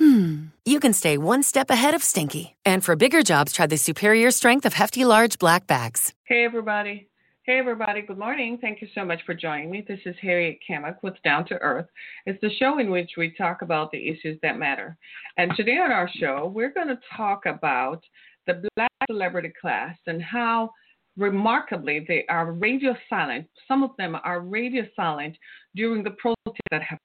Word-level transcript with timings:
hmm, 0.00 0.46
you 0.64 0.80
can 0.80 0.92
stay 0.92 1.18
one 1.18 1.42
step 1.42 1.70
ahead 1.70 1.94
of 1.94 2.02
stinky. 2.02 2.56
And 2.64 2.84
for 2.84 2.96
bigger 2.96 3.22
jobs, 3.22 3.52
try 3.52 3.66
the 3.66 3.76
superior 3.76 4.30
strength 4.30 4.64
of 4.66 4.72
Hefty 4.72 5.04
Large 5.04 5.38
Black 5.38 5.66
Bags. 5.66 6.12
Hey, 6.24 6.44
everybody. 6.44 7.06
Hey, 7.44 7.58
everybody. 7.58 8.02
Good 8.02 8.18
morning. 8.18 8.58
Thank 8.60 8.80
you 8.80 8.88
so 8.94 9.04
much 9.04 9.20
for 9.26 9.34
joining 9.34 9.70
me. 9.70 9.84
This 9.86 10.00
is 10.06 10.16
Harriet 10.22 10.58
Kamek 10.68 10.96
with 11.02 11.14
Down 11.22 11.46
to 11.48 11.54
Earth. 11.56 11.86
It's 12.26 12.40
the 12.40 12.50
show 12.58 12.78
in 12.78 12.90
which 12.90 13.10
we 13.16 13.34
talk 13.36 13.62
about 13.62 13.90
the 13.92 14.08
issues 14.08 14.38
that 14.42 14.58
matter. 14.58 14.96
And 15.36 15.52
today 15.56 15.78
on 15.78 15.92
our 15.92 16.08
show, 16.18 16.50
we're 16.54 16.72
going 16.72 16.88
to 16.88 16.98
talk 17.16 17.46
about 17.46 18.02
the 18.46 18.62
black 18.76 18.90
celebrity 19.08 19.52
class 19.60 19.96
and 20.06 20.22
how 20.22 20.70
remarkably, 21.16 22.04
they 22.06 22.24
are 22.28 22.52
radio 22.52 22.96
silent. 23.08 23.46
Some 23.68 23.82
of 23.82 23.90
them 23.98 24.16
are 24.24 24.40
radio 24.40 24.84
silent 24.96 25.36
during 25.74 26.02
the 26.02 26.12
protests 26.12 26.60
that 26.70 26.82
have 26.82 26.98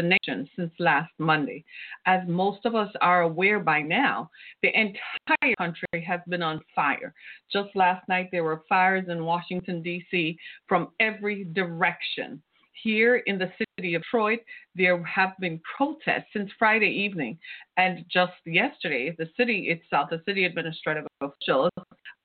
the 0.00 0.16
nation 0.26 0.48
since 0.56 0.72
last 0.78 1.12
Monday. 1.18 1.64
As 2.06 2.20
most 2.26 2.64
of 2.64 2.74
us 2.74 2.90
are 3.00 3.22
aware 3.22 3.60
by 3.60 3.82
now, 3.82 4.30
the 4.62 4.68
entire 4.68 5.54
country 5.58 6.02
has 6.06 6.20
been 6.28 6.42
on 6.42 6.60
fire. 6.74 7.12
Just 7.52 7.74
last 7.74 8.08
night, 8.08 8.28
there 8.32 8.44
were 8.44 8.62
fires 8.68 9.06
in 9.08 9.24
Washington, 9.24 9.82
D.C. 9.82 10.38
from 10.68 10.88
every 11.00 11.44
direction. 11.44 12.42
Here 12.82 13.16
in 13.26 13.38
the 13.38 13.52
city 13.58 13.94
of 13.94 14.02
Detroit, 14.02 14.40
there 14.74 15.02
have 15.04 15.32
been 15.38 15.60
protests 15.76 16.32
since 16.32 16.50
Friday 16.58 16.88
evening. 16.88 17.38
And 17.76 18.06
just 18.10 18.32
yesterday, 18.46 19.14
the 19.18 19.28
city 19.36 19.68
itself, 19.68 20.08
the 20.10 20.22
city 20.24 20.46
administrative 20.46 21.06
officials, 21.20 21.70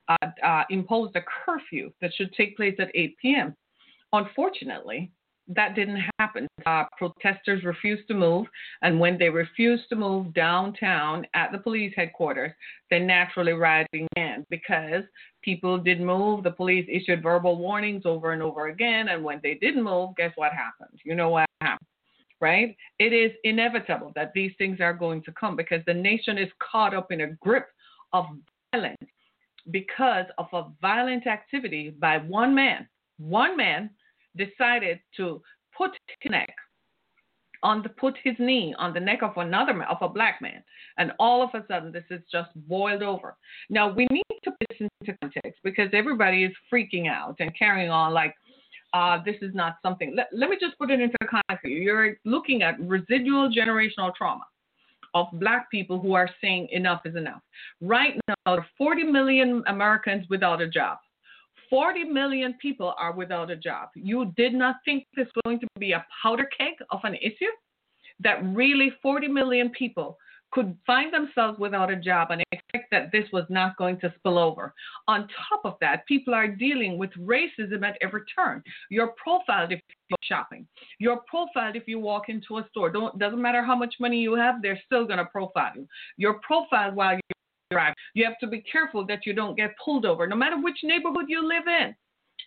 uh, 0.08 0.28
uh, 0.44 0.64
imposed 0.70 1.16
a 1.18 1.22
curfew 1.22 1.92
that 2.00 2.14
should 2.14 2.32
take 2.34 2.56
place 2.56 2.76
at 2.80 2.92
8 2.96 3.18
p.m. 3.22 3.56
Unfortunately, 4.14 5.12
that 5.48 5.76
didn't 5.76 6.04
happen. 6.20 6.48
Uh, 6.66 6.84
protesters 6.98 7.64
refused 7.64 8.08
to 8.08 8.14
move, 8.14 8.48
and 8.82 9.00
when 9.00 9.18
they 9.18 9.30
refused 9.30 9.84
to 9.90 9.96
move 9.96 10.34
downtown 10.34 11.26
at 11.34 11.52
the 11.52 11.58
police 11.58 11.94
headquarters, 11.96 12.52
they 12.90 13.00
naturally 13.00 13.54
rioting 13.54 14.08
began 14.16 14.46
because 14.50 15.04
people 15.44 15.78
didn't 15.78 16.06
move. 16.06 16.44
The 16.44 16.52
police 16.52 16.88
issued 16.92 17.22
verbal 17.22 17.58
warnings 17.58 18.04
over 18.06 18.32
and 18.32 18.42
over 18.42 18.68
again, 18.68 19.10
and 19.10 19.24
when 19.24 19.40
they 19.44 19.56
didn't 19.56 19.84
move, 19.84 20.16
guess 20.18 20.32
what 20.36 20.52
happened? 20.52 21.00
You 21.04 21.16
know 21.16 21.30
what 21.30 21.46
happened, 21.62 21.88
right? 22.42 22.76
It 23.00 23.14
is 23.14 23.32
inevitable 23.44 24.12
that 24.16 24.32
these 24.34 24.54
things 24.58 24.80
are 24.80 24.94
going 24.94 25.24
to 25.24 25.32
come 25.34 25.56
because 25.56 25.82
the 25.86 25.94
nation 25.94 26.38
is 26.38 26.50
caught 26.60 26.96
up 26.96 27.12
in 27.12 27.22
a 27.22 27.28
grip 27.42 27.68
of 28.14 28.26
violence 28.74 28.98
because 29.72 30.26
of 30.38 30.48
a 30.54 30.66
violent 30.82 31.28
activity 31.28 31.90
by 31.90 32.18
one 32.18 32.54
man. 32.54 32.88
One 33.18 33.56
man 33.56 33.90
decided 34.38 35.00
to 35.18 35.42
put 35.78 35.92
his 36.08 36.32
neck 36.32 36.54
on 37.64 37.82
the 37.82 37.90
put 37.90 38.16
his 38.24 38.36
knee 38.38 38.76
on 38.78 38.94
the 38.94 39.00
neck 39.00 39.24
of 39.24 39.36
another 39.38 39.74
man, 39.74 39.88
of 39.90 39.98
a 40.02 40.10
black 40.10 40.42
man, 40.42 40.64
and 40.98 41.12
all 41.20 41.42
of 41.42 41.50
a 41.54 41.66
sudden 41.68 41.92
this 41.92 42.04
is 42.10 42.22
just 42.32 42.50
boiled 42.68 43.02
over. 43.02 43.36
Now 43.70 43.92
we 43.92 44.08
need 44.12 44.24
to 44.44 44.52
put 44.52 44.68
this 44.70 44.88
into 45.00 45.18
context 45.22 45.60
because 45.64 45.90
everybody 45.94 46.44
is 46.44 46.54
freaking 46.72 47.10
out 47.10 47.36
and 47.40 47.58
carrying 47.58 47.90
on 47.90 48.14
like 48.14 48.36
uh, 48.94 49.20
this 49.26 49.36
is 49.42 49.54
not 49.54 49.78
something. 49.82 50.14
Let, 50.16 50.28
let 50.32 50.50
me 50.50 50.58
just 50.60 50.78
put 50.78 50.90
it 50.92 51.02
into 51.02 51.18
context. 51.30 51.66
You're 51.66 52.16
looking 52.24 52.62
at 52.62 52.80
residual 52.80 53.50
generational 53.50 54.14
trauma 54.16 54.46
of 55.14 55.28
black 55.34 55.70
people 55.72 56.00
who 56.00 56.14
are 56.14 56.30
saying 56.42 56.68
enough 56.72 57.02
is 57.06 57.16
enough. 57.16 57.42
Right 57.82 58.16
now, 58.28 58.36
there 58.46 58.60
are 58.60 58.66
40 58.78 59.04
million 59.04 59.64
Americans 59.68 60.26
without 60.30 60.62
a 60.62 60.68
job. 60.68 60.98
40 61.70 62.06
million 62.06 62.56
people 62.62 62.94
are 62.98 63.14
without 63.14 63.52
a 63.52 63.56
job. 63.56 63.90
You 63.96 64.34
did 64.38 64.54
not 64.54 64.78
think 64.86 65.06
this 65.16 65.28
was 65.36 65.42
going 65.46 65.60
to 65.60 65.68
be 65.80 65.92
a 65.92 66.06
powder 66.22 66.48
keg 66.58 66.74
of 66.92 67.00
an 67.04 67.16
issue? 67.16 67.52
That 68.20 68.44
really 68.46 68.92
40 69.02 69.28
million 69.28 69.70
people 69.70 70.18
could 70.52 70.78
find 70.88 71.14
themselves 71.14 71.60
without 71.60 71.92
a 71.92 71.96
job 71.98 72.32
and 72.32 72.42
expect 72.54 72.90
that 72.90 73.12
this 73.12 73.26
was 73.34 73.44
not 73.50 73.76
going 73.78 74.00
to 74.00 74.14
spill 74.18 74.38
over. 74.38 74.74
On 75.08 75.28
top 75.50 75.62
of 75.66 75.76
that, 75.82 76.06
people 76.08 76.34
are 76.34 76.48
dealing 76.48 76.98
with 76.98 77.10
racism 77.20 77.84
at 77.84 77.98
every 78.02 78.22
turn. 78.34 78.64
You're 78.90 79.14
profiled 79.22 79.74
if 79.74 79.82
you're 80.10 80.18
shopping. 80.24 80.66
You're 80.98 81.22
profiled 81.28 81.76
if 81.76 81.84
you 81.88 82.00
walk 82.00 82.30
into 82.30 82.58
a 82.60 82.68
store. 82.70 82.90
Don't 82.90 83.20
doesn't 83.20 83.42
matter 83.42 83.64
how 83.64 83.76
much 83.76 83.96
money 84.00 84.20
you 84.20 84.36
have, 84.36 84.62
they're 84.62 84.80
still 84.86 85.06
gonna 85.06 85.26
profile 85.26 85.74
you. 85.76 85.88
You're 86.16 86.40
profiled 86.40 86.96
while 86.96 87.20
drive. 87.72 87.94
You 88.14 88.26
have 88.26 88.38
to 88.40 88.48
be 88.48 88.62
careful 88.62 89.06
that 89.08 89.26
you 89.26 89.34
don't 89.34 89.56
get 89.56 89.76
pulled 89.84 90.06
over, 90.06 90.28
no 90.28 90.36
matter 90.36 90.58
which 90.62 90.78
neighborhood 90.84 91.26
you 91.28 91.48
live 91.48 91.68
in. 91.68 91.96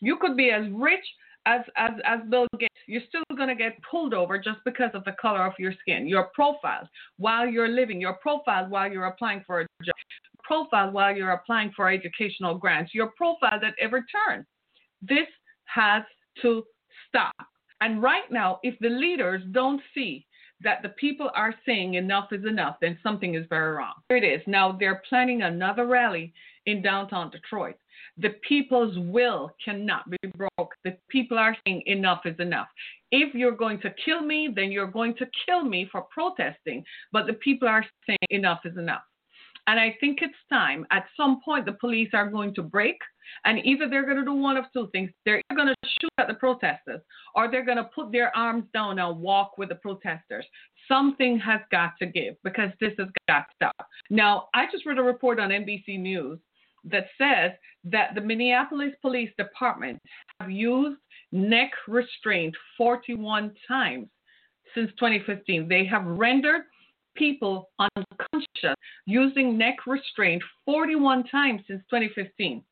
You 0.01 0.17
could 0.17 0.37
be 0.37 0.51
as 0.51 0.65
rich 0.73 1.05
as 1.47 1.61
as 1.77 1.93
as 2.05 2.21
Bill 2.29 2.47
Gates, 2.59 2.75
you're 2.87 3.03
still 3.09 3.23
going 3.37 3.49
to 3.49 3.55
get 3.55 3.79
pulled 3.89 4.13
over 4.13 4.39
just 4.39 4.59
because 4.65 4.91
of 4.95 5.05
the 5.05 5.17
color 5.21 5.47
of 5.47 5.55
your 5.59 5.73
skin. 5.81 6.07
Your 6.07 6.31
profile 6.35 6.89
while 7.17 7.47
you're 7.47 7.69
living, 7.69 8.01
your 8.01 8.15
profile 8.15 8.69
while 8.69 8.91
you're 8.91 9.07
applying 9.07 9.43
for 9.47 9.61
a 9.61 9.67
job, 9.83 9.95
profile 10.43 10.91
while 10.91 11.17
you're 11.17 11.33
applying 11.33 11.73
for 11.75 11.91
educational 11.91 12.57
grants, 12.57 12.95
your 12.95 13.13
profile 13.17 13.61
at 13.65 13.75
every 13.81 14.03
turn. 14.13 14.45
This 15.03 15.29
has 15.65 16.03
to 16.43 16.65
stop. 17.09 17.35
And 17.81 18.03
right 18.03 18.31
now, 18.31 18.59
if 18.63 18.79
the 18.81 18.89
leaders 18.89 19.43
don't 19.53 19.81
see 19.95 20.27
that 20.63 20.83
the 20.83 20.91
people 20.91 21.31
are 21.35 21.55
saying 21.65 21.95
enough 21.95 22.33
is 22.33 22.45
enough, 22.45 22.77
then 22.81 22.99
something 23.03 23.35
is 23.35 23.47
very 23.49 23.77
wrong. 23.77 23.95
Here 24.09 24.19
it 24.19 24.25
is. 24.25 24.43
Now 24.47 24.73
they're 24.73 25.03
planning 25.09 25.43
another 25.43 25.87
rally 25.87 26.33
in 26.67 26.83
downtown 26.83 27.31
Detroit. 27.31 27.77
The 28.19 28.31
people's 28.47 28.99
will 28.99 29.51
cannot 29.65 30.11
be 30.11 30.19
broke. 30.37 30.75
The 30.85 30.97
people 31.09 31.39
are 31.39 31.57
saying 31.65 31.83
enough 31.87 32.23
is 32.25 32.39
enough. 32.41 32.67
If 33.13 33.35
you're 33.35 33.53
going 33.53 33.81
to 33.81 33.95
kill 34.05 34.23
me, 34.23 34.49
then 34.55 34.73
you're 34.73 34.91
going 34.91 35.15
to 35.17 35.27
kill 35.47 35.63
me 35.65 35.89
for 35.91 36.03
protesting. 36.11 36.85
But 37.13 37.27
the 37.27 37.35
people 37.35 37.69
are 37.69 37.85
saying 38.07 38.19
enough 38.31 38.61
is 38.65 38.77
enough. 38.77 39.03
And 39.69 39.79
I 39.79 39.97
think 40.01 40.19
it's 40.23 40.35
time. 40.51 40.87
At 40.91 41.07
some 41.17 41.41
point, 41.45 41.67
the 41.67 41.73
police 41.73 42.11
are 42.15 42.29
going 42.29 42.55
to 42.55 42.63
break, 42.63 42.97
and 43.45 43.65
either 43.65 43.89
they're 43.89 44.05
going 44.05 44.19
to 44.19 44.25
do 44.25 44.35
one 44.35 44.57
of 44.57 44.65
two 44.73 44.89
things: 44.93 45.11
they're 45.25 45.43
going 45.55 45.69
to 45.69 45.75
shoot 45.85 46.11
at 46.19 46.29
the 46.29 46.35
protesters, 46.35 47.01
or 47.35 47.51
they're 47.51 47.65
going 47.65 47.79
to 47.79 47.91
put 47.95 48.13
their 48.13 48.35
arms 48.37 48.65
down 48.73 48.99
and 48.99 49.21
walk 49.21 49.59
with 49.59 49.69
the 49.69 49.75
protesters. 49.77 50.45
Something 50.87 51.39
has 51.39 51.61
got 51.71 51.93
to 52.01 52.07
give 52.07 52.35
because 52.45 52.71
this 52.81 52.93
has 52.99 53.09
got 53.29 53.41
to 53.41 53.55
stop. 53.57 53.89
Now, 54.11 54.49
I 54.55 54.67
just 54.71 54.87
read 54.87 54.99
a 54.99 55.03
report 55.03 55.39
on 55.39 55.51
NBC 55.51 55.99
News 55.99 56.39
that 56.85 57.07
says 57.19 57.53
that 57.85 58.15
the 58.15 58.21
Minneapolis 58.21 58.93
Police 59.03 59.31
Department 59.37 60.01
have 60.41 60.51
used 60.51 60.99
neck 61.33 61.71
restraint 61.87 62.55
41 62.77 63.55
times 63.67 64.09
since 64.75 64.91
2015. 64.99 65.69
They 65.69 65.85
have 65.85 66.05
rendered 66.07 66.63
people 67.17 67.71
unconscious 67.79 68.77
using 69.07 69.59
neck 69.59 69.87
restraint 69.87 70.43
41 70.65 71.25
times 71.25 71.63
since 71.67 71.83
2015. 71.91 72.63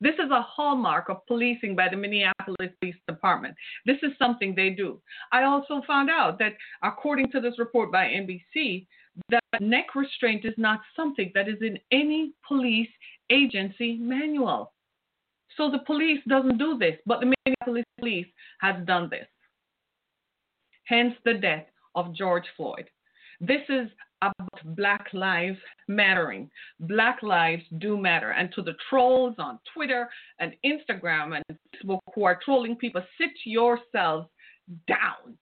This 0.00 0.14
is 0.14 0.30
a 0.30 0.42
hallmark 0.42 1.08
of 1.08 1.26
policing 1.26 1.74
by 1.74 1.88
the 1.88 1.96
Minneapolis 1.96 2.70
Police 2.80 2.96
Department. 3.08 3.54
This 3.86 3.96
is 4.02 4.12
something 4.18 4.54
they 4.54 4.70
do. 4.70 5.00
I 5.32 5.44
also 5.44 5.80
found 5.86 6.10
out 6.10 6.38
that, 6.38 6.52
according 6.82 7.30
to 7.32 7.40
this 7.40 7.58
report 7.58 7.90
by 7.90 8.04
NBC, 8.04 8.86
that 9.30 9.42
neck 9.60 9.94
restraint 9.94 10.44
is 10.44 10.54
not 10.58 10.80
something 10.94 11.32
that 11.34 11.48
is 11.48 11.56
in 11.62 11.78
any 11.90 12.32
police 12.46 12.90
agency 13.30 13.96
manual. 13.96 14.72
So 15.56 15.70
the 15.70 15.78
police 15.78 16.20
doesn't 16.28 16.58
do 16.58 16.76
this, 16.78 16.96
but 17.06 17.20
the 17.20 17.32
Minneapolis 17.46 17.84
police 17.98 18.26
has 18.60 18.76
done 18.86 19.08
this. 19.10 19.26
Hence 20.84 21.14
the 21.24 21.34
death 21.34 21.66
of 21.94 22.14
George 22.14 22.44
Floyd. 22.56 22.90
This 23.40 23.62
is 23.68 23.88
about 24.22 24.76
Black 24.76 25.06
Lives 25.12 25.58
Mattering. 25.88 26.50
Black 26.80 27.22
lives 27.22 27.62
do 27.78 27.96
matter. 27.96 28.30
And 28.30 28.50
to 28.54 28.62
the 28.62 28.74
trolls 28.88 29.34
on 29.38 29.58
Twitter 29.74 30.08
and 30.38 30.54
Instagram 30.64 31.36
and 31.36 31.58
Facebook 31.74 32.00
who 32.14 32.24
are 32.24 32.40
trolling 32.44 32.76
people, 32.76 33.02
sit 33.18 33.30
yourselves 33.44 34.28
down. 34.88 35.36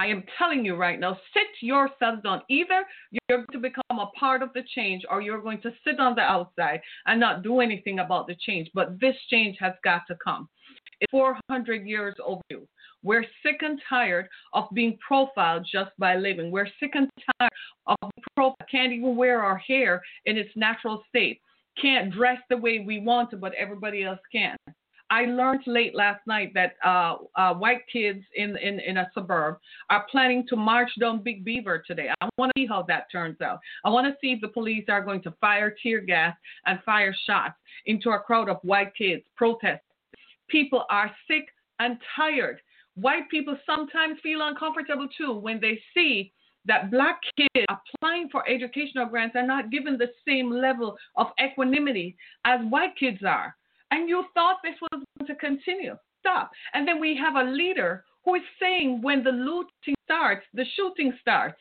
I 0.00 0.06
am 0.06 0.22
telling 0.38 0.64
you 0.64 0.76
right 0.76 1.00
now, 1.00 1.18
sit 1.34 1.48
yourselves 1.60 2.22
down. 2.22 2.42
Either 2.48 2.84
you're 3.10 3.38
going 3.38 3.46
to 3.50 3.58
become 3.58 3.98
a 3.98 4.10
part 4.18 4.42
of 4.42 4.52
the 4.52 4.62
change 4.74 5.02
or 5.10 5.20
you're 5.20 5.42
going 5.42 5.60
to 5.62 5.72
sit 5.84 5.98
on 5.98 6.14
the 6.14 6.20
outside 6.20 6.80
and 7.06 7.18
not 7.18 7.42
do 7.42 7.60
anything 7.60 7.98
about 7.98 8.28
the 8.28 8.36
change. 8.38 8.70
But 8.74 9.00
this 9.00 9.16
change 9.28 9.56
has 9.58 9.72
got 9.82 10.02
to 10.06 10.16
come. 10.22 10.48
It's 11.00 11.10
400 11.10 11.86
years 11.86 12.14
overdue. 12.24 12.66
We're 13.02 13.24
sick 13.42 13.60
and 13.60 13.80
tired 13.88 14.28
of 14.52 14.64
being 14.74 14.98
profiled 15.06 15.66
just 15.70 15.90
by 15.98 16.16
living. 16.16 16.50
We're 16.50 16.68
sick 16.80 16.92
and 16.94 17.08
tired 17.38 17.52
of 17.86 17.96
being 18.00 18.24
profiled. 18.36 18.56
Can't 18.70 18.92
even 18.92 19.16
wear 19.16 19.42
our 19.42 19.58
hair 19.58 20.02
in 20.26 20.36
its 20.36 20.50
natural 20.56 21.02
state 21.08 21.40
can't 21.80 22.12
dress 22.12 22.38
the 22.48 22.56
way 22.56 22.80
we 22.80 23.00
want 23.00 23.30
to, 23.30 23.36
but 23.36 23.54
everybody 23.54 24.04
else 24.04 24.20
can. 24.32 24.56
I 25.10 25.24
learned 25.24 25.62
late 25.66 25.94
last 25.94 26.20
night 26.26 26.52
that 26.52 26.74
uh, 26.84 27.16
uh, 27.34 27.54
white 27.54 27.80
kids 27.90 28.22
in, 28.34 28.58
in, 28.58 28.78
in 28.80 28.98
a 28.98 29.10
suburb 29.14 29.56
are 29.88 30.06
planning 30.10 30.46
to 30.48 30.56
march 30.56 30.90
down 31.00 31.22
Big 31.22 31.46
Beaver 31.46 31.82
today. 31.86 32.10
I 32.20 32.28
want 32.36 32.52
to 32.54 32.60
see 32.60 32.66
how 32.66 32.82
that 32.88 33.10
turns 33.10 33.40
out. 33.40 33.58
I 33.86 33.88
want 33.88 34.06
to 34.06 34.14
see 34.20 34.32
if 34.32 34.42
the 34.42 34.48
police 34.48 34.84
are 34.88 35.02
going 35.02 35.22
to 35.22 35.30
fire 35.40 35.74
tear 35.82 36.00
gas 36.00 36.36
and 36.66 36.78
fire 36.84 37.14
shots 37.26 37.54
into 37.86 38.10
a 38.10 38.18
crowd 38.18 38.50
of 38.50 38.58
white 38.62 38.94
kids 38.94 39.22
protesting. 39.34 39.80
People 40.48 40.84
are 40.90 41.10
sick 41.26 41.46
and 41.78 41.98
tired. 42.16 42.60
White 42.94 43.28
people 43.30 43.56
sometimes 43.64 44.18
feel 44.22 44.40
uncomfortable 44.42 45.08
too 45.16 45.34
when 45.34 45.60
they 45.60 45.80
see 45.94 46.32
that 46.64 46.90
black 46.90 47.20
kids 47.36 47.66
applying 47.68 48.28
for 48.28 48.48
educational 48.48 49.06
grants 49.06 49.36
are 49.36 49.46
not 49.46 49.70
given 49.70 49.96
the 49.96 50.10
same 50.26 50.50
level 50.50 50.96
of 51.16 51.28
equanimity 51.42 52.16
as 52.44 52.60
white 52.68 52.96
kids 52.98 53.20
are 53.24 53.54
and 53.90 54.08
you 54.08 54.24
thought 54.34 54.58
this 54.62 54.74
was 54.80 55.02
going 55.18 55.26
to 55.26 55.34
continue. 55.36 55.96
Stop. 56.20 56.50
And 56.74 56.86
then 56.86 57.00
we 57.00 57.16
have 57.16 57.36
a 57.36 57.50
leader 57.50 58.04
who 58.24 58.34
is 58.34 58.42
saying 58.60 59.00
when 59.02 59.24
the 59.24 59.30
looting 59.30 59.94
starts, 60.04 60.44
the 60.52 60.64
shooting 60.76 61.12
starts. 61.20 61.58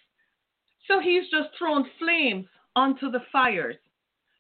So 0.88 1.00
he's 1.00 1.24
just 1.32 1.50
thrown 1.58 1.86
flames 2.00 2.46
onto 2.76 3.12
the 3.12 3.22
fires. 3.32 3.76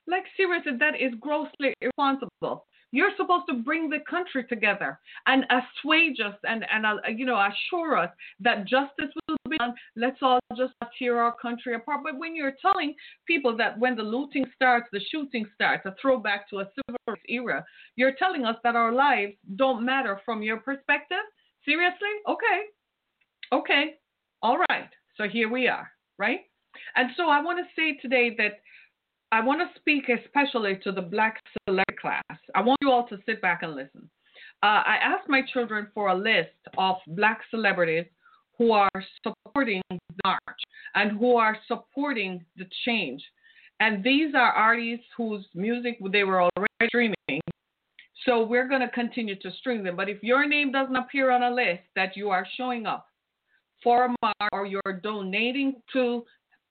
Like, 0.07 0.23
seriously, 0.35 0.73
that 0.79 0.95
is 0.99 1.13
grossly 1.19 1.73
irresponsible. 1.81 2.65
You're 2.91 3.11
supposed 3.17 3.45
to 3.49 3.55
bring 3.55 3.89
the 3.89 3.99
country 4.09 4.45
together 4.45 4.99
and 5.25 5.45
assuage 5.49 6.19
us 6.19 6.35
and, 6.43 6.65
and 6.71 6.85
uh, 6.85 6.95
you 7.13 7.25
know, 7.25 7.39
assure 7.39 7.97
us 7.97 8.09
that 8.39 8.65
justice 8.65 9.13
will 9.27 9.37
be 9.49 9.57
done. 9.57 9.73
Let's 9.95 10.17
all 10.21 10.39
just 10.55 10.73
tear 10.97 11.19
our 11.19 11.35
country 11.35 11.75
apart. 11.75 12.01
But 12.03 12.17
when 12.17 12.35
you're 12.35 12.55
telling 12.61 12.95
people 13.27 13.55
that 13.57 13.77
when 13.77 13.95
the 13.95 14.03
looting 14.03 14.45
starts, 14.55 14.87
the 14.91 15.01
shooting 15.11 15.45
starts, 15.53 15.85
a 15.85 15.95
throwback 16.01 16.49
to 16.49 16.59
a 16.59 16.69
civil 16.75 16.99
rights 17.07 17.21
era, 17.27 17.65
you're 17.95 18.13
telling 18.17 18.45
us 18.45 18.55
that 18.63 18.75
our 18.75 18.93
lives 18.93 19.33
don't 19.55 19.85
matter 19.85 20.21
from 20.23 20.41
your 20.41 20.57
perspective? 20.57 21.17
Seriously? 21.65 22.07
Okay. 22.27 22.61
Okay. 23.51 23.95
All 24.41 24.59
right. 24.69 24.89
So 25.17 25.27
here 25.27 25.49
we 25.49 25.67
are, 25.67 25.89
right? 26.17 26.41
And 26.95 27.09
so 27.17 27.29
I 27.29 27.41
want 27.41 27.59
to 27.59 27.65
say 27.75 27.97
today 28.01 28.35
that 28.37 28.59
I 29.31 29.41
want 29.41 29.59
to 29.59 29.79
speak 29.79 30.05
especially 30.09 30.79
to 30.83 30.91
the 30.91 31.01
black 31.01 31.41
select 31.67 31.99
class. 31.99 32.23
I 32.55 32.61
want 32.61 32.77
you 32.81 32.91
all 32.91 33.07
to 33.07 33.17
sit 33.25 33.41
back 33.41 33.61
and 33.61 33.75
listen. 33.75 34.09
Uh, 34.63 34.81
I 34.85 34.97
asked 35.03 35.27
my 35.27 35.41
children 35.53 35.87
for 35.93 36.09
a 36.09 36.15
list 36.15 36.55
of 36.77 36.95
black 37.07 37.41
celebrities 37.51 38.05
who 38.57 38.71
are 38.71 38.89
supporting 39.23 39.81
the 39.89 39.99
march 40.25 40.61
and 40.95 41.17
who 41.17 41.35
are 41.35 41.57
supporting 41.67 42.43
the 42.55 42.65
change. 42.85 43.21
And 43.79 44.03
these 44.03 44.33
are 44.33 44.51
artists 44.51 45.05
whose 45.15 45.45
music 45.53 45.99
they 46.11 46.23
were 46.23 46.41
already 46.41 46.87
streaming. 46.87 47.41
So 48.25 48.43
we're 48.43 48.67
going 48.67 48.81
to 48.81 48.89
continue 48.89 49.35
to 49.39 49.51
stream 49.59 49.83
them. 49.83 49.95
But 49.95 50.09
if 50.09 50.23
your 50.23 50.47
name 50.47 50.71
doesn't 50.71 50.95
appear 50.95 51.29
on 51.29 51.43
a 51.43 51.53
list 51.53 51.83
that 51.95 52.17
you 52.17 52.29
are 52.29 52.47
showing 52.57 52.87
up 52.87 53.07
for 53.83 54.05
a 54.05 54.15
march 54.21 54.49
or 54.51 54.65
you're 54.65 54.99
donating 55.03 55.75
to 55.93 56.25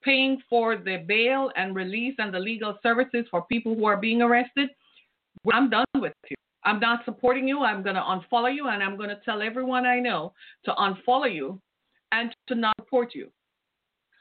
paying 0.07 0.41
for 0.49 0.77
the 0.77 1.05
bail 1.09 1.51
and 1.57 1.75
release 1.75 2.15
and 2.19 2.33
the 2.33 2.39
legal 2.39 2.79
services 2.83 3.27
for 3.31 3.43
people 3.43 3.75
who 3.75 3.85
are 3.85 3.97
being 3.97 4.23
arrested, 4.23 4.71
I'm 5.53 5.69
done 5.69 5.85
with 5.97 6.13
you. 6.31 6.37
I'm 6.65 6.81
not 6.81 7.05
supporting 7.05 7.47
you. 7.47 7.63
I'm 7.63 7.83
going 7.83 7.97
to 7.97 8.01
unfollow 8.01 8.53
you, 8.55 8.69
and 8.69 8.83
I'm 8.83 8.97
going 8.97 9.09
to 9.09 9.21
tell 9.25 9.43
everyone 9.43 9.85
I 9.85 9.99
know 10.01 10.33
to 10.65 10.73
unfollow 10.73 11.33
you 11.33 11.61
and 12.13 12.35
to 12.49 12.55
not 12.55 12.75
support 12.81 13.15
you. 13.15 13.31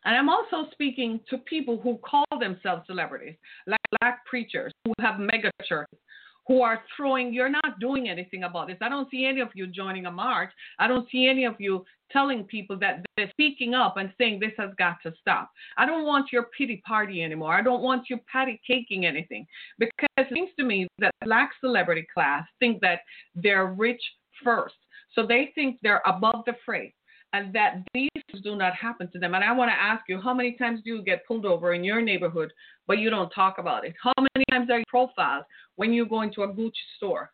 And 0.05 0.15
I'm 0.15 0.29
also 0.29 0.69
speaking 0.71 1.19
to 1.29 1.37
people 1.39 1.79
who 1.81 1.97
call 1.97 2.25
themselves 2.39 2.83
celebrities, 2.87 3.35
like 3.65 3.79
black 3.99 4.25
preachers 4.25 4.71
who 4.85 4.93
have 4.99 5.19
mega 5.19 5.51
churches, 5.67 5.99
who 6.47 6.61
are 6.61 6.81
throwing, 6.95 7.33
you're 7.33 7.49
not 7.49 7.79
doing 7.79 8.09
anything 8.09 8.43
about 8.43 8.67
this. 8.67 8.77
I 8.81 8.89
don't 8.89 9.09
see 9.09 9.25
any 9.25 9.41
of 9.41 9.49
you 9.55 9.67
joining 9.67 10.05
a 10.05 10.11
march. 10.11 10.51
I 10.79 10.87
don't 10.87 11.09
see 11.11 11.27
any 11.27 11.45
of 11.45 11.55
you 11.59 11.85
telling 12.11 12.43
people 12.43 12.77
that 12.79 13.03
they're 13.17 13.29
speaking 13.31 13.73
up 13.73 13.97
and 13.97 14.13
saying 14.17 14.39
this 14.39 14.51
has 14.57 14.69
got 14.77 14.97
to 15.03 15.13
stop. 15.19 15.49
I 15.77 15.85
don't 15.85 16.05
want 16.05 16.31
your 16.31 16.47
pity 16.57 16.81
party 16.85 17.23
anymore. 17.23 17.53
I 17.53 17.63
don't 17.63 17.81
want 17.81 18.09
you 18.09 18.19
patty 18.31 18.61
caking 18.65 19.05
anything 19.05 19.47
because 19.79 20.07
it 20.17 20.27
seems 20.31 20.51
to 20.59 20.65
me 20.65 20.87
that 20.99 21.11
black 21.23 21.51
celebrity 21.59 22.05
class 22.13 22.45
think 22.59 22.79
that 22.81 22.99
they're 23.33 23.67
rich 23.67 24.01
first. 24.43 24.75
So 25.13 25.25
they 25.25 25.51
think 25.55 25.79
they're 25.81 26.03
above 26.05 26.43
the 26.45 26.53
fray 26.65 26.93
and 27.35 27.53
that 27.53 27.83
these 27.93 28.09
do 28.43 28.55
not 28.55 28.73
happen 28.75 29.09
to 29.11 29.19
them. 29.19 29.33
And 29.35 29.43
I 29.43 29.51
want 29.51 29.69
to 29.69 29.75
ask 29.91 30.03
you, 30.07 30.21
how 30.21 30.33
many 30.33 30.53
times 30.53 30.79
do 30.83 30.95
you 30.95 31.03
get 31.03 31.25
pulled 31.27 31.45
over 31.45 31.73
in 31.73 31.83
your 31.83 32.01
neighborhood, 32.01 32.51
but 32.87 32.99
you 32.99 33.09
don't 33.09 33.29
talk 33.29 33.57
about 33.57 33.85
it? 33.85 33.93
How 34.01 34.13
many 34.17 34.45
times 34.49 34.69
are 34.69 34.79
you 34.79 34.85
profiled 34.87 35.43
when 35.75 35.91
you 35.91 36.05
go 36.05 36.21
into 36.21 36.43
a 36.43 36.47
Gucci 36.47 36.85
store? 36.95 37.31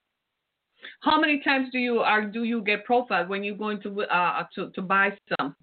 How 1.02 1.22
many 1.22 1.42
times 1.44 1.70
do 1.72 1.78
you 1.78 2.00
are 2.00 2.26
do 2.26 2.44
you 2.44 2.64
get 2.64 2.86
profiled 2.86 3.30
when 3.30 3.44
you 3.44 3.54
go 3.54 3.70
into 3.70 3.90
to 3.94 4.02
uh, 4.02 4.46
to 4.56 4.72
to 4.72 4.82
buy 4.82 5.16
some, 5.30 5.56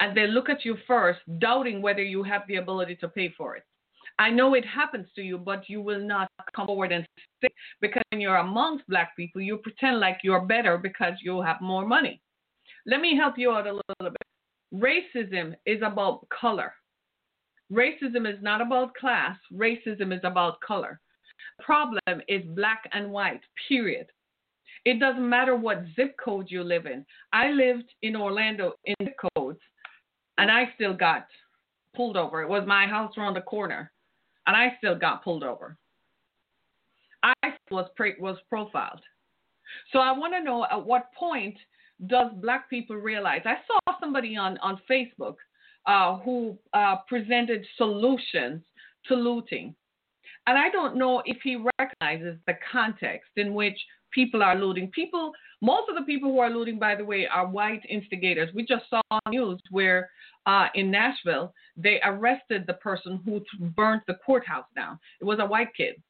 and 0.00 0.16
they 0.16 0.26
look 0.26 0.48
at 0.48 0.64
you 0.64 0.74
first, 0.86 1.20
doubting 1.38 1.82
whether 1.82 2.02
you 2.02 2.22
have 2.22 2.42
the 2.48 2.56
ability 2.56 2.96
to 3.02 3.08
pay 3.08 3.28
for 3.36 3.56
it? 3.56 3.64
I 4.18 4.30
know 4.30 4.54
it 4.54 4.64
happens 4.64 5.06
to 5.16 5.22
you, 5.22 5.36
but 5.36 5.68
you 5.68 5.82
will 5.82 6.00
not 6.00 6.28
come 6.56 6.66
forward 6.66 6.92
and 6.92 7.06
say 7.42 7.50
because 7.82 8.02
when 8.10 8.22
you're 8.22 8.36
amongst 8.36 8.88
black 8.88 9.14
people, 9.16 9.42
you 9.42 9.58
pretend 9.58 10.00
like 10.00 10.20
you're 10.24 10.46
better 10.46 10.78
because 10.78 11.14
you 11.22 11.42
have 11.42 11.60
more 11.60 11.86
money. 11.86 12.22
Let 12.88 13.02
me 13.02 13.14
help 13.14 13.36
you 13.36 13.52
out 13.52 13.66
a 13.66 13.72
little 13.72 14.14
bit. 14.14 14.16
Racism 14.72 15.54
is 15.66 15.82
about 15.84 16.26
color. 16.30 16.72
Racism 17.70 18.26
is 18.26 18.42
not 18.42 18.62
about 18.62 18.94
class. 18.94 19.36
Racism 19.52 20.10
is 20.10 20.22
about 20.24 20.58
color. 20.62 20.98
The 21.58 21.64
problem 21.64 22.22
is 22.28 22.42
black 22.56 22.88
and 22.92 23.10
white, 23.10 23.42
period. 23.68 24.06
It 24.86 25.00
doesn't 25.00 25.28
matter 25.28 25.54
what 25.54 25.84
zip 25.96 26.16
code 26.18 26.46
you 26.48 26.64
live 26.64 26.86
in. 26.86 27.04
I 27.30 27.50
lived 27.50 27.92
in 28.00 28.16
Orlando 28.16 28.72
in 28.86 28.94
zip 29.04 29.16
codes, 29.36 29.60
and 30.38 30.50
I 30.50 30.72
still 30.74 30.94
got 30.94 31.26
pulled 31.94 32.16
over. 32.16 32.40
It 32.40 32.48
was 32.48 32.66
my 32.66 32.86
house 32.86 33.12
around 33.18 33.34
the 33.34 33.42
corner, 33.42 33.92
and 34.46 34.56
I 34.56 34.74
still 34.78 34.98
got 34.98 35.22
pulled 35.22 35.44
over. 35.44 35.76
I 37.22 37.34
was 37.70 37.90
was 38.18 38.38
profiled. 38.48 39.02
So 39.92 39.98
I 39.98 40.12
want 40.12 40.32
to 40.32 40.42
know 40.42 40.64
at 40.70 40.86
what 40.86 41.12
point 41.12 41.58
does 42.06 42.30
black 42.40 42.70
people 42.70 42.96
realize? 42.96 43.42
I 43.44 43.56
saw 43.66 43.98
somebody 44.00 44.36
on, 44.36 44.58
on 44.58 44.80
Facebook 44.88 45.36
uh, 45.86 46.18
who 46.18 46.56
uh, 46.72 46.96
presented 47.08 47.64
solutions 47.76 48.62
to 49.06 49.14
looting. 49.14 49.74
And 50.46 50.56
I 50.56 50.70
don't 50.70 50.96
know 50.96 51.22
if 51.26 51.38
he 51.42 51.62
recognizes 51.78 52.38
the 52.46 52.54
context 52.70 53.30
in 53.36 53.54
which 53.54 53.78
people 54.12 54.42
are 54.42 54.56
looting. 54.56 54.90
People, 54.92 55.32
most 55.60 55.88
of 55.88 55.96
the 55.96 56.02
people 56.02 56.30
who 56.30 56.38
are 56.38 56.50
looting, 56.50 56.78
by 56.78 56.94
the 56.94 57.04
way, 57.04 57.26
are 57.26 57.46
white 57.46 57.82
instigators. 57.88 58.48
We 58.54 58.64
just 58.64 58.84
saw 58.88 59.02
news 59.28 59.60
where 59.70 60.10
uh, 60.46 60.68
in 60.74 60.90
Nashville 60.90 61.52
they 61.76 62.00
arrested 62.04 62.64
the 62.66 62.74
person 62.74 63.20
who 63.24 63.42
burnt 63.76 64.02
the 64.06 64.16
courthouse 64.24 64.64
down. 64.74 64.98
It 65.20 65.24
was 65.24 65.38
a 65.40 65.46
white 65.46 65.74
kid 65.76 66.00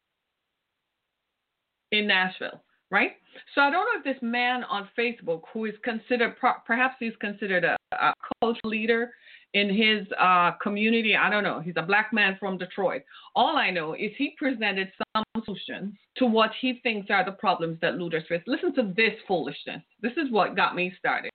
in 1.91 2.07
Nashville 2.07 2.63
right? 2.91 3.13
So 3.55 3.61
I 3.61 3.71
don't 3.71 3.87
know 3.87 3.99
if 3.99 4.05
this 4.05 4.23
man 4.23 4.65
on 4.65 4.89
Facebook, 4.99 5.43
who 5.53 5.67
is 5.67 5.75
considered, 5.85 6.37
perhaps 6.67 6.97
he's 6.99 7.13
considered 7.21 7.65
a, 7.65 7.77
a 7.93 8.13
cultural 8.41 8.71
leader 8.71 9.13
in 9.55 9.69
his 9.69 10.07
uh, 10.21 10.53
community. 10.63 11.17
I 11.17 11.31
don't 11.31 11.43
know. 11.43 11.61
He's 11.61 11.75
a 11.77 11.83
black 11.83 12.13
man 12.13 12.37
from 12.39 12.59
Detroit. 12.59 13.03
All 13.35 13.57
I 13.57 13.71
know 13.71 13.95
is 13.95 14.11
he 14.19 14.35
presented 14.37 14.91
some 15.15 15.25
solutions 15.45 15.95
to 16.17 16.27
what 16.27 16.51
he 16.61 16.81
thinks 16.83 17.11
are 17.11 17.25
the 17.25 17.33
problems 17.33 17.79
that 17.81 17.97
looters 17.97 18.25
face. 18.29 18.43
Listen 18.47 18.75
to 18.75 18.93
this 18.97 19.15
foolishness. 19.27 19.83
This 20.03 20.13
is 20.13 20.31
what 20.31 20.57
got 20.57 20.75
me 20.75 20.93
started. 20.99 21.31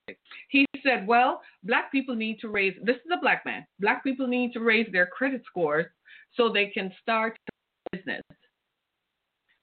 He 0.48 0.64
said, 0.84 1.06
well, 1.06 1.40
black 1.64 1.90
people 1.90 2.14
need 2.14 2.38
to 2.40 2.48
raise, 2.48 2.74
this 2.82 2.96
is 2.96 3.10
a 3.12 3.20
black 3.20 3.44
man, 3.44 3.66
black 3.80 4.04
people 4.04 4.26
need 4.26 4.52
to 4.52 4.60
raise 4.60 4.86
their 4.92 5.06
credit 5.06 5.42
scores 5.46 5.86
so 6.36 6.48
they 6.48 6.66
can 6.66 6.92
start 7.02 7.36
business. 7.90 8.22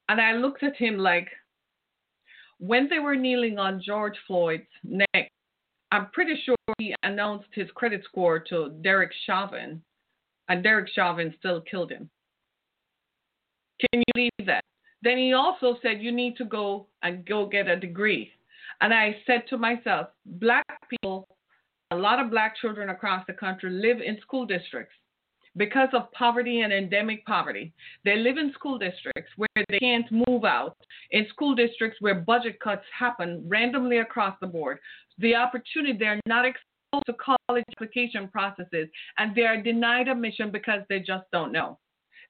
And 0.09 0.19
I 0.19 0.33
looked 0.33 0.63
at 0.63 0.75
him 0.75 0.97
like, 0.97 1.29
when 2.61 2.87
they 2.89 2.99
were 2.99 3.15
kneeling 3.15 3.57
on 3.57 3.81
George 3.83 4.15
Floyd's 4.27 4.67
neck, 4.83 5.31
I'm 5.91 6.11
pretty 6.13 6.39
sure 6.45 6.55
he 6.77 6.95
announced 7.01 7.47
his 7.53 7.67
credit 7.73 8.03
score 8.05 8.39
to 8.49 8.69
Derek 8.81 9.11
Chauvin, 9.25 9.81
and 10.47 10.63
Derek 10.63 10.87
Chauvin 10.93 11.33
still 11.39 11.61
killed 11.61 11.91
him. 11.91 12.07
Can 13.79 14.01
you 14.01 14.13
believe 14.13 14.45
that? 14.45 14.63
Then 15.01 15.17
he 15.17 15.33
also 15.33 15.77
said, 15.81 16.03
You 16.03 16.11
need 16.11 16.37
to 16.37 16.45
go 16.45 16.85
and 17.01 17.25
go 17.25 17.47
get 17.47 17.67
a 17.67 17.75
degree. 17.75 18.31
And 18.79 18.93
I 18.93 19.17
said 19.25 19.43
to 19.49 19.57
myself, 19.57 20.09
Black 20.25 20.65
people, 20.87 21.27
a 21.89 21.95
lot 21.95 22.19
of 22.19 22.29
black 22.29 22.55
children 22.57 22.89
across 22.89 23.25
the 23.25 23.33
country 23.33 23.71
live 23.71 24.01
in 24.01 24.21
school 24.21 24.45
districts 24.45 24.93
because 25.57 25.89
of 25.93 26.11
poverty 26.13 26.61
and 26.61 26.71
endemic 26.71 27.25
poverty. 27.25 27.73
They 28.05 28.17
live 28.17 28.37
in 28.37 28.53
school 28.53 28.77
districts 28.77 29.31
where 29.35 29.65
they 29.69 29.79
can't 29.79 30.09
move 30.11 30.45
out, 30.45 30.77
in 31.11 31.27
school 31.29 31.55
districts 31.55 31.97
where 31.99 32.15
budget 32.15 32.59
cuts 32.59 32.85
happen 32.97 33.43
randomly 33.47 33.97
across 33.97 34.35
the 34.39 34.47
board. 34.47 34.79
The 35.17 35.35
opportunity, 35.35 35.97
they're 35.97 36.19
not 36.25 36.45
exposed 36.45 37.05
to 37.05 37.13
college 37.13 37.63
application 37.71 38.27
processes, 38.27 38.87
and 39.17 39.35
they 39.35 39.43
are 39.43 39.61
denied 39.61 40.07
admission 40.07 40.51
because 40.51 40.81
they 40.89 40.99
just 40.99 41.25
don't 41.31 41.51
know. 41.51 41.79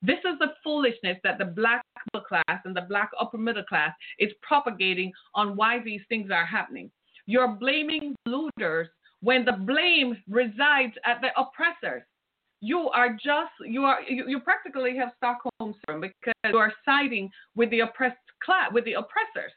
This 0.02 0.20
is 0.20 0.40
the 0.40 0.54
foolishness 0.64 1.18
that 1.24 1.38
the 1.38 1.46
black 1.46 1.84
middle 2.12 2.26
class 2.26 2.60
and 2.66 2.76
the 2.76 2.82
black 2.82 3.12
upper 3.20 3.38
middle 3.38 3.64
class 3.64 3.94
is 4.18 4.32
propagating 4.42 5.12
on 5.36 5.56
why 5.56 5.80
these 5.80 6.02
things 6.10 6.32
are 6.32 6.46
happening. 6.46 6.90
You're 7.28 7.56
blaming 7.60 8.16
looters 8.26 8.88
when 9.22 9.46
the 9.46 9.52
blame 9.52 10.18
resides 10.28 10.94
at 11.06 11.22
the 11.22 11.30
oppressors. 11.40 12.02
You 12.62 12.90
are 12.90 13.10
just 13.10 13.52
you 13.66 13.84
are 13.84 14.00
you, 14.08 14.26
you 14.28 14.40
practically 14.40 14.96
have 14.96 15.10
Stockholm 15.18 15.74
syndrome 15.86 16.02
because 16.02 16.34
you 16.46 16.58
are 16.58 16.72
siding 16.86 17.30
with 17.56 17.72
the 17.72 17.82
oppressed 17.82 18.18
class 18.44 18.70
with 18.72 18.86
the 18.86 18.94
oppressors. 18.94 19.52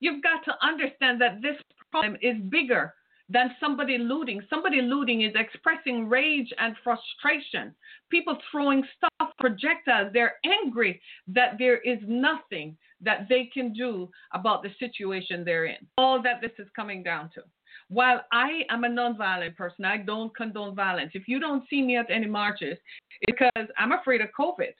You've 0.00 0.22
got 0.22 0.44
to 0.44 0.52
understand 0.60 1.20
that 1.20 1.40
this 1.40 1.56
problem 1.92 2.16
is 2.20 2.36
bigger 2.48 2.92
than 3.28 3.54
somebody 3.60 3.96
looting. 3.98 4.42
Somebody 4.50 4.82
looting 4.82 5.22
is 5.22 5.32
expressing 5.36 6.08
rage 6.08 6.52
and 6.58 6.74
frustration. 6.82 7.74
People 8.10 8.36
throwing 8.50 8.82
stuff, 8.96 9.30
projectiles. 9.38 10.10
They're 10.12 10.34
angry 10.44 11.00
that 11.28 11.54
there 11.58 11.78
is 11.78 11.98
nothing 12.06 12.76
that 13.00 13.26
they 13.28 13.48
can 13.52 13.72
do 13.72 14.10
about 14.32 14.62
the 14.62 14.70
situation 14.78 15.44
they're 15.44 15.66
in. 15.66 15.86
All 15.96 16.20
that 16.22 16.40
this 16.40 16.52
is 16.58 16.68
coming 16.74 17.02
down 17.02 17.30
to. 17.34 17.42
While 17.88 18.24
I 18.32 18.62
am 18.70 18.84
a 18.84 18.88
nonviolent 18.88 19.56
person, 19.56 19.84
I 19.84 19.98
don't 19.98 20.34
condone 20.36 20.74
violence. 20.74 21.12
If 21.14 21.28
you 21.28 21.40
don't 21.40 21.64
see 21.68 21.82
me 21.82 21.96
at 21.96 22.10
any 22.10 22.26
marches, 22.26 22.78
it's 23.20 23.38
because 23.38 23.68
I'm 23.78 23.92
afraid 23.92 24.20
of 24.20 24.28
COVID. 24.38 24.72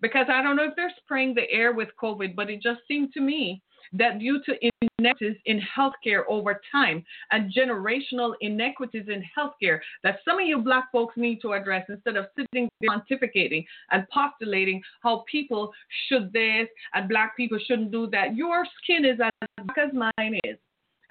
Because 0.00 0.26
I 0.28 0.42
don't 0.42 0.56
know 0.56 0.64
if 0.64 0.76
they're 0.76 0.92
spraying 1.02 1.34
the 1.34 1.50
air 1.50 1.72
with 1.72 1.88
COVID, 2.02 2.34
but 2.34 2.50
it 2.50 2.60
just 2.62 2.80
seemed 2.88 3.12
to 3.14 3.20
me 3.20 3.62
that 3.92 4.18
due 4.18 4.42
to 4.44 4.54
inequities 4.98 5.36
in 5.46 5.60
healthcare 5.60 6.22
over 6.28 6.60
time 6.70 7.04
and 7.30 7.52
generational 7.52 8.34
inequities 8.40 9.06
in 9.08 9.22
healthcare 9.36 9.78
that 10.02 10.18
some 10.24 10.38
of 10.38 10.46
you 10.46 10.58
black 10.58 10.90
folks 10.90 11.14
need 11.16 11.40
to 11.40 11.52
address 11.52 11.84
instead 11.88 12.16
of 12.16 12.26
sitting 12.36 12.68
pontificating 12.82 13.64
and 13.90 14.06
postulating 14.08 14.82
how 15.02 15.24
people 15.30 15.72
should 16.08 16.32
this 16.32 16.68
and 16.94 17.08
black 17.08 17.36
people 17.36 17.58
shouldn't 17.66 17.90
do 17.90 18.06
that. 18.08 18.34
Your 18.34 18.64
skin 18.82 19.04
is 19.04 19.18
as 19.20 19.48
black 19.64 19.78
as 19.78 19.92
mine 19.92 20.40
is 20.44 20.56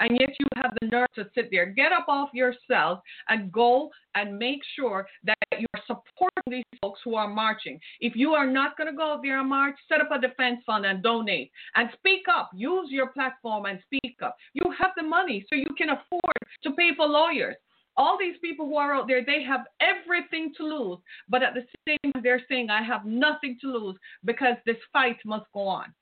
and 0.03 0.19
yet 0.19 0.31
you 0.37 0.45
have 0.57 0.75
the 0.81 0.87
nerve 0.87 1.07
to 1.15 1.25
sit 1.33 1.47
there. 1.49 1.65
Get 1.65 1.93
up 1.93 2.05
off 2.09 2.29
yourself 2.33 2.99
and 3.29 3.51
go 3.51 3.89
and 4.15 4.37
make 4.37 4.59
sure 4.75 5.07
that 5.23 5.37
you 5.57 5.65
are 5.73 5.81
supporting 5.87 6.43
these 6.47 6.79
folks 6.81 6.99
who 7.05 7.15
are 7.15 7.29
marching. 7.29 7.79
If 8.01 8.13
you 8.13 8.31
are 8.31 8.45
not 8.45 8.77
going 8.77 8.91
to 8.91 8.97
go 8.97 9.17
there 9.23 9.39
and 9.39 9.49
march, 9.49 9.75
set 9.87 10.01
up 10.01 10.09
a 10.11 10.19
defense 10.19 10.59
fund 10.65 10.85
and 10.85 11.01
donate 11.01 11.51
and 11.75 11.89
speak 11.93 12.23
up. 12.29 12.51
Use 12.53 12.89
your 12.91 13.07
platform 13.07 13.65
and 13.65 13.79
speak 13.85 14.17
up. 14.21 14.35
You 14.53 14.63
have 14.77 14.91
the 14.97 15.03
money 15.03 15.45
so 15.49 15.55
you 15.55 15.73
can 15.77 15.89
afford 15.89 16.37
to 16.63 16.71
pay 16.71 16.89
for 16.97 17.07
lawyers. 17.07 17.55
All 17.95 18.17
these 18.19 18.35
people 18.41 18.65
who 18.65 18.75
are 18.75 18.93
out 18.93 19.07
there, 19.07 19.23
they 19.23 19.41
have 19.43 19.61
everything 19.79 20.51
to 20.57 20.63
lose. 20.63 20.97
But 21.29 21.43
at 21.43 21.53
the 21.53 21.63
same 21.87 22.11
time, 22.11 22.23
they're 22.23 22.41
saying, 22.49 22.69
I 22.69 22.81
have 22.81 23.05
nothing 23.05 23.57
to 23.61 23.67
lose 23.67 23.95
because 24.25 24.55
this 24.65 24.77
fight 24.91 25.17
must 25.23 25.45
go 25.53 25.61
on 25.61 25.93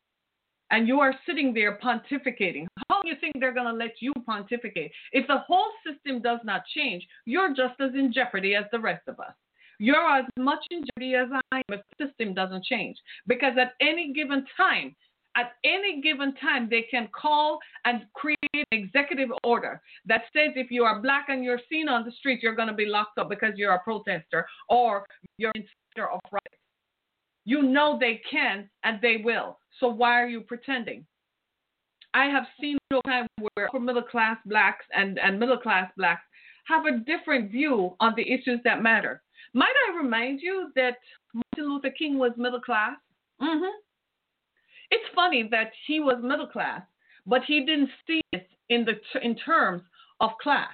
and 0.72 0.88
you 0.88 1.00
are 1.00 1.14
sitting 1.26 1.54
there 1.54 1.78
pontificating. 1.84 2.66
How 2.90 3.02
do 3.02 3.10
you 3.10 3.16
think 3.20 3.34
they're 3.40 3.54
going 3.54 3.68
to 3.68 3.74
let 3.74 3.96
you 4.00 4.14
pontificate? 4.26 4.92
If 5.12 5.28
the 5.28 5.40
whole 5.40 5.70
system 5.86 6.22
does 6.22 6.40
not 6.44 6.64
change, 6.74 7.06
you're 7.26 7.54
just 7.54 7.80
as 7.80 7.92
in 7.94 8.12
jeopardy 8.14 8.56
as 8.56 8.66
the 8.72 8.80
rest 8.80 9.04
of 9.08 9.20
us. 9.20 9.34
You're 9.80 10.18
as 10.18 10.26
much 10.38 10.64
in 10.72 10.84
jeopardy 10.86 11.16
as 11.16 11.28
I 11.52 11.58
am 11.58 11.80
if 11.80 11.82
the 11.98 12.06
system 12.06 12.34
doesn't 12.34 12.64
change. 12.66 12.98
Because 13.28 13.54
at 13.60 13.74
any 13.82 14.14
given 14.14 14.46
time, 14.56 14.96
at 15.36 15.54
any 15.64 16.02
given 16.02 16.36
time, 16.36 16.68
they 16.70 16.84
can 16.84 17.10
call 17.20 17.60
and 17.86 18.06
create 18.14 18.38
an 18.54 18.64
executive 18.72 19.30
order 19.44 19.82
that 20.06 20.24
says 20.34 20.52
if 20.56 20.72
you 20.72 20.84
are 20.84 21.02
black 21.02 21.28
and 21.30 21.44
you're 21.44 21.62
seen 21.70 21.88
on 21.90 22.06
the 22.06 22.12
street, 22.12 22.42
you're 22.44 22.56
going 22.56 22.68
to 22.68 22.74
be 22.74 22.86
locked 22.86 23.18
up 23.18 23.30
because 23.30 23.54
you're 23.56 23.74
a 23.74 23.80
protester 23.80 24.46
or 24.70 25.06
you're 25.38 25.52
in 25.56 25.66
of 25.98 26.20
rights. 26.32 26.58
You 27.44 27.64
know 27.64 27.98
they 28.00 28.22
can 28.30 28.70
and 28.84 29.00
they 29.02 29.18
will. 29.24 29.58
So 29.80 29.88
why 29.88 30.22
are 30.22 30.28
you 30.28 30.42
pretending? 30.42 31.06
I 32.14 32.26
have 32.26 32.44
seen 32.60 32.78
no 32.92 33.02
time 33.06 33.28
where 33.40 33.68
upper 33.68 33.80
middle 33.80 34.02
class 34.02 34.38
blacks 34.46 34.86
and, 34.94 35.18
and 35.20 35.40
middle 35.40 35.58
class 35.58 35.90
blacks 35.98 36.24
have 36.66 36.86
a 36.86 37.00
different 37.00 37.52
view 37.52 37.96
on 38.00 38.14
the 38.16 38.30
issues 38.30 38.60
that 38.64 38.84
matter. 38.84 39.22
Might 39.54 39.74
I 39.90 39.98
remind 39.98 40.42
you 40.42 40.72
that 40.76 40.98
Martin 41.34 41.74
Luther 41.74 41.94
King 41.98 42.18
was 42.18 42.32
middle 42.38 42.62
class? 42.62 42.98
Mm-hmm. 43.42 43.78
It's 44.92 45.16
funny 45.16 45.48
that 45.52 45.72
he 45.88 46.00
was 46.00 46.22
middle 46.22 46.48
class, 46.48 46.82
but 47.26 47.42
he 47.48 47.66
didn't 47.66 47.90
see 48.06 48.22
it 48.34 48.48
in 48.70 48.86
the 48.86 49.00
in 49.22 49.36
terms 49.36 49.82
of 50.20 50.32
class. 50.42 50.70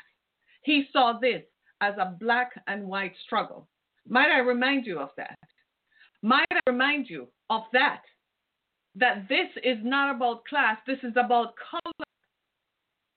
He 0.64 0.86
saw 0.92 1.18
this 1.20 1.44
as 1.82 1.94
a 2.00 2.16
black 2.20 2.52
and 2.68 2.88
white 2.88 3.14
struggle. 3.26 3.68
Might 4.08 4.30
I 4.32 4.40
remind 4.40 4.86
you 4.86 5.00
of 5.00 5.10
that? 5.18 5.38
Might 6.22 6.48
I 6.52 6.60
remind 6.70 7.10
you 7.10 7.28
of 7.50 7.64
that? 7.74 8.02
That 9.00 9.28
this 9.30 9.48
is 9.64 9.78
not 9.84 10.16
about 10.16 10.46
class, 10.46 10.78
this 10.88 10.98
is 11.04 11.14
about 11.16 11.54
color. 11.70 12.06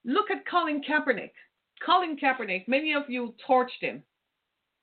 Look 0.04 0.30
at 0.30 0.46
Colin 0.46 0.82
Kaepernick. 0.82 1.32
Colin 1.84 2.16
Kaepernick, 2.22 2.68
many 2.68 2.92
of 2.92 3.04
you 3.08 3.34
torched 3.48 3.80
him 3.80 4.02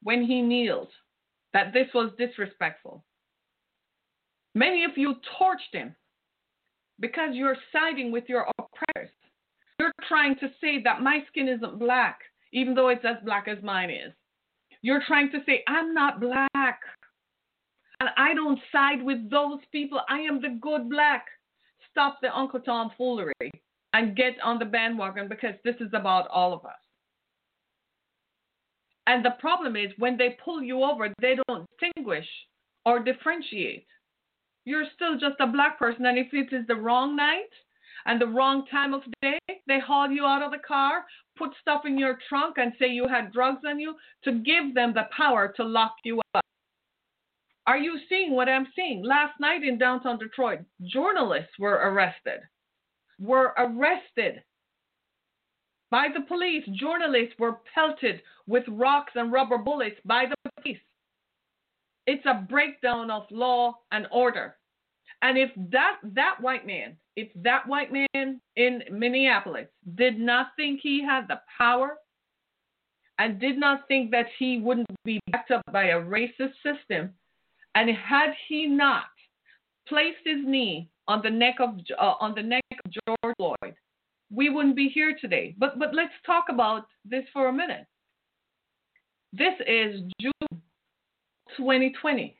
when 0.03 0.23
he 0.23 0.41
kneeled, 0.41 0.89
that 1.53 1.73
this 1.73 1.87
was 1.93 2.11
disrespectful. 2.17 3.03
Many 4.55 4.83
of 4.85 4.91
you 4.95 5.15
torched 5.39 5.73
him 5.73 5.95
because 6.99 7.29
you're 7.33 7.57
siding 7.71 8.11
with 8.11 8.23
your 8.27 8.47
oppressors. 8.57 9.13
You're 9.79 9.91
trying 10.07 10.35
to 10.39 10.49
say 10.59 10.81
that 10.83 11.01
my 11.01 11.19
skin 11.27 11.47
isn't 11.47 11.77
black, 11.77 12.19
even 12.53 12.73
though 12.73 12.89
it's 12.89 13.05
as 13.05 13.17
black 13.23 13.47
as 13.47 13.61
mine 13.63 13.91
is. 13.91 14.13
You're 14.81 15.03
trying 15.05 15.29
to 15.31 15.39
say, 15.45 15.63
I'm 15.67 15.93
not 15.93 16.19
black. 16.19 16.79
And 17.99 18.09
I 18.15 18.33
don't 18.33 18.59
side 18.71 19.01
with 19.03 19.29
those 19.29 19.59
people. 19.71 20.01
I 20.09 20.19
am 20.19 20.41
the 20.41 20.57
good 20.61 20.89
black. 20.89 21.25
Stop 21.91 22.19
the 22.21 22.35
Uncle 22.35 22.59
Tom 22.59 22.91
foolery 22.97 23.33
and 23.93 24.15
get 24.15 24.35
on 24.43 24.59
the 24.59 24.65
bandwagon 24.65 25.27
because 25.27 25.55
this 25.63 25.75
is 25.79 25.89
about 25.93 26.27
all 26.27 26.53
of 26.53 26.63
us. 26.65 26.75
And 29.07 29.23
the 29.23 29.35
problem 29.39 29.75
is 29.75 29.91
when 29.97 30.17
they 30.17 30.37
pull 30.43 30.61
you 30.61 30.83
over, 30.83 31.11
they 31.21 31.37
don't 31.47 31.65
distinguish 31.79 32.27
or 32.85 32.99
differentiate. 32.99 33.87
You're 34.65 34.85
still 34.95 35.17
just 35.17 35.39
a 35.39 35.47
black 35.47 35.79
person, 35.79 36.05
and 36.05 36.17
if 36.17 36.27
it 36.33 36.53
is 36.53 36.67
the 36.67 36.75
wrong 36.75 37.15
night 37.15 37.49
and 38.05 38.19
the 38.19 38.27
wrong 38.27 38.65
time 38.69 38.93
of 38.93 39.01
day, 39.21 39.39
they 39.65 39.79
haul 39.79 40.09
you 40.11 40.25
out 40.25 40.43
of 40.43 40.51
the 40.51 40.57
car, 40.57 41.05
put 41.37 41.51
stuff 41.61 41.83
in 41.85 41.97
your 41.97 42.19
trunk, 42.27 42.57
and 42.57 42.73
say 42.77 42.87
you 42.87 43.07
had 43.07 43.31
drugs 43.31 43.61
on 43.65 43.79
you 43.79 43.95
to 44.25 44.33
give 44.33 44.75
them 44.75 44.93
the 44.93 45.07
power 45.15 45.53
to 45.55 45.63
lock 45.63 45.95
you 46.03 46.19
up. 46.35 46.43
Are 47.67 47.77
you 47.77 47.99
seeing 48.07 48.31
what 48.31 48.47
I'm 48.47 48.67
seeing? 48.75 49.03
Last 49.03 49.39
night 49.41 49.61
in 49.63 49.77
downtown 49.77 50.17
Detroit, 50.17 50.59
journalists 50.83 51.59
were 51.59 51.73
arrested. 51.73 52.39
Were 53.19 53.53
arrested 53.57 54.41
by 55.91 56.07
the 56.13 56.21
police. 56.21 56.63
Journalists 56.73 57.35
were 57.37 57.57
pelted 57.75 58.21
with 58.47 58.63
rocks 58.69 59.11
and 59.15 59.33
rubber 59.33 59.57
bullets 59.57 59.99
by 60.05 60.25
the 60.27 60.51
police. 60.61 60.79
It's 62.05 62.25
a 62.25 62.45
breakdown 62.49 63.11
of 63.11 63.23
law 63.31 63.75
and 63.91 64.07
order. 64.13 64.55
And 65.21 65.37
if 65.37 65.49
that 65.71 65.97
that 66.03 66.37
white 66.39 66.65
man, 66.65 66.95
if 67.17 67.27
that 67.35 67.67
white 67.67 67.91
man 67.91 68.39
in 68.55 68.83
Minneapolis 68.91 69.67
did 69.95 70.19
not 70.19 70.51
think 70.55 70.79
he 70.81 71.03
had 71.03 71.27
the 71.27 71.41
power 71.57 71.97
and 73.17 73.39
did 73.39 73.57
not 73.57 73.87
think 73.87 74.11
that 74.11 74.27
he 74.39 74.59
wouldn't 74.59 74.87
be 75.03 75.19
backed 75.31 75.51
up 75.51 75.63
by 75.71 75.85
a 75.85 75.99
racist 75.99 76.53
system, 76.63 77.13
and 77.77 77.91
had 77.95 78.31
he 78.47 78.65
not 78.65 79.03
placed 79.87 80.25
his 80.25 80.39
knee 80.43 80.89
on 81.07 81.21
the 81.21 81.29
neck 81.29 81.57
of 81.59 81.77
uh, 81.99 82.15
on 82.19 82.33
the 82.33 82.41
neck 82.41 82.63
of 82.71 82.91
George 82.91 83.35
Floyd, 83.37 83.75
we 84.31 84.49
wouldn't 84.49 84.75
be 84.75 84.89
here 84.89 85.15
today. 85.21 85.55
But 85.59 85.77
but 85.77 85.93
let's 85.93 86.13
talk 86.25 86.45
about 86.49 86.87
this 87.05 87.23
for 87.31 87.49
a 87.49 87.53
minute. 87.53 87.85
This 89.31 89.53
is 89.67 90.01
June 90.19 90.61
2020. 91.55 92.35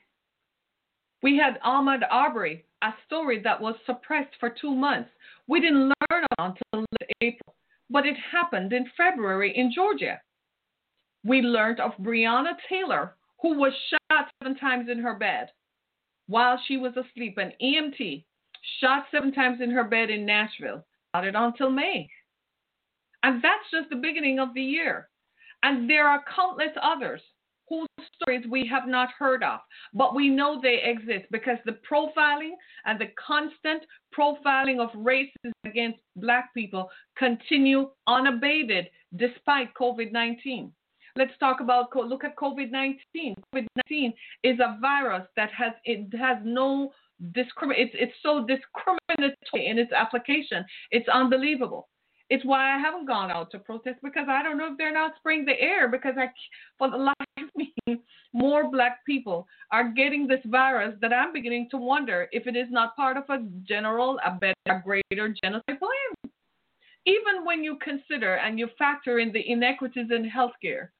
We 1.22 1.36
had 1.36 1.60
Ahmaud 1.64 2.02
Arbery, 2.10 2.64
a 2.82 2.90
story 3.06 3.40
that 3.42 3.60
was 3.60 3.76
suppressed 3.86 4.34
for 4.40 4.50
two 4.50 4.74
months. 4.74 5.10
We 5.46 5.60
didn't 5.60 5.92
learn 6.10 6.24
until 6.40 6.84
April, 7.20 7.54
but 7.90 8.06
it 8.06 8.16
happened 8.32 8.72
in 8.72 8.86
February 8.96 9.56
in 9.56 9.72
Georgia. 9.72 10.20
We 11.24 11.42
learned 11.42 11.78
of 11.78 11.92
Breonna 12.00 12.54
Taylor, 12.68 13.14
who 13.40 13.58
was 13.58 13.72
shot 13.90 14.28
seven 14.42 14.56
times 14.56 14.88
in 14.90 14.98
her 14.98 15.14
bed 15.14 15.50
while 16.26 16.60
she 16.66 16.76
was 16.76 16.92
asleep. 16.96 17.38
An 17.38 17.52
EMT 17.62 18.24
shot 18.80 19.06
seven 19.10 19.32
times 19.32 19.60
in 19.60 19.70
her 19.70 19.84
bed 19.84 20.10
in 20.10 20.24
Nashville. 20.24 20.84
It 21.14 21.34
until 21.34 21.70
May. 21.70 22.08
And 23.22 23.42
that's 23.42 23.70
just 23.72 23.90
the 23.90 23.96
beginning 23.96 24.38
of 24.38 24.54
the 24.54 24.62
year. 24.62 25.08
And 25.62 25.90
there 25.90 26.06
are 26.06 26.22
countless 26.34 26.70
others 26.80 27.20
whose 27.68 27.88
stories 28.14 28.44
we 28.48 28.66
have 28.66 28.86
not 28.86 29.10
heard 29.18 29.42
of, 29.42 29.60
but 29.92 30.14
we 30.14 30.28
know 30.28 30.60
they 30.60 30.80
exist 30.82 31.26
because 31.30 31.58
the 31.64 31.78
profiling 31.90 32.52
and 32.86 33.00
the 33.00 33.10
constant 33.26 33.82
profiling 34.16 34.80
of 34.80 34.90
racism 34.92 35.52
against 35.66 35.98
black 36.16 36.54
people 36.54 36.88
continue 37.16 37.90
unabated 38.06 38.88
despite 39.16 39.74
COVID 39.74 40.12
19. 40.12 40.72
Let's 41.18 41.36
talk 41.40 41.58
about 41.58 41.88
look 41.96 42.22
at 42.22 42.36
COVID-19. 42.36 43.34
COVID-19 43.52 44.14
is 44.44 44.60
a 44.60 44.78
virus 44.80 45.26
that 45.34 45.50
has 45.50 45.72
it 45.84 46.16
has 46.16 46.38
no 46.44 46.92
discriminate. 47.32 47.88
It's 47.88 47.96
it's 47.98 48.18
so 48.22 48.46
discriminatory 48.46 49.66
in 49.66 49.80
its 49.80 49.90
application. 49.90 50.64
It's 50.92 51.08
unbelievable. 51.08 51.88
It's 52.30 52.44
why 52.44 52.72
I 52.72 52.78
haven't 52.78 53.06
gone 53.06 53.32
out 53.32 53.50
to 53.50 53.58
protest 53.58 53.98
because 54.00 54.26
I 54.28 54.44
don't 54.44 54.58
know 54.58 54.70
if 54.70 54.78
they're 54.78 54.92
not 54.92 55.14
spraying 55.18 55.44
the 55.44 55.60
air 55.60 55.88
because 55.88 56.14
I, 56.16 56.28
for 56.78 56.88
the 56.88 56.98
life 56.98 57.16
of 57.36 57.48
me, 57.56 57.74
more 58.32 58.70
black 58.70 59.04
people 59.04 59.48
are 59.72 59.90
getting 59.90 60.28
this 60.28 60.44
virus 60.44 60.94
that 61.00 61.12
I'm 61.12 61.32
beginning 61.32 61.66
to 61.72 61.78
wonder 61.78 62.28
if 62.30 62.46
it 62.46 62.54
is 62.54 62.68
not 62.70 62.94
part 62.94 63.16
of 63.16 63.24
a 63.28 63.44
general, 63.64 64.20
a 64.24 64.30
better, 64.30 64.54
a 64.66 64.80
greater 64.84 65.34
genocide 65.42 65.80
plan. 65.80 66.30
Even 67.06 67.44
when 67.44 67.64
you 67.64 67.76
consider 67.82 68.34
and 68.36 68.56
you 68.56 68.68
factor 68.78 69.18
in 69.18 69.32
the 69.32 69.50
inequities 69.50 70.10
in 70.10 70.30
healthcare, 70.30 70.90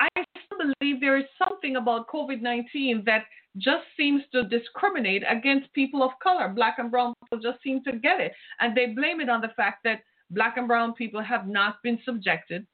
I 0.00 0.08
still 0.16 0.58
believe 0.58 1.00
there 1.00 1.18
is 1.18 1.26
something 1.38 1.76
about 1.76 2.08
COVID 2.08 2.40
19 2.40 3.02
that 3.06 3.24
just 3.56 3.84
seems 3.96 4.22
to 4.32 4.44
discriminate 4.44 5.22
against 5.28 5.72
people 5.74 6.02
of 6.02 6.12
color. 6.22 6.48
Black 6.48 6.78
and 6.78 6.90
brown 6.90 7.14
people 7.22 7.42
just 7.42 7.62
seem 7.62 7.82
to 7.84 7.92
get 7.92 8.20
it. 8.20 8.32
And 8.60 8.76
they 8.76 8.86
blame 8.86 9.20
it 9.20 9.28
on 9.28 9.40
the 9.40 9.50
fact 9.56 9.80
that 9.84 10.00
black 10.30 10.56
and 10.56 10.68
brown 10.68 10.94
people 10.94 11.22
have 11.22 11.46
not 11.46 11.82
been 11.82 11.98
subjected 12.04 12.66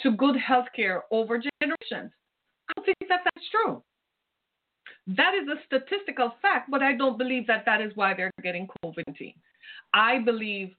to 0.00 0.12
good 0.12 0.36
health 0.36 0.66
care 0.74 1.04
over 1.10 1.38
generations. 1.38 2.12
I 2.68 2.72
don't 2.76 2.84
think 2.84 2.96
that 3.08 3.20
that's 3.24 3.46
true. 3.50 3.82
That 5.08 5.34
is 5.34 5.48
a 5.48 5.62
statistical 5.66 6.32
fact, 6.42 6.70
but 6.70 6.82
I 6.82 6.96
don't 6.96 7.18
believe 7.18 7.46
that 7.46 7.64
that 7.66 7.80
is 7.80 7.92
why 7.94 8.14
they're 8.14 8.32
getting 8.42 8.68
COVID 8.84 9.04
19. 9.06 9.34
I 9.94 10.18
believe, 10.18 10.74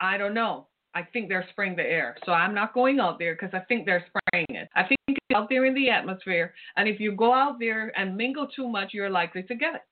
I 0.00 0.18
don't 0.18 0.34
know, 0.34 0.68
I 0.94 1.02
think 1.02 1.28
they're 1.28 1.46
spraying 1.50 1.76
the 1.76 1.82
air. 1.82 2.16
So 2.26 2.32
I'm 2.32 2.54
not 2.54 2.74
going 2.74 3.00
out 3.00 3.18
there 3.18 3.34
because 3.34 3.54
I 3.54 3.60
think 3.66 3.86
they're 3.86 4.04
spraying 4.08 4.46
it. 4.50 4.68
I 4.74 4.82
think 4.82 4.98
it's 5.08 5.36
out 5.36 5.48
there 5.48 5.64
in 5.64 5.74
the 5.74 5.88
atmosphere. 5.88 6.52
And 6.76 6.88
if 6.88 6.98
you 6.98 7.12
go 7.12 7.32
out 7.32 7.58
there 7.60 7.92
and 7.98 8.16
mingle 8.16 8.48
too 8.48 8.68
much, 8.68 8.90
you're 8.92 9.10
likely 9.10 9.42
to 9.44 9.54
get 9.54 9.74
it. 9.76 9.82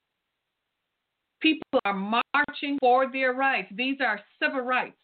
People 1.41 1.81
are 1.85 1.95
marching 1.95 2.79
for 2.81 3.11
their 3.13 3.33
rights. 3.33 3.69
These 3.77 3.99
are 4.01 4.21
civil 4.41 4.61
rights 4.61 4.97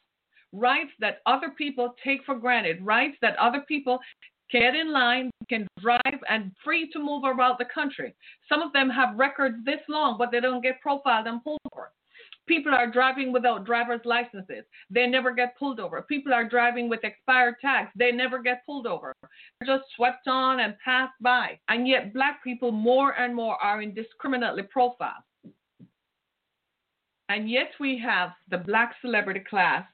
rights 0.55 0.91
that 1.01 1.19
other 1.27 1.51
people 1.57 1.95
take 2.03 2.25
for 2.25 2.37
granted, 2.37 2.85
rights 2.85 3.17
that 3.21 3.37
other 3.39 3.65
people 3.67 3.99
get 4.51 4.75
in 4.75 4.93
line, 4.93 5.31
can 5.49 5.67
drive, 5.81 6.21
and 6.29 6.53
free 6.63 6.89
to 6.93 6.99
move 6.99 7.25
around 7.25 7.57
the 7.59 7.65
country. 7.75 8.15
Some 8.49 8.63
of 8.63 8.73
them 8.73 8.89
have 8.89 9.19
records 9.19 9.57
this 9.65 9.81
long, 9.89 10.17
but 10.19 10.31
they 10.31 10.41
don't 10.41 10.63
get 10.63 10.81
profiled 10.81 11.27
and 11.27 11.43
pulled 11.43 11.61
over. 11.73 11.93
People 12.47 12.75
are 12.75 12.91
driving 12.91 13.33
without 13.33 13.65
driver's 13.65 14.05
licenses. 14.05 14.65
They 14.91 15.07
never 15.07 15.33
get 15.33 15.57
pulled 15.59 15.81
over. 15.81 16.03
People 16.03 16.35
are 16.35 16.47
driving 16.47 16.89
with 16.89 17.03
expired 17.03 17.55
tags. 17.61 17.91
They 17.97 18.13
never 18.13 18.43
get 18.43 18.67
pulled 18.67 18.87
over. 18.87 19.15
They're 19.23 19.79
just 19.79 19.89
swept 19.97 20.29
on 20.29 20.61
and 20.61 20.75
passed 20.85 21.15
by. 21.23 21.59
And 21.69 21.89
yet, 21.89 22.13
black 22.13 22.45
people 22.45 22.71
more 22.71 23.19
and 23.19 23.35
more 23.35 23.57
are 23.63 23.81
indiscriminately 23.81 24.65
profiled. 24.65 25.25
And 27.31 27.51
yet, 27.51 27.71
we 27.81 27.99
have 28.05 28.33
the 28.51 28.59
black 28.59 28.95
celebrity 29.01 29.43
class 29.49 29.87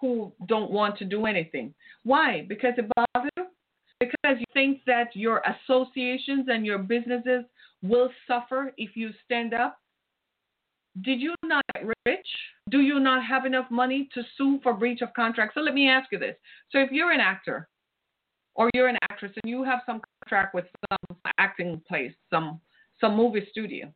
who 0.00 0.32
don't 0.48 0.72
want 0.72 0.98
to 0.98 1.04
do 1.04 1.26
anything. 1.26 1.72
Why? 2.02 2.44
Because 2.48 2.72
it 2.76 2.90
bothers 2.96 3.30
you? 3.36 3.46
Because 4.00 4.40
you 4.40 4.46
think 4.52 4.80
that 4.86 5.14
your 5.14 5.40
associations 5.46 6.48
and 6.48 6.66
your 6.66 6.78
businesses 6.78 7.44
will 7.82 8.10
suffer 8.26 8.72
if 8.76 8.96
you 8.96 9.10
stand 9.24 9.54
up? 9.54 9.78
Did 11.00 11.20
you 11.20 11.34
not 11.44 11.64
get 11.74 11.86
rich? 12.06 12.26
Do 12.70 12.80
you 12.80 13.00
not 13.00 13.24
have 13.24 13.46
enough 13.46 13.70
money 13.70 14.08
to 14.14 14.22
sue 14.36 14.60
for 14.62 14.74
breach 14.74 15.00
of 15.00 15.12
contract? 15.14 15.54
So 15.54 15.60
let 15.60 15.74
me 15.74 15.88
ask 15.88 16.12
you 16.12 16.18
this. 16.18 16.36
So 16.70 16.78
if 16.78 16.90
you're 16.92 17.12
an 17.12 17.20
actor 17.20 17.68
or 18.54 18.70
you're 18.74 18.88
an 18.88 18.98
actress 19.10 19.32
and 19.42 19.50
you 19.50 19.64
have 19.64 19.80
some 19.86 20.02
contract 20.22 20.54
with 20.54 20.66
some 20.90 21.16
acting 21.38 21.80
place, 21.88 22.12
some 22.30 22.60
some 23.00 23.16
movie 23.16 23.46
studio, 23.50 23.92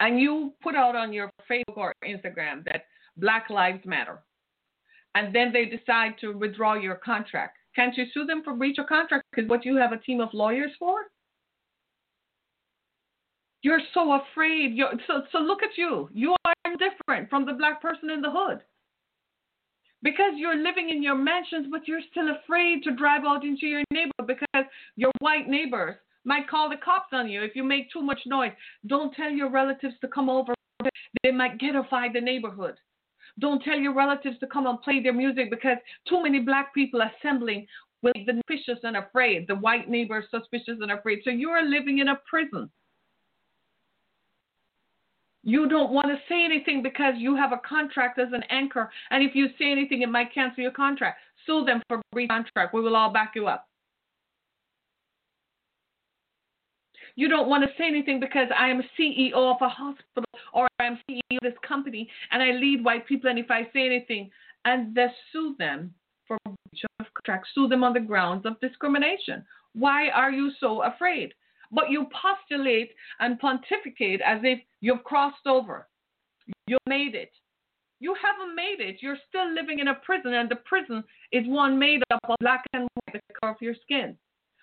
and 0.00 0.20
you 0.20 0.52
put 0.62 0.76
out 0.76 0.94
on 0.94 1.12
your 1.12 1.30
Facebook 1.50 1.76
or 1.76 1.94
Instagram 2.06 2.64
that 2.66 2.84
Black 3.16 3.48
Lives 3.48 3.84
Matter, 3.86 4.22
and 5.14 5.34
then 5.34 5.52
they 5.52 5.64
decide 5.64 6.14
to 6.20 6.36
withdraw 6.36 6.74
your 6.74 6.96
contract. 6.96 7.56
Can't 7.74 7.96
you 7.96 8.04
sue 8.12 8.26
them 8.26 8.42
for 8.44 8.54
breach 8.54 8.78
of 8.78 8.86
contract? 8.86 9.24
Because 9.30 9.48
what 9.48 9.64
you 9.64 9.76
have 9.76 9.92
a 9.92 9.98
team 9.98 10.20
of 10.20 10.28
lawyers 10.34 10.70
for? 10.78 11.06
You're 13.64 13.80
so 13.94 14.20
afraid. 14.20 14.74
You're, 14.74 14.92
so, 15.06 15.22
so 15.32 15.38
look 15.38 15.62
at 15.62 15.78
you. 15.78 16.10
You 16.12 16.36
are 16.44 16.52
different 16.76 17.30
from 17.30 17.46
the 17.46 17.54
black 17.54 17.80
person 17.80 18.10
in 18.10 18.20
the 18.20 18.30
hood. 18.30 18.58
Because 20.02 20.34
you're 20.36 20.62
living 20.62 20.90
in 20.90 21.02
your 21.02 21.14
mansions, 21.14 21.68
but 21.70 21.88
you're 21.88 22.02
still 22.10 22.28
afraid 22.36 22.82
to 22.82 22.94
drive 22.94 23.22
out 23.26 23.42
into 23.42 23.64
your 23.66 23.82
neighborhood 23.90 24.26
because 24.26 24.66
your 24.96 25.10
white 25.20 25.48
neighbors 25.48 25.96
might 26.26 26.46
call 26.46 26.68
the 26.68 26.76
cops 26.76 27.08
on 27.12 27.26
you 27.26 27.42
if 27.42 27.56
you 27.56 27.64
make 27.64 27.90
too 27.90 28.02
much 28.02 28.20
noise. 28.26 28.52
Don't 28.86 29.14
tell 29.14 29.30
your 29.30 29.48
relatives 29.48 29.94
to 30.02 30.08
come 30.08 30.28
over. 30.28 30.52
They 31.22 31.32
might 31.32 31.58
ghettoify 31.58 32.12
the 32.12 32.20
neighborhood. 32.20 32.74
Don't 33.38 33.62
tell 33.62 33.78
your 33.78 33.94
relatives 33.94 34.38
to 34.40 34.46
come 34.46 34.66
and 34.66 34.80
play 34.82 35.02
their 35.02 35.14
music 35.14 35.48
because 35.48 35.78
too 36.06 36.22
many 36.22 36.40
black 36.40 36.74
people 36.74 37.00
assembling 37.00 37.66
will 38.02 38.12
be 38.12 38.26
suspicious 38.26 38.80
and 38.82 38.98
afraid. 38.98 39.46
The 39.48 39.54
white 39.54 39.88
neighbors 39.88 40.26
suspicious 40.30 40.76
and 40.82 40.92
afraid. 40.92 41.20
So 41.24 41.30
you 41.30 41.48
are 41.48 41.64
living 41.64 42.00
in 42.00 42.08
a 42.08 42.20
prison. 42.28 42.68
You 45.46 45.68
don't 45.68 45.92
want 45.92 46.06
to 46.06 46.16
say 46.26 46.42
anything 46.42 46.82
because 46.82 47.14
you 47.18 47.36
have 47.36 47.52
a 47.52 47.60
contract 47.68 48.18
as 48.18 48.28
an 48.32 48.42
anchor, 48.48 48.90
and 49.10 49.22
if 49.22 49.34
you 49.34 49.48
say 49.58 49.70
anything, 49.70 50.00
it 50.00 50.08
might 50.08 50.32
cancel 50.32 50.62
your 50.62 50.72
contract. 50.72 51.20
Sue 51.44 51.64
them 51.66 51.82
for 51.86 52.00
breach 52.12 52.30
of 52.30 52.36
contract. 52.36 52.72
We 52.72 52.80
will 52.80 52.96
all 52.96 53.12
back 53.12 53.32
you 53.34 53.46
up. 53.46 53.68
You 57.16 57.28
don't 57.28 57.48
want 57.48 57.62
to 57.62 57.68
say 57.78 57.86
anything 57.86 58.18
because 58.18 58.48
I 58.58 58.68
am 58.68 58.82
CEO 58.98 59.34
of 59.34 59.58
a 59.60 59.68
hospital 59.68 60.24
or 60.52 60.66
I'm 60.80 60.98
CEO 61.08 61.20
of 61.32 61.42
this 61.42 61.58
company 61.66 62.08
and 62.32 62.42
I 62.42 62.52
lead 62.52 62.82
white 62.82 63.06
people. 63.06 63.30
And 63.30 63.38
if 63.38 63.50
I 63.50 63.64
say 63.72 63.86
anything, 63.86 64.30
and 64.64 64.94
they 64.94 65.06
sue 65.30 65.54
them 65.58 65.94
for 66.26 66.38
breach 66.44 66.82
of 66.98 67.06
contract, 67.14 67.48
sue 67.54 67.68
them 67.68 67.84
on 67.84 67.92
the 67.92 68.00
grounds 68.00 68.46
of 68.46 68.58
discrimination. 68.60 69.44
Why 69.74 70.08
are 70.08 70.32
you 70.32 70.50
so 70.58 70.82
afraid? 70.82 71.34
But 71.74 71.90
you 71.90 72.06
postulate 72.22 72.90
and 73.20 73.38
pontificate 73.38 74.20
as 74.24 74.40
if 74.42 74.60
you've 74.80 75.04
crossed 75.04 75.46
over. 75.46 75.88
You 76.66 76.78
made 76.86 77.14
it. 77.14 77.32
You 78.00 78.14
haven't 78.22 78.54
made 78.54 78.80
it. 78.80 78.96
You're 79.00 79.18
still 79.28 79.52
living 79.52 79.78
in 79.78 79.88
a 79.88 79.94
prison, 79.94 80.34
and 80.34 80.48
the 80.48 80.56
prison 80.56 81.02
is 81.32 81.46
one 81.46 81.78
made 81.78 82.02
up 82.10 82.20
of 82.28 82.36
black 82.40 82.62
and 82.74 82.88
white, 82.94 83.14
the 83.14 83.34
color 83.40 83.52
of 83.52 83.62
your 83.62 83.74
skin. 83.82 84.16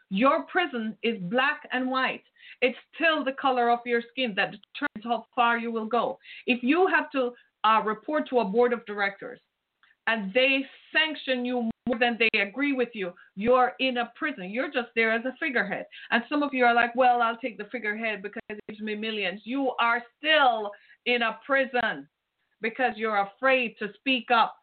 Your 0.10 0.44
prison 0.44 0.98
is 1.04 1.18
black 1.22 1.68
and 1.72 1.90
white. 1.90 2.24
It's 2.62 2.78
still 2.94 3.24
the 3.24 3.32
color 3.32 3.70
of 3.70 3.80
your 3.86 4.02
skin 4.12 4.34
that 4.36 4.52
determines 4.52 5.04
how 5.04 5.26
far 5.34 5.58
you 5.58 5.72
will 5.72 5.86
go. 5.86 6.20
If 6.46 6.62
you 6.62 6.88
have 6.88 7.10
to 7.12 7.32
uh, 7.64 7.82
report 7.86 8.28
to 8.30 8.40
a 8.40 8.46
board 8.46 8.74
of 8.74 8.86
directors 8.86 9.40
and 10.08 10.34
they 10.34 10.66
sanction 10.92 11.46
you 11.46 11.70
than 12.00 12.18
they 12.20 12.40
agree 12.40 12.74
with 12.74 12.90
you, 12.94 13.14
you're 13.36 13.74
in 13.80 13.98
a 13.98 14.12
prison. 14.16 14.50
You're 14.50 14.72
just 14.72 14.90
there 14.96 15.12
as 15.12 15.26
a 15.26 15.36
figurehead. 15.40 15.86
And 16.12 16.24
some 16.30 16.44
of 16.44 16.54
you 16.54 16.66
are 16.66 16.74
like, 16.74 16.96
well, 16.96 17.22
I'll 17.22 17.38
take 17.38 17.58
the 17.58 17.68
figurehead 17.72 18.22
because 18.22 18.42
it 18.50 18.60
gives 18.68 18.82
me 18.82 18.96
millions. 18.96 19.42
You 19.44 19.72
are 19.80 20.04
still 20.18 20.72
in 21.06 21.22
a 21.22 21.40
prison 21.46 22.08
because 22.62 22.94
you're 22.96 23.28
afraid 23.28 23.76
to 23.80 23.90
speak 24.00 24.30
up 24.32 24.56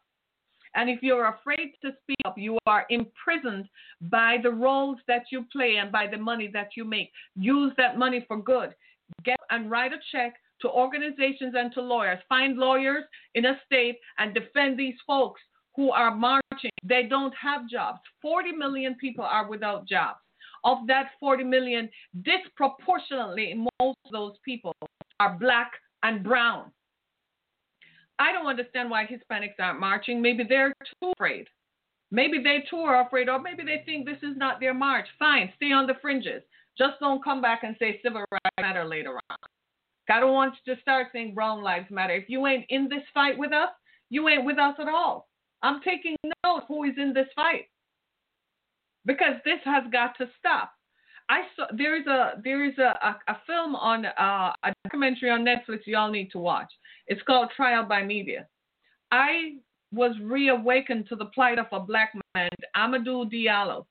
and 0.75 0.91
if 0.91 1.03
you're 1.03 1.29
afraid 1.29 1.73
to 1.83 1.93
speak 2.03 2.19
up, 2.25 2.37
you 2.37 2.59
are 2.67 2.87
imprisoned 2.91 3.69
by 4.03 4.37
the 4.43 4.51
roles 4.51 4.99
that 5.09 5.25
you 5.33 5.45
play 5.51 5.77
and 5.77 5.91
by 5.91 6.07
the 6.07 6.19
money 6.19 6.49
that 6.53 6.71
you 6.77 6.85
make. 6.85 7.11
Use 7.37 7.73
that 7.77 7.99
money 7.99 8.25
for 8.29 8.41
good. 8.41 8.75
Get 9.25 9.39
and 9.51 9.71
write 9.71 9.93
a 9.93 9.99
check 10.13 10.35
to 10.61 10.69
organizations 10.69 11.55
and 11.57 11.73
to 11.73 11.81
lawyers. 11.81 12.19
Find 12.29 12.59
lawyers 12.59 13.05
in 13.35 13.47
a 13.47 13.59
state 13.65 13.99
and 14.19 14.35
defend 14.35 14.79
these 14.79 14.97
folks 15.07 15.41
who 15.75 15.91
are 15.91 16.15
marching. 16.59 16.71
They 16.85 17.09
don't 17.09 17.35
have 17.41 17.69
jobs. 17.69 18.01
40 18.23 18.53
million 18.53 18.95
people 19.01 19.25
are 19.25 19.49
without 19.49 19.89
jobs. 19.89 20.19
Of 20.65 20.79
that 20.89 21.11
40 21.21 21.45
million, 21.45 21.89
disproportionately, 22.23 23.55
most 23.81 23.99
of 24.07 24.13
those 24.13 24.35
people 24.45 24.75
are 25.21 25.37
black 25.39 25.71
and 26.03 26.23
brown. 26.25 26.73
I 28.19 28.33
don't 28.33 28.47
understand 28.47 28.91
why 28.91 29.05
Hispanics 29.05 29.61
aren't 29.61 29.79
marching. 29.79 30.21
Maybe 30.21 30.45
they're 30.49 30.75
too 31.01 31.13
afraid. 31.17 31.47
Maybe 32.11 32.43
they 32.43 32.65
too 32.69 32.79
are 32.79 33.07
afraid, 33.07 33.29
or 33.29 33.41
maybe 33.41 33.63
they 33.63 33.83
think 33.85 34.05
this 34.05 34.23
is 34.23 34.37
not 34.37 34.59
their 34.59 34.75
march. 34.75 35.07
Fine, 35.19 35.53
stay 35.57 35.73
on 35.73 35.87
the 35.87 35.95
fringes. 36.01 36.43
Just 36.77 36.95
don't 37.01 37.23
come 37.23 37.41
back 37.41 37.63
and 37.63 37.77
say 37.79 38.01
civil 38.03 38.25
rights 38.33 38.57
matter 38.61 38.85
later 38.85 39.21
on. 39.31 39.37
I 40.11 40.21
don't 40.21 40.33
want 40.33 40.55
you 40.65 40.75
to 40.75 40.81
start 40.81 41.09
saying 41.13 41.35
brown 41.35 41.63
lives 41.63 41.91
matter. 41.91 42.15
If 42.15 42.29
you 42.29 42.47
ain't 42.47 42.65
in 42.71 42.89
this 42.89 43.03
fight 43.13 43.39
with 43.39 43.53
us, 43.53 43.69
you 44.11 44.27
ain't 44.29 44.45
with 44.45 44.59
us 44.59 44.75
at 44.81 44.89
all. 44.89 45.28
I'm 45.63 45.81
taking 45.83 46.17
note 46.45 46.65
who 46.69 46.85
is 46.85 46.95
in 46.97 47.13
this 47.13 47.29
fight 47.35 47.69
because 49.07 49.35
this 49.45 49.59
has 49.65 49.85
got 49.93 50.17
to 50.19 50.29
stop. 50.39 50.73
I 51.31 51.43
saw 51.57 51.67
there 51.77 51.97
is 52.01 52.07
a 52.07 52.41
there 52.43 52.65
is 52.65 52.79
a, 52.79 52.95
a, 53.07 53.19
a 53.29 53.37
film 53.47 53.75
on 53.77 54.07
uh, 54.07 54.53
a 54.63 54.73
documentary 54.85 55.31
on 55.31 55.45
Netflix 55.45 55.81
y'all 55.87 56.11
need 56.11 56.31
to 56.33 56.39
watch. 56.39 56.71
It's 57.07 57.23
called 57.23 57.51
Trial 57.55 57.85
by 57.85 58.03
Media. 58.03 58.47
I 59.13 59.57
was 59.93 60.13
reawakened 60.23 61.09
to 61.09 61.17
the 61.17 61.27
plight 61.27 61.59
of 61.59 61.67
a 61.73 61.81
black 61.81 62.13
man, 62.35 62.51
Amadou 62.77 63.31
Diallo, 63.31 63.87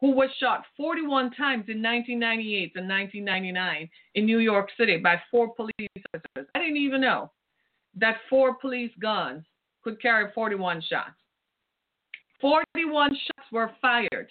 who 0.00 0.12
was 0.12 0.30
shot 0.38 0.64
41 0.76 1.30
times 1.32 1.64
in 1.68 1.82
1998 1.82 2.72
and 2.76 2.88
1999 2.88 3.88
in 4.14 4.26
New 4.26 4.38
York 4.38 4.68
City 4.76 4.98
by 4.98 5.20
four 5.30 5.54
police 5.54 5.72
officers. 6.14 6.48
I 6.54 6.58
didn't 6.58 6.76
even 6.76 7.00
know 7.00 7.30
that 7.96 8.16
four 8.30 8.54
police 8.54 8.92
guns 9.00 9.44
could 9.82 10.00
carry 10.00 10.30
41 10.34 10.82
shots. 10.88 11.14
41 12.40 13.10
shots 13.10 13.48
were 13.52 13.70
fired. 13.80 14.28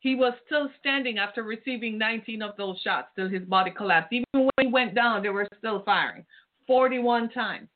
He 0.00 0.14
was 0.14 0.34
still 0.46 0.68
standing 0.80 1.18
after 1.18 1.42
receiving 1.42 1.96
19 1.96 2.42
of 2.42 2.56
those 2.56 2.78
shots 2.82 3.08
till 3.16 3.28
his 3.28 3.42
body 3.44 3.70
collapsed. 3.70 4.12
Even 4.12 4.26
when 4.56 4.66
he 4.66 4.72
went 4.72 4.94
down, 4.94 5.22
they 5.22 5.30
were 5.30 5.48
still 5.58 5.82
firing 5.84 6.24
41 6.66 7.30
times. 7.30 7.68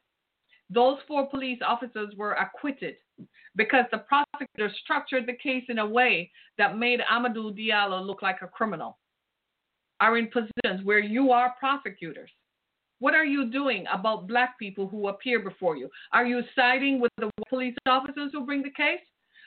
Those 0.70 0.98
four 1.08 1.26
police 1.28 1.60
officers 1.66 2.14
were 2.16 2.32
acquitted 2.32 2.96
because 3.56 3.86
the 3.90 3.98
prosecutor 3.98 4.70
structured 4.82 5.26
the 5.26 5.32
case 5.42 5.64
in 5.68 5.78
a 5.78 5.86
way 5.86 6.30
that 6.58 6.76
made 6.76 7.00
Amadou 7.10 7.56
Diallo 7.58 8.04
look 8.04 8.20
like 8.22 8.42
a 8.42 8.46
criminal. 8.46 8.98
Are 10.00 10.18
in 10.18 10.28
positions 10.28 10.84
where 10.84 11.00
you 11.00 11.32
are 11.32 11.54
prosecutors. 11.58 12.30
What 13.00 13.14
are 13.14 13.24
you 13.24 13.50
doing 13.50 13.84
about 13.92 14.26
black 14.26 14.58
people 14.58 14.88
who 14.88 15.08
appear 15.08 15.40
before 15.40 15.76
you? 15.76 15.88
Are 16.12 16.26
you 16.26 16.42
siding 16.56 17.00
with 17.00 17.12
the 17.18 17.30
police 17.48 17.76
officers 17.86 18.30
who 18.32 18.44
bring 18.44 18.62
the 18.62 18.70
case? 18.70 19.00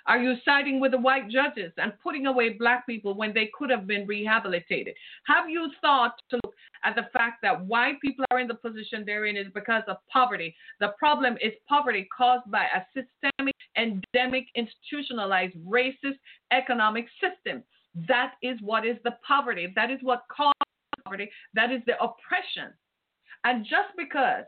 Are 0.08 0.18
you 0.18 0.36
siding 0.44 0.80
with 0.80 0.92
the 0.92 0.98
white 0.98 1.30
judges 1.30 1.72
and 1.78 1.94
putting 2.02 2.26
away 2.26 2.54
black 2.54 2.88
people 2.88 3.14
when 3.14 3.34
they 3.34 3.52
could 3.54 3.70
have 3.70 3.86
been 3.86 4.08
rehabilitated? 4.08 4.96
Have 5.26 5.50
you 5.50 5.70
thought 5.80 6.16
to 6.30 6.40
look 6.44 6.56
at 6.84 6.96
the 6.96 7.08
fact 7.14 7.42
that 7.44 7.66
white 7.66 8.02
people 8.02 8.26
are 8.32 8.40
in 8.40 8.48
the 8.48 8.56
position 8.56 9.04
they're 9.06 9.26
in 9.26 9.38
is 9.38 9.48
because 9.54 9.84
of 9.88 9.98
poverty? 10.12 10.56
The 10.80 10.94
problem 10.98 11.38
is 11.42 11.52
poverty 11.68 12.08
caused 12.16 12.50
by 12.50 12.66
a 12.66 12.82
systemic, 12.96 13.56
endemic, 13.78 14.48
institutionalized, 14.56 15.56
racist 15.68 16.18
economic 16.52 17.06
system. 17.20 17.64
That 18.08 18.34
is 18.42 18.58
what 18.62 18.86
is 18.86 18.98
the 19.04 19.18
poverty. 19.28 19.72
That 19.76 19.92
is 19.92 20.00
what 20.02 20.24
caused 20.36 20.56
poverty. 21.04 21.30
That 21.54 21.72
is 21.72 21.82
the 21.86 22.02
oppression. 22.02 22.74
And 23.44 23.64
just 23.64 23.96
because 23.98 24.46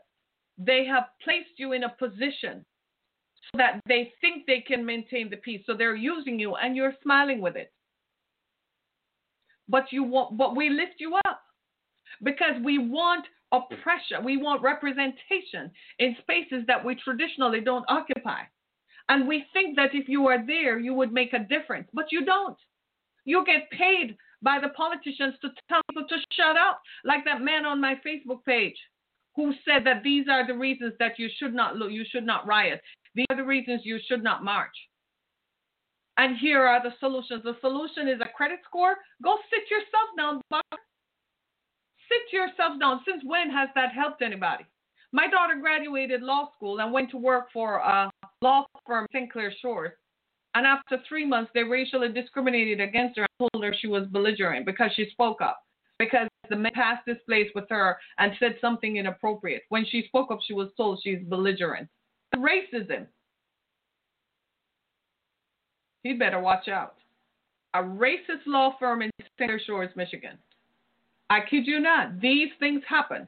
they 0.58 0.84
have 0.86 1.04
placed 1.22 1.58
you 1.58 1.72
in 1.72 1.84
a 1.84 1.88
position 1.88 2.64
so 3.52 3.58
that 3.58 3.80
they 3.86 4.12
think 4.20 4.46
they 4.46 4.60
can 4.66 4.84
maintain 4.84 5.28
the 5.30 5.36
peace. 5.36 5.62
So 5.66 5.74
they're 5.74 5.96
using 5.96 6.38
you 6.38 6.54
and 6.54 6.76
you're 6.76 6.94
smiling 7.02 7.40
with 7.40 7.56
it. 7.56 7.72
But 9.68 9.84
you 9.90 10.04
want 10.04 10.36
but 10.36 10.56
we 10.56 10.68
lift 10.68 10.94
you 10.98 11.16
up 11.26 11.40
because 12.22 12.54
we 12.62 12.78
want 12.78 13.26
oppression. 13.52 14.24
We 14.24 14.36
want 14.36 14.62
representation 14.62 15.70
in 15.98 16.16
spaces 16.20 16.64
that 16.66 16.84
we 16.84 16.94
traditionally 16.96 17.60
don't 17.60 17.84
occupy. 17.88 18.42
And 19.08 19.28
we 19.28 19.44
think 19.52 19.76
that 19.76 19.94
if 19.94 20.08
you 20.08 20.26
are 20.28 20.44
there, 20.46 20.78
you 20.78 20.94
would 20.94 21.12
make 21.12 21.32
a 21.32 21.38
difference, 21.38 21.88
but 21.92 22.06
you 22.10 22.24
don't. 22.24 22.56
You 23.24 23.44
get 23.44 23.70
paid 23.70 24.16
by 24.44 24.58
the 24.60 24.68
politicians 24.68 25.34
to 25.40 25.48
tell 25.68 25.80
people 25.88 26.06
to 26.08 26.16
shut 26.32 26.56
up, 26.56 26.80
like 27.04 27.24
that 27.24 27.40
man 27.40 27.64
on 27.64 27.80
my 27.80 27.94
Facebook 28.06 28.44
page 28.44 28.76
who 29.34 29.52
said 29.64 29.84
that 29.84 30.04
these 30.04 30.26
are 30.30 30.46
the 30.46 30.54
reasons 30.54 30.92
that 30.98 31.18
you 31.18 31.28
should 31.38 31.54
not 31.54 31.76
you 31.90 32.04
should 32.08 32.26
not 32.26 32.46
riot. 32.46 32.80
These 33.14 33.26
are 33.30 33.36
the 33.36 33.44
reasons 33.44 33.80
you 33.84 33.98
should 34.06 34.22
not 34.22 34.44
march. 34.44 34.76
And 36.16 36.36
here 36.38 36.62
are 36.62 36.82
the 36.82 36.94
solutions. 37.00 37.42
The 37.42 37.56
solution 37.60 38.06
is 38.06 38.20
a 38.20 38.28
credit 38.36 38.60
score. 38.64 38.96
Go 39.22 39.36
sit 39.50 39.68
yourself 39.68 40.08
down. 40.16 40.40
Sit 42.08 42.32
yourself 42.32 42.78
down. 42.78 43.00
Since 43.08 43.22
when 43.24 43.50
has 43.50 43.68
that 43.74 43.92
helped 43.92 44.22
anybody? 44.22 44.64
My 45.10 45.28
daughter 45.28 45.56
graduated 45.60 46.22
law 46.22 46.50
school 46.56 46.80
and 46.80 46.92
went 46.92 47.10
to 47.10 47.16
work 47.16 47.46
for 47.52 47.78
a 47.78 48.10
law 48.42 48.66
firm, 48.86 49.06
St. 49.12 49.32
Clair 49.32 49.52
Shores. 49.60 49.92
And 50.54 50.66
after 50.66 51.02
three 51.08 51.26
months, 51.26 51.50
they 51.54 51.64
racially 51.64 52.12
discriminated 52.12 52.80
against 52.80 53.18
her 53.18 53.26
and 53.40 53.50
told 53.52 53.64
her 53.64 53.74
she 53.78 53.88
was 53.88 54.06
belligerent 54.08 54.66
because 54.66 54.90
she 54.94 55.08
spoke 55.10 55.40
up. 55.42 55.60
Because 55.98 56.28
the 56.48 56.56
man 56.56 56.72
passed 56.74 57.06
this 57.06 57.18
place 57.26 57.48
with 57.54 57.64
her 57.70 57.96
and 58.18 58.32
said 58.38 58.56
something 58.60 58.96
inappropriate. 58.96 59.62
When 59.68 59.84
she 59.84 60.04
spoke 60.06 60.30
up, 60.30 60.40
she 60.46 60.54
was 60.54 60.68
told 60.76 61.00
she's 61.02 61.22
belligerent 61.28 61.88
racism. 62.36 63.06
He 66.02 66.14
better 66.14 66.40
watch 66.40 66.68
out. 66.68 66.96
A 67.74 67.78
racist 67.78 68.46
law 68.46 68.76
firm 68.78 69.02
in 69.02 69.10
St. 69.20 69.30
Clair 69.36 69.60
Shores, 69.64 69.90
Michigan. 69.96 70.38
I 71.30 71.40
kid 71.40 71.66
you 71.66 71.80
not. 71.80 72.20
These 72.20 72.50
things 72.60 72.82
happen. 72.86 73.26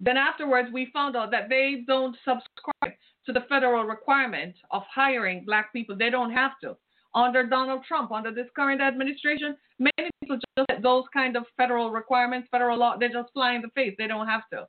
Then 0.00 0.16
afterwards, 0.16 0.68
we 0.72 0.90
found 0.92 1.16
out 1.16 1.30
that 1.32 1.48
they 1.48 1.84
don't 1.86 2.16
subscribe 2.24 2.96
to 3.26 3.32
the 3.32 3.44
federal 3.48 3.84
requirement 3.84 4.54
of 4.70 4.82
hiring 4.92 5.44
black 5.44 5.72
people. 5.72 5.96
They 5.96 6.10
don't 6.10 6.32
have 6.32 6.52
to. 6.62 6.76
Under 7.14 7.46
Donald 7.46 7.84
Trump, 7.86 8.10
under 8.10 8.32
this 8.32 8.48
current 8.56 8.80
administration, 8.80 9.56
many 9.78 10.10
people 10.20 10.36
just 10.36 10.68
get 10.68 10.82
those 10.82 11.04
kind 11.12 11.36
of 11.36 11.44
federal 11.56 11.90
requirements, 11.90 12.48
federal 12.50 12.78
law, 12.78 12.96
they 12.98 13.08
just 13.08 13.32
fly 13.32 13.54
in 13.54 13.62
the 13.62 13.68
face. 13.74 13.94
They 13.98 14.06
don't 14.06 14.26
have 14.26 14.48
to. 14.52 14.66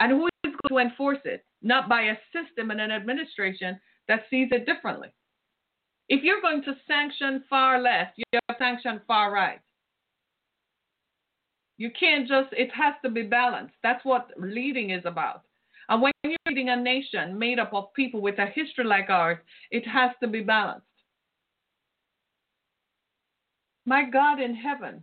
And 0.00 0.12
who 0.12 0.26
is 0.26 0.54
going 0.68 0.86
to 0.86 0.90
enforce 0.90 1.18
it? 1.24 1.44
Not 1.62 1.88
by 1.88 2.02
a 2.02 2.16
system 2.32 2.70
and 2.70 2.80
an 2.80 2.90
administration 2.90 3.78
that 4.08 4.24
sees 4.30 4.48
it 4.50 4.64
differently. 4.64 5.08
If 6.08 6.24
you're 6.24 6.40
going 6.40 6.64
to 6.64 6.74
sanction 6.88 7.44
far 7.48 7.80
left, 7.80 8.12
you 8.16 8.24
have 8.32 8.56
to 8.56 8.64
sanction 8.64 9.00
far 9.06 9.32
right. 9.32 9.60
You 11.76 11.90
can't 11.98 12.26
just, 12.26 12.48
it 12.52 12.70
has 12.74 12.94
to 13.04 13.10
be 13.10 13.22
balanced. 13.22 13.74
That's 13.82 14.04
what 14.04 14.30
leading 14.36 14.90
is 14.90 15.02
about. 15.04 15.42
And 15.90 16.00
when 16.00 16.12
you're 16.22 16.36
leading 16.46 16.68
a 16.68 16.76
nation 16.76 17.36
made 17.36 17.58
up 17.58 17.74
of 17.74 17.92
people 17.94 18.20
with 18.20 18.38
a 18.38 18.46
history 18.46 18.84
like 18.84 19.10
ours, 19.10 19.38
it 19.72 19.86
has 19.86 20.12
to 20.22 20.28
be 20.28 20.40
balanced. 20.40 20.86
My 23.84 24.08
God 24.08 24.40
in 24.40 24.54
heaven, 24.54 25.02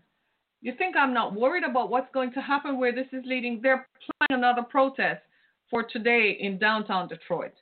you 0.62 0.74
think 0.78 0.96
I'm 0.96 1.14
not 1.14 1.36
worried 1.36 1.66
about 1.66 1.90
what's 1.90 2.12
going 2.14 2.32
to 2.34 2.42
happen 2.42 2.80
where 2.80 2.96
this 2.96 3.08
is 3.12 3.24
leading? 3.26 3.60
They're 3.62 3.86
planning 4.00 4.44
another 4.44 4.64
protest 4.64 5.22
for 5.70 5.84
today 5.84 6.38
in 6.40 6.58
downtown 6.58 7.10
Detroit. 7.10 7.54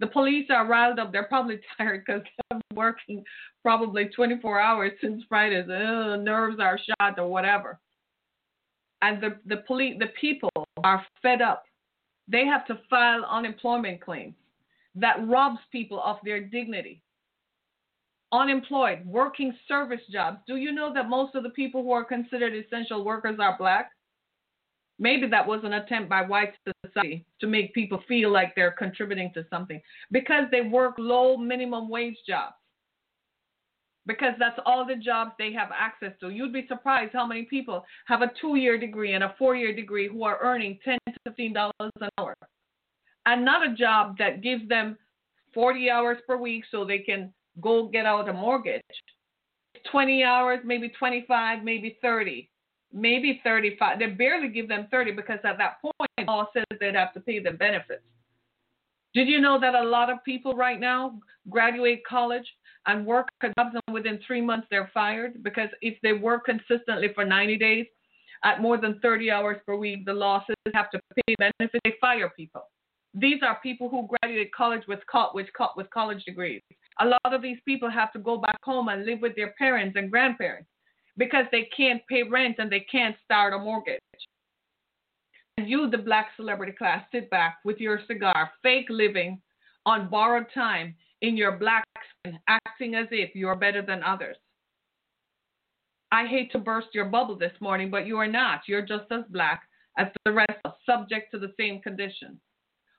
The 0.00 0.08
police 0.08 0.46
are 0.50 0.66
riled 0.66 0.98
up. 0.98 1.12
They're 1.12 1.24
probably 1.24 1.60
tired 1.76 2.02
because 2.04 2.22
they've 2.22 2.60
been 2.68 2.76
working 2.76 3.24
probably 3.62 4.06
24 4.06 4.60
hours 4.60 4.92
since 5.00 5.22
Friday. 5.28 5.62
The 5.64 6.14
uh, 6.14 6.16
nerves 6.16 6.58
are 6.60 6.78
shot 6.78 7.16
or 7.18 7.28
whatever. 7.28 7.78
And 9.02 9.22
the, 9.22 9.38
the 9.46 9.58
police, 9.68 9.96
the 10.00 10.08
people 10.20 10.50
are 10.82 11.06
fed 11.22 11.42
up. 11.42 11.62
They 12.28 12.44
have 12.46 12.66
to 12.66 12.78
file 12.90 13.24
unemployment 13.24 14.00
claims 14.00 14.34
that 14.94 15.26
robs 15.26 15.60
people 15.72 16.02
of 16.02 16.18
their 16.24 16.40
dignity 16.40 17.02
unemployed, 18.32 19.04
working 19.06 19.54
service 19.66 20.00
jobs. 20.10 20.38
Do 20.46 20.56
you 20.56 20.72
know 20.72 20.92
that 20.92 21.08
most 21.08 21.34
of 21.34 21.42
the 21.42 21.50
people 21.50 21.82
who 21.82 21.92
are 21.92 22.04
considered 22.04 22.54
essential 22.54 23.04
workers 23.04 23.38
are 23.40 23.56
black? 23.58 23.90
Maybe 24.98 25.28
that 25.28 25.46
was 25.46 25.60
an 25.64 25.74
attempt 25.74 26.08
by 26.08 26.22
white 26.22 26.54
society 26.84 27.24
to 27.40 27.46
make 27.46 27.72
people 27.72 28.02
feel 28.08 28.30
like 28.30 28.54
they're 28.54 28.72
contributing 28.72 29.30
to 29.34 29.46
something 29.48 29.80
because 30.10 30.44
they 30.50 30.62
work 30.62 30.94
low 30.98 31.36
minimum 31.36 31.88
wage 31.88 32.16
jobs. 32.26 32.56
Because 34.08 34.32
that's 34.38 34.58
all 34.66 34.84
the 34.84 34.96
jobs 34.96 35.32
they 35.38 35.52
have 35.52 35.68
access 35.72 36.12
to. 36.20 36.30
You'd 36.30 36.52
be 36.52 36.66
surprised 36.66 37.12
how 37.12 37.26
many 37.26 37.42
people 37.42 37.84
have 38.06 38.22
a 38.22 38.32
two 38.40 38.56
year 38.56 38.78
degree 38.78 39.12
and 39.12 39.22
a 39.22 39.34
four 39.38 39.54
year 39.54 39.72
degree 39.72 40.08
who 40.08 40.24
are 40.24 40.38
earning 40.42 40.78
10 40.84 40.98
to 41.06 41.30
$15 41.30 41.70
an 41.80 42.08
hour. 42.18 42.34
And 43.26 43.44
not 43.44 43.70
a 43.70 43.74
job 43.74 44.16
that 44.18 44.42
gives 44.42 44.66
them 44.68 44.96
40 45.54 45.90
hours 45.90 46.18
per 46.26 46.36
week 46.38 46.64
so 46.70 46.84
they 46.84 47.00
can 47.00 47.32
go 47.60 47.86
get 47.86 48.06
out 48.06 48.28
a 48.28 48.32
mortgage. 48.32 48.82
20 49.92 50.24
hours, 50.24 50.60
maybe 50.64 50.90
25, 50.98 51.62
maybe 51.62 51.98
30, 52.02 52.48
maybe 52.92 53.40
35. 53.44 53.98
They 53.98 54.06
barely 54.06 54.48
give 54.48 54.68
them 54.68 54.88
30 54.90 55.12
because 55.12 55.38
at 55.44 55.58
that 55.58 55.82
point, 55.82 56.26
law 56.26 56.46
says 56.54 56.64
they'd 56.80 56.94
have 56.94 57.12
to 57.14 57.20
pay 57.20 57.40
them 57.40 57.56
benefits. 57.56 58.02
Did 59.14 59.28
you 59.28 59.40
know 59.40 59.58
that 59.60 59.74
a 59.74 59.82
lot 59.82 60.10
of 60.10 60.22
people 60.24 60.54
right 60.54 60.78
now 60.78 61.18
graduate 61.48 62.02
college 62.06 62.46
and 62.86 63.06
work 63.06 63.28
and 63.42 63.54
within 63.90 64.18
three 64.26 64.40
months 64.40 64.66
they're 64.70 64.90
fired 64.92 65.42
because 65.42 65.68
if 65.80 65.98
they 66.02 66.12
work 66.12 66.44
consistently 66.44 67.08
for 67.14 67.24
90 67.24 67.56
days 67.56 67.86
at 68.44 68.60
more 68.60 68.78
than 68.78 68.98
30 69.00 69.30
hours 69.30 69.56
per 69.66 69.76
week, 69.76 70.04
the 70.04 70.12
losses 70.12 70.54
have 70.74 70.90
to 70.90 71.00
pay 71.16 71.34
benefits. 71.38 71.74
They 71.84 71.94
fire 72.00 72.30
people. 72.36 72.62
These 73.14 73.40
are 73.42 73.58
people 73.62 73.88
who 73.88 74.08
graduated 74.20 74.52
college 74.52 74.82
with, 74.86 75.00
with, 75.34 75.48
with 75.76 75.90
college 75.90 76.24
degrees. 76.24 76.62
A 77.00 77.06
lot 77.06 77.20
of 77.24 77.42
these 77.42 77.58
people 77.64 77.90
have 77.90 78.12
to 78.12 78.18
go 78.18 78.36
back 78.36 78.58
home 78.62 78.88
and 78.88 79.04
live 79.04 79.20
with 79.20 79.34
their 79.34 79.54
parents 79.58 79.96
and 79.96 80.10
grandparents 80.10 80.68
because 81.16 81.46
they 81.50 81.68
can't 81.76 82.02
pay 82.08 82.22
rent 82.22 82.56
and 82.58 82.70
they 82.70 82.86
can't 82.90 83.16
start 83.24 83.54
a 83.54 83.58
mortgage. 83.58 83.98
You, 85.66 85.90
the 85.90 85.98
black 85.98 86.28
celebrity 86.36 86.72
class, 86.72 87.04
sit 87.10 87.28
back 87.30 87.58
with 87.64 87.78
your 87.78 88.00
cigar, 88.06 88.50
fake 88.62 88.86
living 88.88 89.40
on 89.86 90.08
borrowed 90.08 90.46
time 90.54 90.94
in 91.22 91.36
your 91.36 91.52
black 91.52 91.84
skin, 92.20 92.38
acting 92.48 92.94
as 92.94 93.06
if 93.10 93.34
you're 93.34 93.56
better 93.56 93.82
than 93.82 94.02
others. 94.02 94.36
I 96.12 96.26
hate 96.26 96.52
to 96.52 96.58
burst 96.58 96.88
your 96.92 97.06
bubble 97.06 97.36
this 97.36 97.52
morning, 97.60 97.90
but 97.90 98.06
you 98.06 98.16
are 98.16 98.28
not. 98.28 98.62
You're 98.66 98.86
just 98.86 99.10
as 99.10 99.24
black 99.30 99.62
as 99.98 100.08
the 100.24 100.32
rest, 100.32 100.60
subject 100.86 101.32
to 101.32 101.38
the 101.38 101.52
same 101.58 101.80
conditions. 101.80 102.38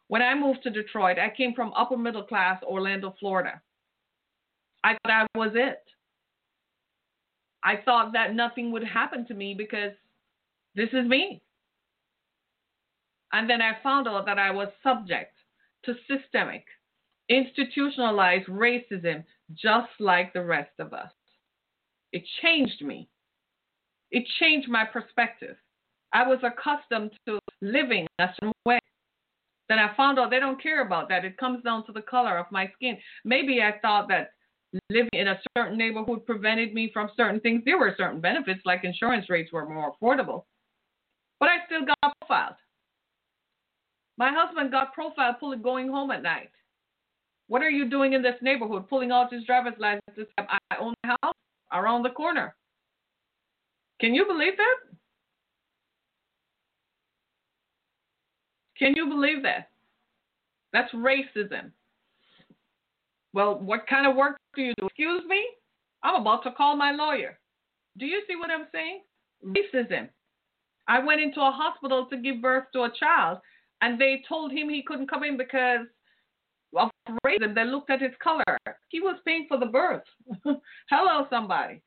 When 0.10 0.22
I 0.22 0.36
moved 0.36 0.63
to 0.63 0.69
Detroit, 0.69 1.17
I 1.17 1.34
came 1.36 1.54
from 1.54 1.74
upper 1.74 1.98
middle 1.98 2.24
class 2.24 2.62
Orlando, 2.63 3.15
Florida. 3.19 3.62
I 4.84 4.93
thought 5.04 5.28
I 5.36 5.38
was 5.38 5.52
it. 5.56 5.84
I 7.63 7.78
thought 7.84 8.13
that 8.13 8.36
nothing 8.36 8.72
would 8.72 8.84
happen 8.84 9.26
to 9.28 9.34
me 9.34 9.54
because 9.58 9.91
this 10.76 10.89
is 10.93 11.08
me. 11.08 11.41
And 13.34 13.50
then 13.50 13.62
I 13.62 13.74
found 13.84 14.08
out 14.08 14.26
that 14.26 14.39
I 14.39 14.52
was 14.52 14.70
subject 14.82 15.34
to 15.86 15.94
systemic, 16.08 16.65
institutionalized 17.30 18.48
racism 18.48 19.24
just 19.54 19.89
like 20.00 20.34
the 20.34 20.44
rest 20.44 20.72
of 20.80 20.94
us. 20.94 21.12
It 22.12 22.24
changed 22.42 22.82
me. 22.82 23.10
It 24.12 24.26
changed 24.39 24.68
my 24.68 24.86
perspective. 24.86 25.56
I 26.12 26.28
was 26.28 26.39
accustomed 26.44 27.12
to 27.28 27.39
living 27.62 28.08
a 28.18 28.30
certain 28.39 28.52
way. 28.65 28.80
Then 29.68 29.78
I 29.78 29.96
found 29.96 30.18
out 30.18 30.32
they 30.32 30.39
don't 30.39 30.62
care 30.62 30.82
about 30.82 31.10
that. 31.10 31.24
It 31.24 31.38
comes 31.38 31.63
down 31.63 31.86
to 31.86 31.92
the 31.92 32.02
color 32.02 32.38
of 32.39 32.48
my 32.52 32.72
skin. 32.76 32.98
Maybe 33.24 33.62
I 33.62 33.78
thought 33.80 34.08
that 34.08 34.32
living 34.89 35.10
in 35.13 35.28
a 35.28 35.39
certain 35.56 35.78
neighborhood 35.78 36.26
prevented 36.26 36.74
me 36.74 36.89
from 36.92 37.10
certain 37.15 37.39
things. 37.39 37.62
There 37.65 37.78
were 37.78 37.94
certain 37.96 38.20
benefits, 38.20 38.62
like 38.65 38.84
insurance 38.84 39.30
rates 39.30 39.52
were 39.52 39.70
more 39.70 39.94
affordable. 39.94 40.46
But 41.39 41.50
I 41.50 41.58
still 41.68 41.86
got 41.86 42.13
profiled. 42.20 42.56
My 44.19 44.34
husband 44.34 44.69
got 44.69 44.93
profiled 44.93 45.38
pulling 45.39 45.62
going 45.62 45.88
home 45.88 46.12
at 46.12 46.21
night. 46.21 46.51
What 47.47 47.62
are 47.62 47.69
you 47.69 47.89
doing 47.89 48.12
in 48.12 48.21
this 48.21 48.36
neighborhood? 48.41 48.89
Pulling 48.89 49.12
out 49.12 49.32
his 49.32 49.45
driver's 49.45 49.79
license. 49.79 50.27
I 50.38 50.58
own 50.77 50.93
a 51.05 51.08
house 51.23 51.36
around 51.71 52.03
the 52.03 52.10
corner. 52.10 52.53
Can 54.01 54.13
you 54.13 54.25
believe 54.25 54.58
that? 54.58 54.75
Can 58.77 58.93
you 58.95 59.08
believe 59.08 59.41
that? 59.43 59.69
That's 60.73 60.93
racism. 60.93 61.71
Well, 63.34 63.58
what 63.60 63.88
kind 63.88 64.05
of 64.05 64.17
work 64.17 64.38
do 64.53 64.62
you 64.62 64.73
do? 64.77 64.88
Excuse 64.88 65.23
me? 65.27 65.45
I'm 66.03 66.21
about 66.21 66.43
to 66.43 66.51
call 66.51 66.75
my 66.75 66.91
lawyer. 66.91 67.39
Do 67.97 68.05
you 68.05 68.21
see 68.27 68.36
what 68.36 68.49
I'm 68.51 68.67
saying? 68.73 69.01
Racism. 69.45 70.10
I 70.88 71.03
went 71.03 71.21
into 71.21 71.39
a 71.39 71.51
hospital 71.51 72.08
to 72.10 72.17
give 72.17 72.41
birth 72.41 72.65
to 72.73 72.84
a 72.84 72.91
child, 72.99 73.39
and 73.82 74.00
they 74.00 74.24
told 74.28 74.52
him 74.52 74.70
he 74.70 74.84
couldn't 74.84 75.10
come 75.10 75.24
in 75.24 75.38
because 75.38 75.86
of 76.78 76.89
racism. 77.26 77.56
They 77.56 77.65
looked 77.65 77.89
at 77.89 78.02
his 78.02 78.12
color. 78.22 78.58
He 78.89 79.00
was 79.00 79.20
paying 79.26 79.46
for 79.48 79.58
the 79.58 79.65
birth. 79.65 80.04
Hello, 80.89 81.26
somebody. 81.30 81.82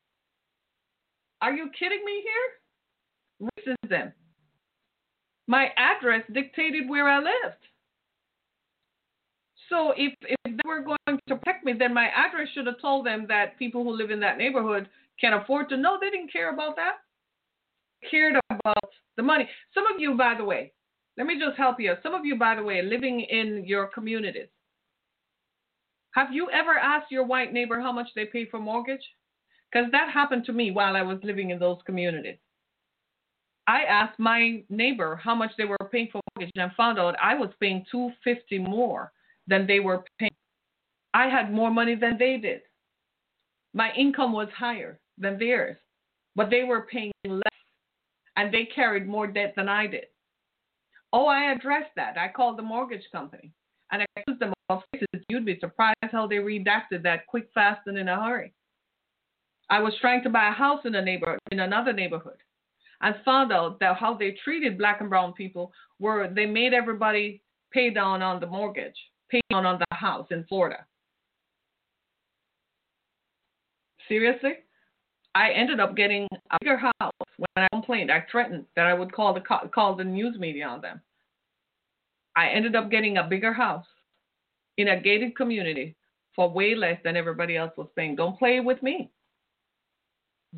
Are 1.41 1.53
you 1.53 1.71
kidding 1.79 2.05
me 2.05 2.23
here? 2.23 3.49
Racism. 3.67 4.13
My 5.47 5.69
address 5.77 6.23
dictated 6.33 6.89
where 6.89 7.09
I 7.09 7.19
lived. 7.19 7.63
So 9.69 9.93
if, 9.97 10.13
if 10.23 10.39
they 10.45 10.69
were 10.69 10.83
going 10.83 11.19
to 11.29 11.37
protect 11.37 11.65
me, 11.65 11.73
then 11.79 11.95
my 11.95 12.09
address 12.15 12.49
should 12.55 12.67
have 12.67 12.81
told 12.81 13.07
them 13.07 13.27
that 13.29 13.59
people 13.59 13.83
who 13.83 13.97
live 13.97 14.11
in 14.11 14.21
that 14.21 14.39
neighborhood 14.39 14.89
can 15.21 15.33
afford 15.33 15.69
to. 15.71 15.77
No, 15.77 15.99
they 16.01 16.11
didn't 16.11 16.33
care 16.33 16.53
about 16.53 16.77
that. 16.77 16.97
Cared 18.11 18.37
about 18.51 18.91
the 19.17 19.23
money. 19.23 19.49
Some 19.75 19.85
of 19.93 20.01
you, 20.01 20.17
by 20.17 20.35
the 20.37 20.45
way, 20.45 20.73
let 21.17 21.27
me 21.27 21.39
just 21.39 21.57
help 21.57 21.79
you. 21.79 21.95
Some 22.03 22.15
of 22.15 22.25
you, 22.25 22.37
by 22.37 22.55
the 22.55 22.63
way, 22.63 22.83
living 22.83 23.21
in 23.21 23.65
your 23.67 23.87
communities, 23.87 24.49
have 26.13 26.33
you 26.33 26.49
ever 26.51 26.73
asked 26.73 27.11
your 27.11 27.25
white 27.25 27.53
neighbor 27.53 27.81
how 27.81 27.93
much 27.93 28.09
they 28.15 28.27
pay 28.27 28.47
for 28.47 28.59
mortgage? 28.59 29.03
Because 29.71 29.91
that 29.93 30.11
happened 30.13 30.45
to 30.47 30.53
me 30.53 30.71
while 30.71 30.97
I 30.97 31.03
was 31.03 31.19
living 31.23 31.51
in 31.51 31.59
those 31.59 31.79
communities. 31.87 32.39
I 33.67 33.85
asked 33.85 34.19
my 34.19 34.63
neighbor 34.69 35.17
how 35.17 35.35
much 35.35 35.53
they 35.57 35.65
were 35.65 35.79
paying 35.91 36.09
for 36.11 36.21
mortgage 36.35 36.53
and 36.57 36.73
found 36.73 36.99
out 36.99 37.15
I 37.23 37.35
was 37.35 37.51
paying 37.61 37.85
250 37.91 38.59
more 38.59 39.13
than 39.47 39.67
they 39.67 39.81
were 39.81 40.05
paying. 40.19 40.31
I 41.15 41.29
had 41.29 41.53
more 41.53 41.71
money 41.71 41.95
than 41.95 42.19
they 42.19 42.39
did. 42.39 42.63
My 43.73 43.93
income 43.97 44.33
was 44.33 44.49
higher 44.55 44.99
than 45.17 45.39
theirs, 45.39 45.77
but 46.37 46.51
they 46.51 46.65
were 46.65 46.89
paying 46.91 47.13
less 47.25 47.43
and 48.37 48.53
they 48.53 48.65
carried 48.65 49.07
more 49.07 49.27
debt 49.27 49.55
than 49.57 49.69
I 49.69 49.87
did. 49.87 50.07
Oh, 51.13 51.27
I 51.27 51.53
addressed 51.53 51.91
that. 51.97 52.17
I 52.17 52.29
called 52.29 52.59
the 52.59 52.63
mortgage 52.63 53.05
company 53.13 53.53
and 53.91 54.03
I 54.03 54.07
accused 54.17 54.41
them 54.41 54.53
of 54.71 54.83
faces. 54.93 55.25
You'd 55.29 55.45
be 55.45 55.59
surprised 55.61 55.97
how 56.11 56.27
they 56.27 56.37
redacted 56.37 57.03
that 57.03 57.27
quick, 57.27 57.49
fast, 57.55 57.83
and 57.87 57.99
in 57.99 58.09
a 58.09 58.17
hurry. 58.17 58.53
I 59.69 59.81
was 59.81 59.95
trying 60.01 60.23
to 60.25 60.31
buy 60.31 60.49
a 60.49 60.53
house 60.53 60.81
in 60.85 60.95
a 60.95 61.05
neighborhood, 61.05 61.39
in 61.51 61.61
another 61.61 61.93
neighborhood, 61.93 62.37
and 63.03 63.15
found 63.25 63.53
out 63.53 63.79
that 63.81 63.97
how 63.97 64.15
they 64.15 64.37
treated 64.45 64.79
black 64.79 65.01
and 65.01 65.11
brown 65.11 65.33
people 65.35 65.73
were 65.99 66.29
they 66.35 66.47
made 66.47 66.73
everybody 66.73 67.43
pay 67.73 67.91
down 67.91 68.23
on 68.23 68.41
the 68.41 68.47
mortgage, 68.47 68.97
pay 69.31 69.41
down 69.51 69.67
on 69.67 69.79
the 69.79 69.97
house 69.97 70.27
in 70.31 70.45
Florida. 70.45 70.85
Seriously? 74.09 74.55
I 75.35 75.51
ended 75.53 75.81
up 75.81 75.97
getting 75.97 76.29
a 76.51 76.59
bigger 76.61 76.77
house 76.77 77.13
when 77.37 77.65
I 77.65 77.69
complained. 77.73 78.11
I 78.11 78.25
threatened 78.31 78.67
that 78.77 78.87
I 78.87 78.95
would 78.95 79.13
call 79.13 79.33
the 79.33 79.41
call 79.41 79.95
the 79.95 80.05
news 80.05 80.39
media 80.39 80.67
on 80.67 80.81
them. 80.81 81.01
I 82.37 82.49
ended 82.49 82.77
up 82.77 82.91
getting 82.91 83.17
a 83.19 83.25
bigger 83.25 83.53
house 83.53 83.87
in 84.77 84.89
a 84.89 85.01
gated 85.01 85.37
community 85.37 85.97
for 86.35 86.49
way 86.49 86.75
less 86.75 86.99
than 87.05 87.17
everybody 87.17 87.57
else 87.57 87.73
was 87.77 87.89
paying. 87.97 88.17
Don't 88.17 88.39
play 88.39 88.61
with 88.61 88.83
me. 88.83 89.11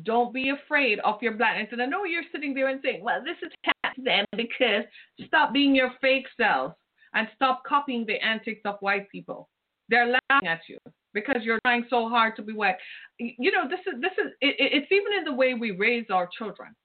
Don't 0.03 0.33
be 0.33 0.49
afraid 0.49 0.99
of 0.99 1.21
your 1.21 1.33
blackness. 1.33 1.69
And 1.71 1.81
I 1.81 1.85
know 1.85 2.03
you're 2.03 2.23
sitting 2.31 2.53
there 2.53 2.69
and 2.69 2.81
saying, 2.83 3.03
well, 3.03 3.21
this 3.23 3.37
is 3.41 3.51
tax 3.63 3.97
them 4.03 4.25
because 4.35 4.83
stop 5.25 5.53
being 5.53 5.73
your 5.73 5.91
fake 6.01 6.27
self 6.35 6.73
and 7.13 7.27
stop 7.35 7.63
copying 7.65 8.05
the 8.05 8.21
antics 8.23 8.61
of 8.65 8.75
white 8.81 9.09
people. 9.09 9.49
They're 9.89 10.17
laughing 10.29 10.47
at 10.47 10.61
you 10.67 10.77
because 11.15 11.37
you're 11.41 11.59
trying 11.65 11.85
so 11.89 12.07
hard 12.07 12.35
to 12.35 12.43
be 12.43 12.53
white. 12.53 12.75
You 13.17 13.51
know, 13.51 13.67
this 13.67 13.79
is 13.87 13.99
this 13.99 14.11
is 14.23 14.31
it, 14.41 14.55
it's 14.59 14.91
even 14.91 15.17
in 15.17 15.23
the 15.23 15.33
way 15.33 15.55
we 15.55 15.71
raise 15.71 16.05
our 16.11 16.29
children. 16.37 16.75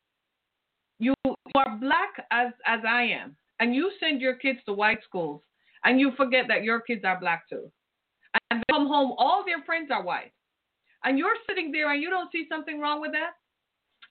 You 0.99 1.15
are 1.55 1.77
black 1.79 2.27
as 2.31 2.53
as 2.65 2.81
I 2.89 3.03
am, 3.03 3.37
and 3.59 3.75
you 3.75 3.91
send 4.01 4.23
your 4.23 4.37
kids 4.37 4.61
to 4.65 4.73
white 4.73 5.05
schools, 5.05 5.43
and 5.85 6.01
you 6.01 6.13
forget 6.17 6.47
that 6.49 6.65
your 6.65 6.81
kids 6.81 7.05
are 7.05 7.21
black 7.21 7.47
too. 7.51 7.71
And 8.51 8.61
they 8.61 8.73
come 8.73 8.87
home, 8.87 9.13
all 9.19 9.45
their 9.45 9.63
friends 9.67 9.91
are 9.91 10.03
white 10.03 10.33
and 11.05 11.19
you're 11.19 11.37
sitting 11.49 11.73
there 11.73 11.93
and 11.93 12.03
you 12.03 12.11
don't 12.11 12.31
see 12.33 12.47
something 12.49 12.81
wrong 12.81 13.01
with 13.01 13.13
that, 13.13 13.33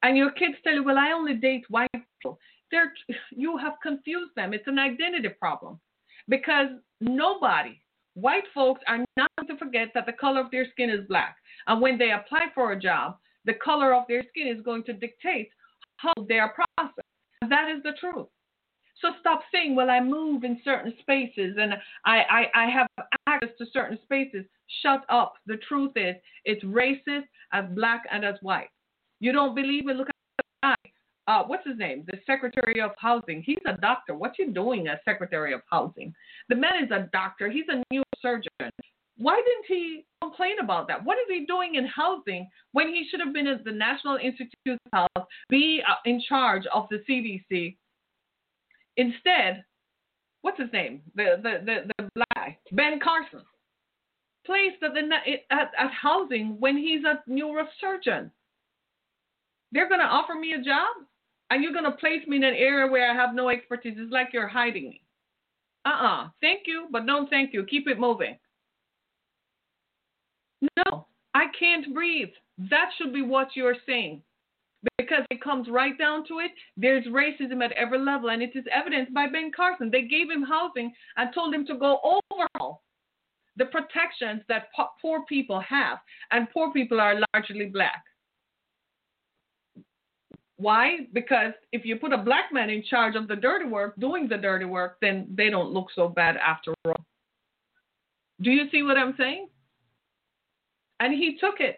and 0.04 0.18
your 0.18 0.32
kids 0.32 0.56
tell 0.64 0.74
you, 0.74 0.84
"Well, 0.84 0.98
I 0.98 1.12
only 1.12 1.36
date 1.36 1.66
white 1.70 1.90
people," 1.94 2.40
They're, 2.72 2.94
you 3.32 3.58
have 3.58 3.74
confused 3.82 4.32
them. 4.36 4.54
It's 4.54 4.68
an 4.68 4.80
identity 4.80 5.30
problem 5.30 5.80
because 6.28 6.70
nobody, 7.02 7.82
white 8.22 8.44
folks, 8.54 8.82
are 8.88 9.04
not 9.18 9.30
to 9.48 9.58
forget 9.58 9.90
that 9.94 10.06
the 10.06 10.14
color 10.14 10.42
of 10.42 10.52
their 10.52 10.66
skin 10.72 10.90
is 10.90 11.08
black, 11.08 11.38
and 11.68 11.82
when 11.82 11.98
they 11.98 12.12
apply 12.12 12.46
for 12.54 12.72
a 12.72 12.80
job, 12.80 13.18
the 13.46 13.54
color 13.54 13.94
of 13.94 14.04
their 14.08 14.24
skin 14.30 14.48
is 14.48 14.62
going 14.64 14.84
to 14.84 14.94
dictate 14.94 15.50
how 15.98 16.14
they 16.28 16.40
are 16.40 16.54
processed. 16.54 17.08
That 17.50 17.70
is 17.76 17.82
the 17.84 17.94
truth. 18.00 18.28
So 19.02 19.10
stop 19.22 19.42
saying, 19.52 19.76
well, 19.76 19.90
I 19.90 20.02
move 20.02 20.44
in 20.44 20.60
certain 20.64 20.94
spaces 21.00 21.56
and 21.60 21.74
I, 22.06 22.18
I, 22.30 22.46
I 22.54 22.70
have 22.70 22.88
access 23.28 23.50
to 23.58 23.66
certain 23.72 23.98
spaces. 24.04 24.46
Shut 24.82 25.06
up. 25.10 25.36
The 25.46 25.58
truth 25.68 25.94
is, 25.96 26.16
it's 26.44 26.64
racist 26.66 27.28
as 27.54 27.66
black 27.76 28.04
and 28.12 28.26
as 28.26 28.36
white. 28.42 28.70
You 29.22 29.32
don't 29.32 29.56
believe 29.56 29.86
me? 29.86 29.94
Look 29.94 30.10
at 30.64 30.76
uh, 31.30 31.44
what's 31.44 31.66
his 31.66 31.78
name? 31.78 32.04
The 32.08 32.20
Secretary 32.26 32.82
of 32.82 32.92
Housing. 32.98 33.42
He's 33.46 33.60
a 33.66 33.78
doctor. 33.78 34.16
What 34.16 34.40
you 34.40 34.52
doing 34.52 34.88
as 34.88 35.00
Secretary 35.06 35.54
of 35.54 35.62
Housing? 35.70 36.14
The 36.50 36.56
man 36.56 36.84
is 36.84 36.92
a 36.92 37.10
doctor. 37.14 37.50
He's 37.50 37.66
a 37.70 37.84
neurosurgeon. 37.94 38.70
Why 39.18 39.36
didn't 39.36 39.66
he 39.68 40.06
complain 40.22 40.60
about 40.62 40.88
that? 40.88 41.04
What 41.04 41.18
is 41.18 41.26
he 41.30 41.46
doing 41.46 41.76
in 41.76 41.86
housing 41.86 42.50
when 42.72 42.88
he 42.88 43.08
should 43.10 43.20
have 43.20 43.34
been 43.34 43.48
at 43.48 43.64
the 43.64 43.72
National 43.72 44.16
Institute 44.16 44.80
of 44.94 45.08
Health, 45.16 45.28
be 45.50 45.82
uh, 45.88 45.96
in 46.06 46.22
charge 46.28 46.64
of 46.74 46.88
the 46.90 47.04
CDC, 47.08 47.76
Instead, 49.00 49.64
what's 50.42 50.60
his 50.60 50.72
name? 50.74 51.02
The 51.16 51.40
the 51.42 51.64
the, 51.66 51.92
the 51.98 52.10
black 52.16 52.60
Ben 52.74 53.00
Carson 53.00 53.42
placed 54.46 54.84
at 54.84 54.94
the 54.94 55.10
at, 55.50 55.72
at 55.78 55.92
housing 55.92 56.60
when 56.60 56.78
he's 56.78 57.06
a 57.06 57.24
neurosurgeon. 57.30 58.30
They're 59.72 59.88
gonna 59.88 60.04
offer 60.04 60.36
me 60.36 60.52
a 60.52 60.62
job, 60.62 60.90
and 61.50 61.64
you're 61.64 61.74
gonna 61.74 61.92
place 61.92 62.26
me 62.28 62.38
in 62.38 62.44
an 62.44 62.56
area 62.56 62.90
where 62.92 63.10
I 63.10 63.16
have 63.16 63.34
no 63.34 63.50
expertise. 63.50 63.96
It's 63.98 64.12
like 64.12 64.30
you're 64.34 64.48
hiding 64.48 64.90
me. 64.90 65.02
Uh-uh. 65.86 66.30
Thank 66.42 66.62
you, 66.66 66.88
but 66.92 67.06
don't 67.06 67.30
thank 67.30 67.54
you. 67.54 67.66
Keep 67.66 67.88
it 67.88 68.00
moving. 68.00 68.38
No, 70.78 71.08
I 71.34 71.46
can't 71.58 71.94
breathe. 71.94 72.30
That 72.70 72.90
should 72.98 73.14
be 73.14 73.22
what 73.22 73.50
you're 73.56 73.78
saying 73.86 74.22
because 74.98 75.24
it 75.30 75.42
comes 75.42 75.68
right 75.70 75.98
down 75.98 76.26
to 76.28 76.40
it, 76.40 76.52
there's 76.78 77.06
racism 77.06 77.64
at 77.64 77.72
every 77.74 78.00
level, 78.00 78.30
and 78.30 78.42
it 78.42 78.52
is 78.56 78.64
evidenced 78.74 79.14
by 79.14 79.28
Ben 79.28 79.52
Carson. 79.56 79.90
They 79.92 80.04
gave 80.04 80.30
him 80.30 80.44
housing 80.44 80.94
and 81.18 81.34
told 81.34 81.54
him 81.54 81.66
to 81.68 81.78
go 81.78 82.00
overhaul 82.04 82.84
the 83.58 83.66
protections 83.66 84.42
that 84.48 84.68
poor 85.02 85.26
people 85.28 85.60
have, 85.60 85.98
and 86.32 86.48
poor 86.52 86.72
people 86.72 87.02
are 87.02 87.20
largely 87.34 87.66
black. 87.66 88.04
Why? 90.60 91.08
Because 91.14 91.54
if 91.72 91.86
you 91.86 91.96
put 91.96 92.12
a 92.12 92.18
black 92.18 92.52
man 92.52 92.70
in 92.70 92.84
charge 92.84 93.16
of 93.16 93.30
the 93.30 93.36
dirty 93.36 93.64
work, 93.64 93.96
doing 93.98 94.28
the 94.28 94.38
dirty 94.38 94.66
work, 94.66 94.98
then 95.02 95.26
they 95.34 95.50
don't 95.50 95.72
look 95.72 95.88
so 95.96 96.10
bad 96.10 96.36
after 96.36 96.74
all. 96.86 97.06
Do 98.42 98.52
you 98.52 98.70
see 98.70 98.84
what 98.84 98.98
I'm 98.98 99.16
saying? 99.18 99.48
And 101.00 101.14
he 101.14 101.38
took 101.40 101.62
it. 101.62 101.78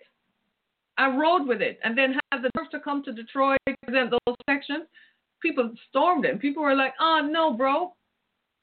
I 0.98 1.16
rode 1.16 1.48
with 1.48 1.62
it 1.62 1.80
and 1.84 1.96
then 1.96 2.18
had 2.32 2.42
the 2.42 2.50
nerve 2.58 2.72
to 2.72 2.80
come 2.80 3.04
to 3.04 3.14
Detroit 3.14 3.60
present 3.84 4.12
those 4.12 4.36
sections. 4.50 4.86
People 5.44 5.72
stormed 5.90 6.26
it. 6.26 6.40
People 6.40 6.64
were 6.64 6.76
like, 6.76 6.94
oh, 7.00 7.28
no, 7.32 7.54
bro. 7.54 7.94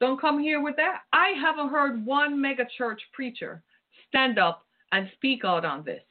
Don't 0.01 0.21
come 0.21 0.41
here 0.41 0.61
with 0.61 0.75
that. 0.77 1.03
I 1.13 1.31
haven't 1.41 1.71
heard 1.71 2.05
one 2.05 2.37
megachurch 2.37 2.99
preacher 3.13 3.63
stand 4.09 4.39
up 4.39 4.65
and 4.91 5.09
speak 5.15 5.45
out 5.45 5.65
on 5.65 5.85
this. 5.85 6.03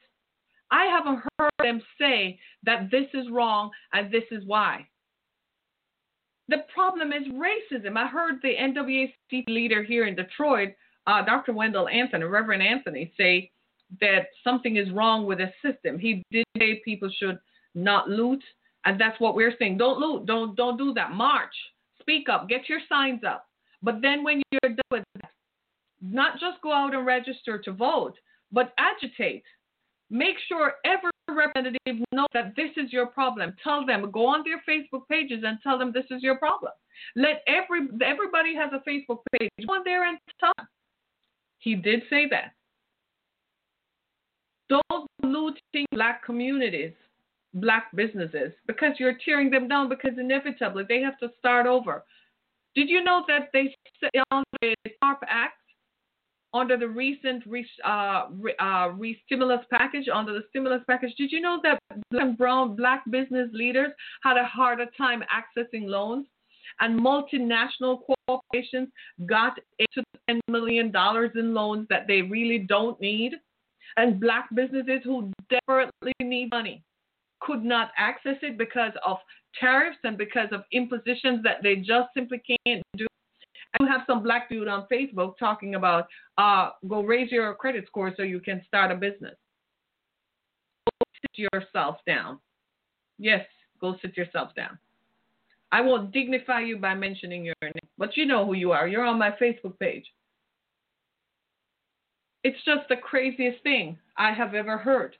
I 0.70 0.84
haven't 0.86 1.22
heard 1.38 1.50
them 1.60 1.82
say 1.98 2.38
that 2.64 2.90
this 2.90 3.06
is 3.14 3.30
wrong 3.30 3.70
and 3.92 4.12
this 4.12 4.24
is 4.30 4.44
why. 4.46 4.86
The 6.48 6.64
problem 6.74 7.12
is 7.12 7.28
racism. 7.28 7.96
I 7.96 8.06
heard 8.06 8.36
the 8.42 8.54
NAACP 8.54 9.44
leader 9.48 9.82
here 9.82 10.06
in 10.06 10.16
Detroit, 10.16 10.70
uh, 11.06 11.22
Dr. 11.24 11.52
Wendell 11.52 11.88
Anthony, 11.88 12.24
Reverend 12.24 12.62
Anthony, 12.62 13.12
say 13.16 13.50
that 14.00 14.28
something 14.44 14.76
is 14.76 14.90
wrong 14.90 15.26
with 15.26 15.38
the 15.38 15.50
system. 15.62 15.98
He 15.98 16.22
did 16.30 16.44
say 16.58 16.80
people 16.84 17.10
should 17.18 17.38
not 17.74 18.08
loot, 18.08 18.42
and 18.84 19.00
that's 19.00 19.18
what 19.20 19.34
we're 19.34 19.54
saying. 19.58 19.78
Don't 19.78 19.98
loot. 19.98 20.26
Don't 20.26 20.56
don't 20.56 20.76
do 20.76 20.92
that. 20.94 21.12
March. 21.12 21.54
Speak 22.00 22.28
up. 22.28 22.48
Get 22.48 22.68
your 22.68 22.80
signs 22.88 23.22
up. 23.24 23.46
But 23.82 24.00
then 24.00 24.24
when 24.24 24.42
you're 24.50 24.72
done 24.72 24.78
with 24.90 25.04
that, 25.20 25.30
not 26.00 26.34
just 26.40 26.60
go 26.62 26.72
out 26.72 26.94
and 26.94 27.06
register 27.06 27.58
to 27.58 27.72
vote, 27.72 28.14
but 28.52 28.72
agitate. 28.78 29.44
Make 30.10 30.36
sure 30.48 30.74
every 30.84 31.10
representative 31.28 32.04
knows 32.12 32.28
that 32.32 32.54
this 32.56 32.70
is 32.76 32.92
your 32.92 33.06
problem. 33.06 33.54
Tell 33.62 33.84
them, 33.84 34.10
go 34.10 34.26
on 34.26 34.42
their 34.44 34.62
Facebook 34.68 35.06
pages 35.08 35.44
and 35.44 35.58
tell 35.62 35.78
them 35.78 35.92
this 35.92 36.06
is 36.10 36.22
your 36.22 36.38
problem. 36.38 36.72
Let 37.14 37.42
every 37.46 37.88
everybody 38.04 38.54
has 38.54 38.70
a 38.72 38.88
Facebook 38.88 39.18
page. 39.38 39.50
Go 39.66 39.74
on 39.74 39.82
there 39.84 40.08
and 40.08 40.18
tell 40.40 40.52
them. 40.56 40.66
He 41.58 41.74
did 41.74 42.02
say 42.08 42.26
that. 42.30 42.52
Don't 44.68 45.08
looting 45.22 45.86
black 45.92 46.24
communities, 46.24 46.92
black 47.54 47.94
businesses, 47.94 48.52
because 48.66 48.92
you're 48.98 49.18
tearing 49.24 49.50
them 49.50 49.68
down 49.68 49.88
because 49.88 50.18
inevitably 50.18 50.84
they 50.88 51.00
have 51.00 51.18
to 51.18 51.30
start 51.38 51.66
over. 51.66 52.04
Did 52.74 52.88
you 52.88 53.02
know 53.02 53.24
that 53.28 53.50
they 53.52 53.74
on 54.30 54.44
the 54.60 54.74
TARP 55.02 55.22
Act 55.28 55.58
under 56.54 56.76
the 56.76 56.88
recent 56.88 57.44
re, 57.46 57.66
uh, 57.84 58.26
re, 58.30 58.54
uh, 58.58 58.90
stimulus 59.26 59.64
package, 59.70 60.08
under 60.12 60.32
the 60.32 60.42
stimulus 60.48 60.82
package, 60.86 61.14
did 61.16 61.30
you 61.30 61.40
know 61.40 61.60
that 61.62 61.78
black 62.10 62.36
brown 62.38 62.74
black 62.76 63.02
business 63.10 63.48
leaders 63.52 63.92
had 64.22 64.36
a 64.36 64.44
harder 64.44 64.86
time 64.96 65.22
accessing 65.22 65.86
loans? 65.86 66.26
And 66.80 67.00
multinational 67.00 68.00
corporations 68.26 68.88
got 69.26 69.58
eight 69.80 69.88
to 69.94 70.04
ten 70.28 70.40
million 70.48 70.92
dollars 70.92 71.32
in 71.34 71.52
loans 71.52 71.86
that 71.90 72.06
they 72.06 72.22
really 72.22 72.58
don't 72.58 73.00
need. 73.00 73.32
And 73.96 74.20
black 74.20 74.48
businesses 74.54 75.00
who 75.04 75.32
desperately 75.50 76.12
need 76.20 76.50
money 76.50 76.84
could 77.40 77.64
not 77.64 77.90
access 77.96 78.36
it 78.42 78.56
because 78.58 78.92
of 79.04 79.18
tariffs 79.58 79.98
and 80.04 80.16
because 80.16 80.48
of 80.52 80.62
impositions 80.72 81.42
that 81.42 81.62
they 81.62 81.76
just 81.76 82.08
simply 82.14 82.42
can't 82.66 82.82
do. 82.96 83.06
You 83.80 83.86
have 83.86 84.02
some 84.06 84.22
black 84.22 84.48
dude 84.48 84.68
on 84.68 84.86
Facebook 84.90 85.36
talking 85.38 85.74
about 85.74 86.08
uh, 86.38 86.70
go 86.88 87.02
raise 87.02 87.30
your 87.30 87.54
credit 87.54 87.84
score 87.86 88.12
so 88.16 88.22
you 88.22 88.40
can 88.40 88.62
start 88.66 88.90
a 88.90 88.94
business. 88.94 89.36
Go 90.86 91.06
sit 91.20 91.48
yourself 91.52 91.96
down. 92.06 92.38
Yes, 93.18 93.44
go 93.80 93.96
sit 94.00 94.16
yourself 94.16 94.54
down. 94.54 94.78
I 95.70 95.82
won't 95.82 96.12
dignify 96.12 96.60
you 96.60 96.78
by 96.78 96.94
mentioning 96.94 97.44
your 97.44 97.54
name, 97.62 97.72
but 97.98 98.16
you 98.16 98.24
know 98.24 98.46
who 98.46 98.54
you 98.54 98.72
are. 98.72 98.88
You're 98.88 99.04
on 99.04 99.18
my 99.18 99.32
Facebook 99.32 99.78
page. 99.78 100.06
It's 102.42 102.58
just 102.64 102.88
the 102.88 102.96
craziest 102.96 103.62
thing 103.62 103.98
I 104.16 104.32
have 104.32 104.54
ever 104.54 104.78
heard. 104.78 105.16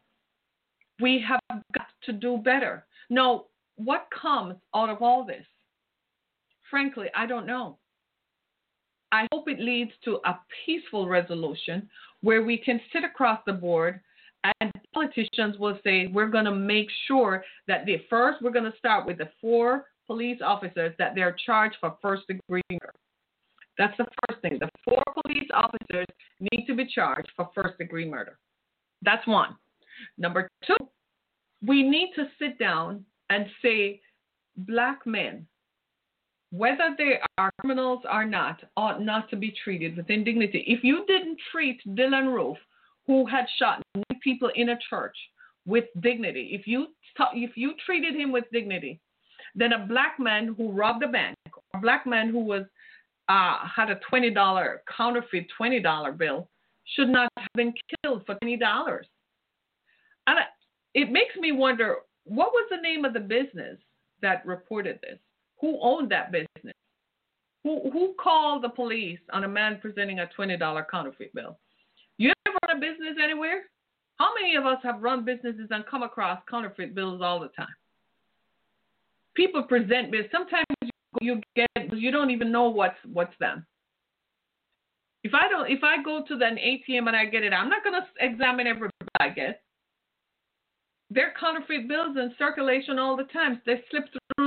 We 1.01 1.23
have 1.29 1.63
got 1.77 1.89
to 2.05 2.13
do 2.13 2.39
better. 2.39 2.87
No, 3.11 3.47
what 3.77 4.09
comes 4.11 4.55
out 4.75 4.89
of 4.89 5.03
all 5.03 5.25
this? 5.25 5.45
Frankly, 6.71 7.09
I 7.15 7.27
don't 7.27 7.47
know. 7.47 7.79
I 9.13 9.27
hope 9.33 9.49
it 9.49 9.61
leads 9.61 9.93
to 10.05 10.19
a 10.25 10.39
peaceful 10.65 11.09
resolution 11.09 11.89
where 12.21 12.43
we 12.43 12.59
can 12.59 12.81
sit 12.93 13.05
across 13.05 13.41
the 13.47 13.53
board 13.53 14.01
and 14.61 14.73
politicians 14.95 15.59
will 15.59 15.79
say, 15.85 16.07
we're 16.07 16.29
going 16.29 16.45
to 16.45 16.55
make 16.55 16.89
sure 17.07 17.45
that 17.67 17.87
the 17.87 17.97
first, 18.09 18.43
we're 18.43 18.51
going 18.51 18.71
to 18.71 18.79
start 18.79 19.07
with 19.07 19.19
the 19.19 19.29
four 19.41 19.87
police 20.07 20.39
officers 20.45 20.95
that 20.99 21.15
they're 21.15 21.37
charged 21.45 21.77
for 21.81 21.97
first 22.01 22.27
degree 22.29 22.63
murder. 22.71 22.95
That's 23.77 23.97
the 23.97 24.07
first 24.29 24.43
thing. 24.43 24.59
The 24.59 24.69
four 24.85 25.03
police 25.23 25.49
officers 25.55 26.07
need 26.53 26.67
to 26.67 26.75
be 26.75 26.87
charged 26.87 27.31
for 27.37 27.49
first 27.55 27.79
degree 27.79 28.09
murder. 28.09 28.39
That's 29.03 29.27
one. 29.27 29.57
Number 30.17 30.49
two, 30.67 30.77
we 31.67 31.83
need 31.83 32.13
to 32.17 32.27
sit 32.39 32.59
down 32.59 33.05
and 33.31 33.47
say 33.63 34.01
black 34.57 35.07
men, 35.07 35.47
whether 36.51 36.95
they 36.97 37.19
are 37.37 37.51
criminals 37.61 38.03
or 38.11 38.25
not, 38.25 38.63
ought 38.77 39.03
not 39.03 39.29
to 39.31 39.37
be 39.37 39.55
treated 39.63 39.97
with 39.97 40.11
indignity. 40.11 40.65
If 40.67 40.83
you 40.83 41.05
didn't 41.07 41.39
treat 41.53 41.81
Dylann 41.87 42.35
Roof, 42.35 42.57
who 43.07 43.27
had 43.27 43.47
shot 43.59 43.83
people 44.23 44.51
in 44.55 44.71
a 44.71 44.79
church, 44.91 45.17
with 45.69 45.85
dignity, 46.01 46.51
if 46.59 46.67
you 46.67 46.87
if 47.35 47.57
you 47.57 47.75
treated 47.85 48.15
him 48.15 48.33
with 48.33 48.45
dignity, 48.53 49.01
then 49.55 49.75
a 49.75 49.87
black 49.87 50.19
man 50.19 50.55
who 50.57 50.73
robbed 50.73 51.03
a 51.03 51.09
bank, 51.09 51.37
a 51.75 51.79
black 51.79 52.07
man 52.07 52.31
who 52.31 52.41
was 52.41 52.65
uh, 53.29 53.59
had 53.67 53.91
a 53.91 54.01
twenty 54.09 54.31
dollar 54.31 54.83
counterfeit 54.97 55.47
twenty 55.57 55.81
dollar 55.81 56.13
bill, 56.13 56.49
should 56.97 57.11
not 57.11 57.29
have 57.37 57.49
been 57.55 57.75
killed 58.03 58.25
for 58.25 58.35
twenty 58.37 58.57
dollars. 58.57 59.07
And 60.27 60.39
it 60.95 61.13
makes 61.13 61.37
me 61.37 61.53
wonder 61.53 61.97
what 62.25 62.53
was 62.53 62.67
the 62.71 62.81
name 62.81 63.05
of 63.05 63.13
the 63.13 63.21
business 63.21 63.79
that 64.23 64.47
reported 64.47 64.99
this? 65.03 65.19
Who 65.61 65.79
owned 65.83 66.11
that 66.11 66.33
business? 66.33 66.75
Who, 67.65 67.91
who 67.91 68.15
called 68.23 68.63
the 68.63 68.69
police 68.69 69.19
on 69.33 69.45
a 69.45 69.49
man 69.49 69.79
presenting 69.81 70.21
a 70.21 70.29
$20 70.39 70.85
counterfeit 70.91 71.35
bill? 71.35 71.59
You 72.19 72.33
ever 72.47 72.57
run 72.67 72.77
a 72.77 72.81
business 72.81 73.17
anywhere? 73.23 73.65
How 74.17 74.31
many 74.35 74.57
of 74.57 74.67
us 74.67 74.79
have 74.83 75.03
run 75.03 75.25
businesses 75.25 75.69
and 75.71 75.87
come 75.87 76.03
across 76.03 76.41
counterfeit 76.51 76.95
bills 76.95 77.21
all 77.23 77.41
the 77.41 77.49
time? 77.49 77.75
People 79.35 79.63
present 79.63 80.11
bills. 80.11 80.27
Sometimes 80.33 80.67
you 81.21 81.41
get 81.55 81.69
you 81.93 82.11
don't 82.11 82.31
even 82.31 82.51
know 82.51 82.69
what's 82.69 82.99
what's 83.13 83.35
them. 83.39 83.65
If 85.25 85.35
I 85.35 85.49
don't, 85.49 85.71
if 85.71 85.83
I 85.83 86.03
go 86.03 86.25
to 86.27 86.35
an 86.35 86.57
ATM 86.57 87.07
and 87.07 87.17
I 87.17 87.27
get 87.27 87.45
it, 87.45 87.53
I'm 87.53 87.69
not 87.69 87.85
gonna 87.85 88.07
examine 88.21 88.67
every 88.67 88.89
bill 88.99 89.09
I 89.21 89.29
get. 89.29 89.63
They're 91.11 91.35
counterfeit 91.39 91.89
bills 91.89 92.17
in 92.17 92.35
circulation 92.39 92.99
all 92.99 93.17
the 93.17 93.25
time. 93.25 93.61
They 93.65 93.83
slip 93.91 94.05
through. 94.37 94.38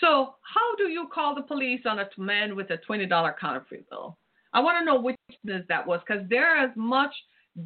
So, 0.00 0.34
how 0.42 0.74
do 0.76 0.84
you 0.84 1.08
call 1.12 1.34
the 1.34 1.42
police 1.42 1.82
on 1.86 1.98
a 1.98 2.08
man 2.18 2.56
with 2.56 2.70
a 2.70 2.78
$20 2.88 3.34
counterfeit 3.38 3.88
bill? 3.90 4.16
I 4.52 4.60
want 4.60 4.78
to 4.78 4.84
know 4.84 5.00
which 5.00 5.16
business 5.44 5.64
that 5.68 5.86
was 5.86 6.00
because 6.06 6.24
they're 6.28 6.56
as 6.56 6.70
much 6.76 7.12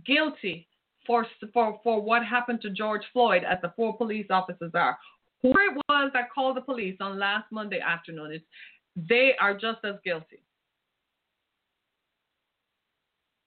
guilty 0.07 0.67
for, 1.07 1.27
for, 1.53 1.81
for 1.83 2.03
what 2.03 2.25
happened 2.25 2.61
to 2.62 2.71
George 2.71 3.03
Floyd 3.12 3.43
as 3.45 3.59
the 3.62 3.73
four 3.77 3.97
police 3.97 4.27
officers 4.31 4.73
are. 4.75 4.99
Whoever 5.43 5.77
it 5.77 5.83
was 5.88 6.11
that 6.14 6.31
called 6.35 6.57
the 6.57 6.61
police 6.61 6.97
on 7.01 7.19
last 7.19 7.47
Monday 7.51 7.81
afternoon, 7.81 8.33
it's, 8.33 8.45
they 9.09 9.33
are 9.41 9.55
just 9.55 9.79
as 9.85 9.95
guilty. 10.05 10.41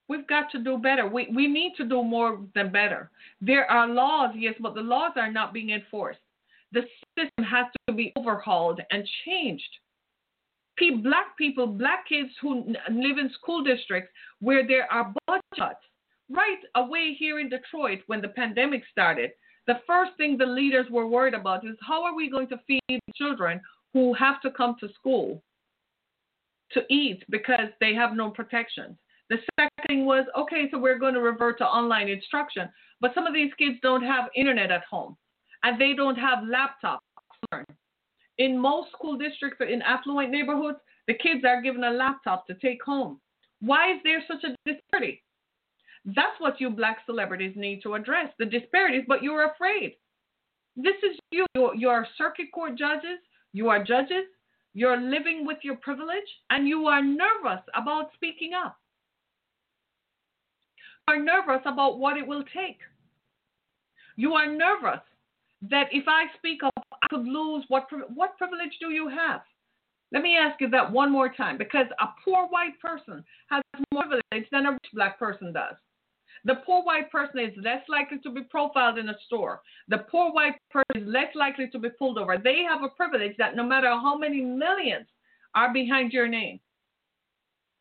We've 0.08 0.28
got 0.28 0.52
to 0.52 0.64
do 0.64 0.78
better. 0.78 1.08
We, 1.08 1.30
we 1.34 1.48
need 1.48 1.74
to 1.78 1.86
do 1.86 2.04
more 2.04 2.40
than 2.56 2.72
better. 2.72 3.12
There 3.42 3.70
are 3.70 3.88
laws, 3.88 4.32
yes, 4.36 4.56
but 4.60 4.76
the 4.76 4.82
laws 4.82 5.14
are 5.16 5.32
not 5.32 5.54
being 5.54 5.70
enforced. 5.70 6.20
The 6.72 6.84
system 7.18 7.46
has 7.46 7.66
to 7.88 7.94
be 7.94 8.14
overhauled 8.18 8.82
and 8.92 9.08
changed. 9.26 9.78
Black 11.04 11.38
people, 11.38 11.68
black 11.68 12.08
kids 12.10 12.32
who 12.42 12.74
live 12.90 13.20
in 13.20 13.30
school 13.40 13.64
districts 13.64 14.12
where 14.40 14.66
there 14.66 14.92
are 14.92 15.14
budget 15.28 15.46
cuts, 15.56 15.80
right 16.30 16.58
away 16.76 17.14
here 17.20 17.40
in 17.40 17.50
Detroit 17.50 18.00
when 18.08 18.20
the 18.20 18.30
pandemic 18.30 18.82
started, 18.90 19.32
the 19.68 19.80
first 19.86 20.14
thing 20.18 20.38
the 20.38 20.46
leaders 20.46 20.88
were 20.90 21.06
worried 21.06 21.36
about 21.36 21.66
is 21.66 21.76
how 21.88 22.04
are 22.04 22.16
we 22.16 22.32
going 22.32 22.48
to 22.48 22.60
feed 22.66 23.00
children 23.14 23.62
who 23.94 24.14
have 24.16 24.42
to 24.42 24.50
come 24.50 24.76
to 24.80 24.90
school 24.94 25.44
to 26.72 26.82
eat 26.90 27.24
because 27.30 27.70
they 27.80 27.94
have 27.94 28.16
no 28.16 28.32
protections. 28.32 28.98
The 29.30 29.38
second 29.60 29.88
thing 29.88 30.06
was, 30.06 30.26
okay, 30.38 30.68
so 30.72 30.80
we're 30.80 30.98
going 30.98 31.14
to 31.14 31.22
revert 31.22 31.60
to 31.60 31.66
online 31.66 32.08
instruction. 32.08 32.70
But 33.02 33.14
some 33.14 33.28
of 33.28 33.34
these 33.34 33.54
kids 33.58 33.76
don't 33.84 34.04
have 34.04 34.30
internet 34.36 34.72
at 34.72 34.84
home 34.90 35.16
and 35.64 35.80
they 35.80 35.94
don't 35.94 36.18
have 36.18 36.40
laptops. 36.40 37.00
In 38.38 38.58
most 38.58 38.92
school 38.92 39.18
districts 39.18 39.62
in 39.62 39.82
affluent 39.82 40.32
neighborhoods, 40.32 40.80
the 41.08 41.14
kids 41.14 41.44
are 41.46 41.62
given 41.62 41.84
a 41.84 41.92
laptop 41.92 42.48
to 42.48 42.54
take 42.56 42.82
home. 42.84 43.20
Why 43.60 43.94
is 43.94 44.00
there 44.04 44.24
such 44.28 44.44
a 44.44 44.56
disparity? 44.66 45.24
That's 46.06 46.40
what 46.40 46.60
you 46.60 46.70
black 46.72 47.00
celebrities 47.06 47.54
need 47.56 47.84
to 47.84 47.94
address 47.94 48.34
the 48.40 48.46
disparities, 48.46 49.06
but 49.08 49.22
you're 49.22 49.52
afraid. 49.52 49.98
This 50.76 50.96
is 51.04 51.18
you. 51.32 51.46
You 51.76 51.90
are 51.90 52.08
circuit 52.18 52.48
court 52.54 52.78
judges, 52.78 53.20
you 53.54 53.70
are 53.70 53.84
judges, 53.84 54.26
you're 54.74 55.00
living 55.00 55.46
with 55.46 55.58
your 55.64 55.76
privilege, 55.76 56.30
and 56.50 56.68
you 56.68 56.88
are 56.88 57.04
nervous 57.04 57.62
about 57.76 58.12
speaking 58.16 58.54
up 58.54 58.78
You 61.08 61.16
are 61.16 61.20
nervous 61.20 61.62
about 61.66 62.00
what 62.00 62.18
it 62.18 62.26
will 62.26 62.44
take. 62.54 62.80
You 64.16 64.34
are 64.34 64.48
nervous 64.48 65.02
that 65.70 65.88
if 65.92 66.06
I 66.08 66.26
speak 66.38 66.64
up, 66.64 66.86
I 67.04 67.08
could 67.10 67.26
lose. 67.26 67.64
What, 67.68 67.88
what 68.14 68.38
privilege 68.38 68.78
do 68.80 68.90
you 68.90 69.10
have? 69.10 69.42
Let 70.12 70.24
me 70.24 70.38
ask 70.38 70.60
you 70.60 70.70
that 70.70 70.92
one 70.92 71.12
more 71.12 71.30
time 71.30 71.58
because 71.58 71.86
a 72.00 72.08
poor 72.26 72.48
white 72.48 72.80
person 72.82 73.24
has 73.50 73.62
more 73.94 74.04
privilege 74.04 74.50
than 74.52 74.66
a 74.66 74.72
rich 74.72 74.92
black 74.94 75.18
person 75.18 75.54
does. 75.54 75.76
The 76.44 76.56
poor 76.66 76.84
white 76.84 77.12
person 77.12 77.40
is 77.40 77.54
less 77.64 77.84
likely 77.88 78.18
to 78.20 78.32
be 78.32 78.42
profiled 78.42 78.98
in 78.98 79.10
a 79.10 79.18
store. 79.28 79.62
The 79.90 80.00
poor 80.10 80.32
white 80.32 80.56
person 80.72 81.04
is 81.04 81.08
less 81.08 81.34
likely 81.36 81.70
to 81.70 81.80
be 81.80 81.90
pulled 81.90 82.18
over. 82.18 82.38
They 82.38 82.64
have 82.68 82.84
a 82.84 82.90
privilege 82.90 83.36
that 83.38 83.56
no 83.56 83.64
matter 83.64 83.90
how 83.90 84.18
many 84.18 84.42
millions 84.42 85.08
are 85.54 85.72
behind 85.72 86.14
your 86.14 86.28
name, 86.28 86.60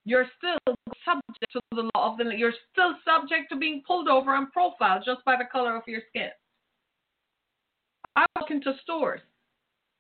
you're 0.04 0.26
still 0.38 0.58
subject 1.04 1.52
to 1.52 1.60
the 1.72 1.90
law 1.94 2.12
of 2.12 2.18
the 2.18 2.36
you're 2.36 2.54
still 2.72 2.94
subject 3.04 3.50
to 3.50 3.56
being 3.56 3.82
pulled 3.86 4.08
over 4.08 4.34
and 4.34 4.50
profiled 4.52 5.02
just 5.04 5.24
by 5.24 5.36
the 5.36 5.44
color 5.50 5.76
of 5.76 5.82
your 5.86 6.02
skin. 6.08 6.30
I 8.20 8.26
walk 8.38 8.50
into 8.50 8.74
stores 8.82 9.20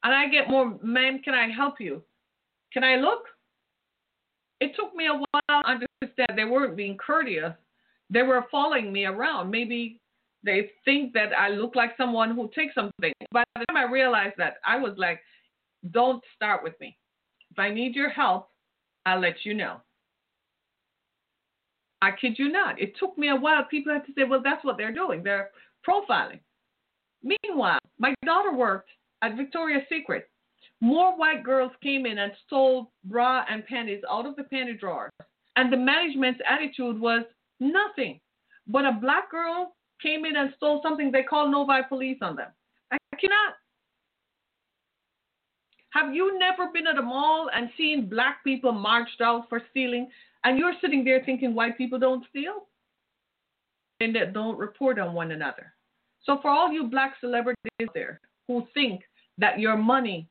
and 0.02 0.14
I 0.14 0.28
get 0.28 0.50
more, 0.50 0.78
ma'am, 0.82 1.20
can 1.24 1.34
I 1.34 1.48
help 1.48 1.80
you? 1.80 2.02
Can 2.72 2.84
I 2.84 2.96
look? 2.96 3.22
It 4.60 4.72
took 4.76 4.94
me 4.94 5.06
a 5.06 5.14
while 5.14 5.62
to 5.62 5.86
understand 6.02 6.36
they 6.36 6.44
weren't 6.44 6.76
being 6.76 6.98
courteous. 6.98 7.54
They 8.10 8.22
were 8.22 8.44
following 8.50 8.92
me 8.92 9.06
around. 9.06 9.50
Maybe 9.50 10.00
they 10.42 10.70
think 10.84 11.14
that 11.14 11.32
I 11.38 11.48
look 11.48 11.74
like 11.74 11.96
someone 11.96 12.34
who 12.34 12.50
takes 12.54 12.74
something. 12.74 13.12
By 13.32 13.44
the 13.54 13.64
time 13.66 13.76
I 13.76 13.90
realized 13.90 14.34
that, 14.36 14.54
I 14.66 14.76
was 14.76 14.92
like, 14.98 15.20
don't 15.90 16.22
start 16.36 16.62
with 16.62 16.78
me. 16.78 16.98
If 17.50 17.58
I 17.58 17.70
need 17.70 17.94
your 17.94 18.10
help, 18.10 18.50
I'll 19.06 19.20
let 19.20 19.44
you 19.44 19.54
know. 19.54 19.80
I 22.02 22.10
kid 22.12 22.38
you 22.38 22.50
not. 22.50 22.80
It 22.80 22.96
took 22.98 23.16
me 23.16 23.30
a 23.30 23.36
while. 23.36 23.64
People 23.64 23.92
had 23.94 24.04
to 24.06 24.12
say, 24.12 24.24
well, 24.24 24.42
that's 24.42 24.64
what 24.64 24.76
they're 24.76 24.92
doing. 24.92 25.22
They're 25.22 25.50
profiling. 25.88 26.40
Meanwhile, 27.22 27.78
my 27.98 28.14
daughter 28.24 28.54
worked 28.54 28.90
at 29.22 29.36
Victoria's 29.36 29.84
Secret. 29.88 30.28
More 30.80 31.16
white 31.16 31.42
girls 31.42 31.72
came 31.82 32.06
in 32.06 32.18
and 32.18 32.32
stole 32.46 32.90
bra 33.04 33.44
and 33.48 33.66
panties 33.66 34.02
out 34.10 34.26
of 34.26 34.36
the 34.36 34.44
panty 34.44 34.78
drawers. 34.78 35.12
And 35.56 35.72
the 35.72 35.76
management's 35.76 36.40
attitude 36.48 36.98
was 36.98 37.24
nothing. 37.58 38.20
But 38.66 38.86
a 38.86 38.92
black 38.92 39.30
girl 39.30 39.74
came 40.00 40.24
in 40.24 40.36
and 40.36 40.52
stole 40.56 40.80
something, 40.82 41.12
they 41.12 41.22
called 41.22 41.50
Novi 41.50 41.82
police 41.88 42.18
on 42.22 42.36
them. 42.36 42.48
I 42.90 42.96
cannot. 43.20 43.54
Have 45.90 46.14
you 46.14 46.38
never 46.38 46.68
been 46.72 46.86
at 46.86 46.98
a 46.98 47.02
mall 47.02 47.50
and 47.52 47.68
seen 47.76 48.08
black 48.08 48.42
people 48.44 48.72
marched 48.72 49.20
out 49.20 49.48
for 49.48 49.60
stealing? 49.70 50.08
And 50.44 50.58
you're 50.58 50.74
sitting 50.80 51.04
there 51.04 51.22
thinking 51.24 51.54
white 51.54 51.76
people 51.76 51.98
don't 51.98 52.24
steal? 52.30 52.66
And 53.98 54.14
that 54.16 54.32
don't 54.32 54.56
report 54.56 54.98
on 54.98 55.12
one 55.12 55.32
another. 55.32 55.74
So 56.24 56.38
for 56.42 56.50
all 56.50 56.72
you 56.72 56.84
black 56.84 57.14
celebrities 57.20 57.88
there 57.94 58.20
who 58.46 58.66
think 58.74 59.02
that 59.38 59.58
your 59.58 59.76
money 59.76 60.28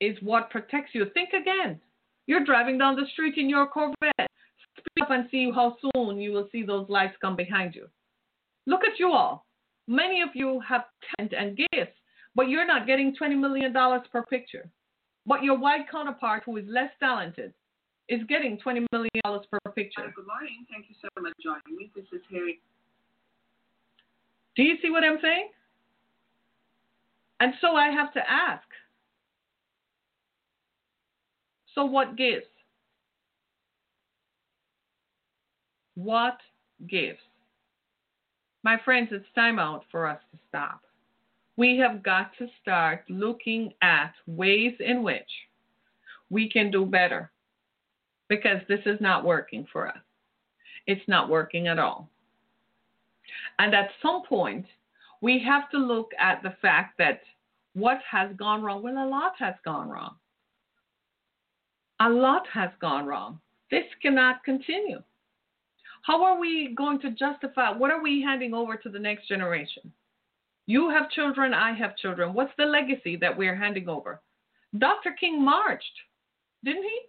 is 0.00 0.16
what 0.22 0.50
protects 0.50 0.94
you, 0.94 1.06
think 1.14 1.30
again. 1.30 1.80
You're 2.26 2.44
driving 2.44 2.78
down 2.78 2.96
the 2.96 3.06
street 3.12 3.34
in 3.36 3.48
your 3.48 3.66
Corvette. 3.66 4.28
Speed 4.76 5.02
up 5.02 5.10
and 5.10 5.28
see 5.30 5.50
how 5.52 5.76
soon 5.80 6.20
you 6.20 6.32
will 6.32 6.48
see 6.52 6.62
those 6.62 6.88
lights 6.88 7.16
come 7.20 7.34
behind 7.34 7.74
you. 7.74 7.88
Look 8.66 8.82
at 8.84 8.98
you 8.98 9.12
all. 9.12 9.46
Many 9.88 10.20
of 10.20 10.28
you 10.34 10.60
have 10.60 10.84
talent 11.16 11.32
and 11.36 11.56
gifts, 11.56 11.96
but 12.34 12.48
you're 12.48 12.66
not 12.66 12.86
getting 12.86 13.16
$20 13.20 13.40
million 13.40 13.72
per 13.72 14.22
picture. 14.24 14.70
But 15.26 15.42
your 15.42 15.58
white 15.58 15.90
counterpart, 15.90 16.42
who 16.44 16.58
is 16.58 16.64
less 16.68 16.90
talented, 17.00 17.54
is 18.08 18.20
getting 18.28 18.58
$20 18.58 18.86
million 18.92 19.10
per 19.24 19.72
picture. 19.72 20.12
Good 20.14 20.26
morning. 20.26 20.66
Thank 20.70 20.86
you 20.88 20.96
so 21.00 21.08
much 21.20 21.32
for 21.36 21.42
joining 21.42 21.78
me. 21.78 21.90
This 21.96 22.04
is 22.12 22.20
Harry. 22.30 22.60
Do 24.58 24.64
you 24.64 24.74
see 24.82 24.90
what 24.90 25.04
I'm 25.04 25.18
saying? 25.22 25.50
And 27.38 27.54
so 27.60 27.76
I 27.76 27.90
have 27.90 28.12
to 28.14 28.20
ask 28.28 28.66
so 31.76 31.84
what 31.84 32.16
gives? 32.16 32.44
What 35.94 36.38
gives? 36.88 37.20
My 38.64 38.78
friends, 38.84 39.10
it's 39.12 39.24
time 39.36 39.60
out 39.60 39.84
for 39.92 40.08
us 40.08 40.18
to 40.32 40.38
stop. 40.48 40.80
We 41.56 41.78
have 41.78 42.02
got 42.02 42.32
to 42.38 42.48
start 42.60 43.04
looking 43.08 43.72
at 43.80 44.12
ways 44.26 44.74
in 44.80 45.04
which 45.04 45.30
we 46.30 46.50
can 46.50 46.72
do 46.72 46.84
better 46.84 47.30
because 48.28 48.60
this 48.68 48.80
is 48.86 49.00
not 49.00 49.24
working 49.24 49.68
for 49.72 49.86
us. 49.86 49.98
It's 50.88 51.06
not 51.06 51.28
working 51.28 51.68
at 51.68 51.78
all. 51.78 52.10
And 53.58 53.74
at 53.74 53.90
some 54.02 54.22
point, 54.28 54.66
we 55.20 55.42
have 55.46 55.70
to 55.70 55.78
look 55.78 56.10
at 56.18 56.42
the 56.42 56.54
fact 56.62 56.98
that 56.98 57.20
what 57.74 57.98
has 58.10 58.30
gone 58.36 58.62
wrong? 58.62 58.82
Well, 58.82 58.98
a 58.98 59.08
lot 59.08 59.32
has 59.38 59.54
gone 59.64 59.88
wrong. 59.88 60.16
A 62.00 62.08
lot 62.08 62.46
has 62.52 62.70
gone 62.80 63.06
wrong. 63.06 63.40
This 63.70 63.84
cannot 64.00 64.44
continue. 64.44 65.02
How 66.02 66.22
are 66.24 66.38
we 66.38 66.74
going 66.76 67.00
to 67.00 67.10
justify? 67.10 67.70
What 67.70 67.90
are 67.90 68.02
we 68.02 68.22
handing 68.22 68.54
over 68.54 68.76
to 68.76 68.88
the 68.88 68.98
next 68.98 69.28
generation? 69.28 69.92
You 70.66 70.90
have 70.90 71.10
children, 71.10 71.54
I 71.54 71.72
have 71.74 71.96
children. 71.96 72.34
What's 72.34 72.52
the 72.56 72.64
legacy 72.64 73.16
that 73.16 73.36
we're 73.36 73.56
handing 73.56 73.88
over? 73.88 74.20
Dr. 74.76 75.12
King 75.18 75.42
marched, 75.42 75.84
didn't 76.62 76.82
he? 76.82 77.00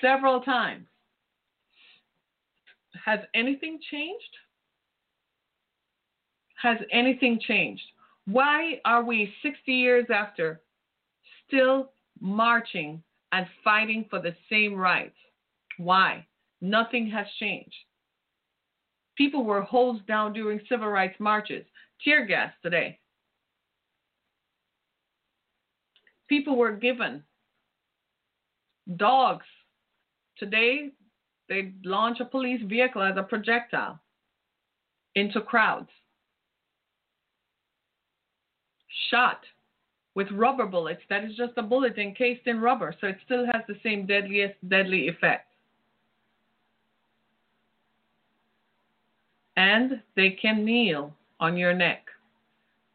Several 0.00 0.40
times. 0.40 0.86
Has 3.04 3.20
anything 3.34 3.78
changed? 3.90 4.36
Has 6.64 6.78
anything 6.90 7.38
changed? 7.46 7.82
Why 8.24 8.80
are 8.86 9.04
we 9.04 9.34
60 9.42 9.70
years 9.70 10.06
after 10.08 10.62
still 11.46 11.90
marching 12.20 13.02
and 13.32 13.46
fighting 13.62 14.06
for 14.08 14.18
the 14.18 14.34
same 14.50 14.74
rights? 14.74 15.18
Why? 15.76 16.26
Nothing 16.62 17.10
has 17.10 17.26
changed. 17.38 17.76
People 19.14 19.44
were 19.44 19.60
hosed 19.60 20.06
down 20.06 20.32
during 20.32 20.58
civil 20.66 20.88
rights 20.88 21.16
marches, 21.18 21.66
tear 22.02 22.24
gas 22.24 22.50
today. 22.62 22.98
People 26.30 26.56
were 26.56 26.72
given 26.72 27.22
dogs. 28.96 29.44
Today, 30.38 30.92
they 31.50 31.74
launch 31.84 32.20
a 32.20 32.24
police 32.24 32.62
vehicle 32.64 33.02
as 33.02 33.18
a 33.18 33.22
projectile 33.22 34.00
into 35.14 35.42
crowds 35.42 35.90
shot 39.10 39.40
with 40.14 40.30
rubber 40.30 40.66
bullets 40.66 41.02
that 41.08 41.24
is 41.24 41.36
just 41.36 41.52
a 41.56 41.62
bullet 41.62 41.98
encased 41.98 42.46
in 42.46 42.60
rubber, 42.60 42.94
so 43.00 43.08
it 43.08 43.16
still 43.24 43.44
has 43.46 43.62
the 43.66 43.78
same 43.82 44.06
deadliest 44.06 44.54
deadly 44.68 45.08
effect. 45.08 45.48
And 49.56 50.00
they 50.16 50.30
can 50.30 50.64
kneel 50.64 51.14
on 51.40 51.56
your 51.56 51.74
neck. 51.74 52.06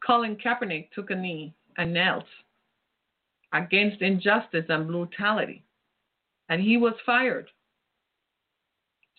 Colin 0.04 0.36
Kaepernick 0.36 0.90
took 0.92 1.10
a 1.10 1.14
knee 1.14 1.54
and 1.76 1.92
knelt 1.92 2.24
against 3.52 4.00
injustice 4.02 4.64
and 4.68 4.86
brutality, 4.86 5.62
and 6.48 6.62
he 6.62 6.76
was 6.76 6.94
fired. 7.04 7.48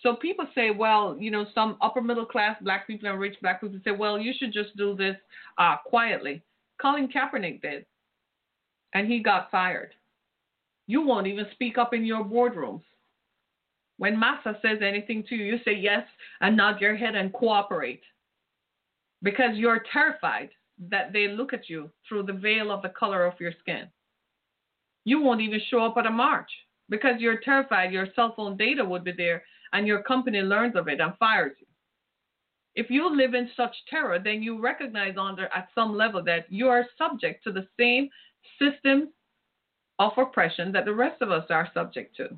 So 0.01 0.15
people 0.15 0.47
say, 0.55 0.71
well, 0.71 1.15
you 1.19 1.29
know, 1.29 1.45
some 1.53 1.77
upper 1.81 2.01
middle 2.01 2.25
class 2.25 2.57
black 2.61 2.87
people 2.87 3.07
and 3.09 3.19
rich 3.19 3.35
black 3.41 3.61
people 3.61 3.79
say, 3.83 3.91
well, 3.91 4.17
you 4.17 4.33
should 4.35 4.51
just 4.51 4.75
do 4.75 4.95
this 4.95 5.15
uh, 5.59 5.75
quietly. 5.85 6.41
Colin 6.81 7.07
Kaepernick 7.07 7.61
did, 7.61 7.85
and 8.93 9.07
he 9.07 9.21
got 9.21 9.51
fired. 9.51 9.91
You 10.87 11.05
won't 11.05 11.27
even 11.27 11.45
speak 11.53 11.77
up 11.77 11.93
in 11.93 12.05
your 12.05 12.23
boardrooms. 12.23 12.81
When 13.97 14.19
Massa 14.19 14.57
says 14.61 14.79
anything 14.81 15.23
to 15.29 15.35
you, 15.35 15.45
you 15.45 15.59
say 15.63 15.75
yes 15.75 16.03
and 16.41 16.57
nod 16.57 16.81
your 16.81 16.95
head 16.95 17.15
and 17.15 17.31
cooperate 17.31 18.01
because 19.21 19.55
you're 19.55 19.83
terrified 19.93 20.49
that 20.89 21.13
they 21.13 21.27
look 21.27 21.53
at 21.53 21.69
you 21.69 21.91
through 22.07 22.23
the 22.23 22.33
veil 22.33 22.71
of 22.71 22.81
the 22.81 22.89
color 22.89 23.25
of 23.25 23.39
your 23.39 23.53
skin. 23.59 23.87
You 25.05 25.21
won't 25.21 25.41
even 25.41 25.61
show 25.69 25.85
up 25.85 25.97
at 25.97 26.07
a 26.07 26.11
march 26.11 26.49
because 26.89 27.19
you're 27.19 27.41
terrified 27.41 27.91
your 27.91 28.07
cell 28.15 28.33
phone 28.35 28.57
data 28.57 28.83
would 28.83 29.03
be 29.03 29.11
there 29.11 29.43
and 29.73 29.85
your 29.85 30.01
company 30.01 30.41
learns 30.41 30.75
of 30.75 30.87
it 30.87 30.99
and 30.99 31.15
fires 31.17 31.55
you. 31.59 31.67
If 32.75 32.89
you 32.89 33.15
live 33.15 33.33
in 33.33 33.49
such 33.55 33.75
terror, 33.89 34.17
then 34.19 34.41
you 34.41 34.61
recognize 34.61 35.15
under 35.17 35.47
at 35.47 35.69
some 35.75 35.95
level 35.95 36.23
that 36.23 36.45
you 36.49 36.69
are 36.69 36.87
subject 36.97 37.43
to 37.43 37.51
the 37.51 37.67
same 37.77 38.09
system 38.59 39.09
of 39.99 40.17
oppression 40.17 40.71
that 40.71 40.85
the 40.85 40.93
rest 40.93 41.21
of 41.21 41.31
us 41.31 41.45
are 41.49 41.69
subject 41.73 42.15
to. 42.17 42.29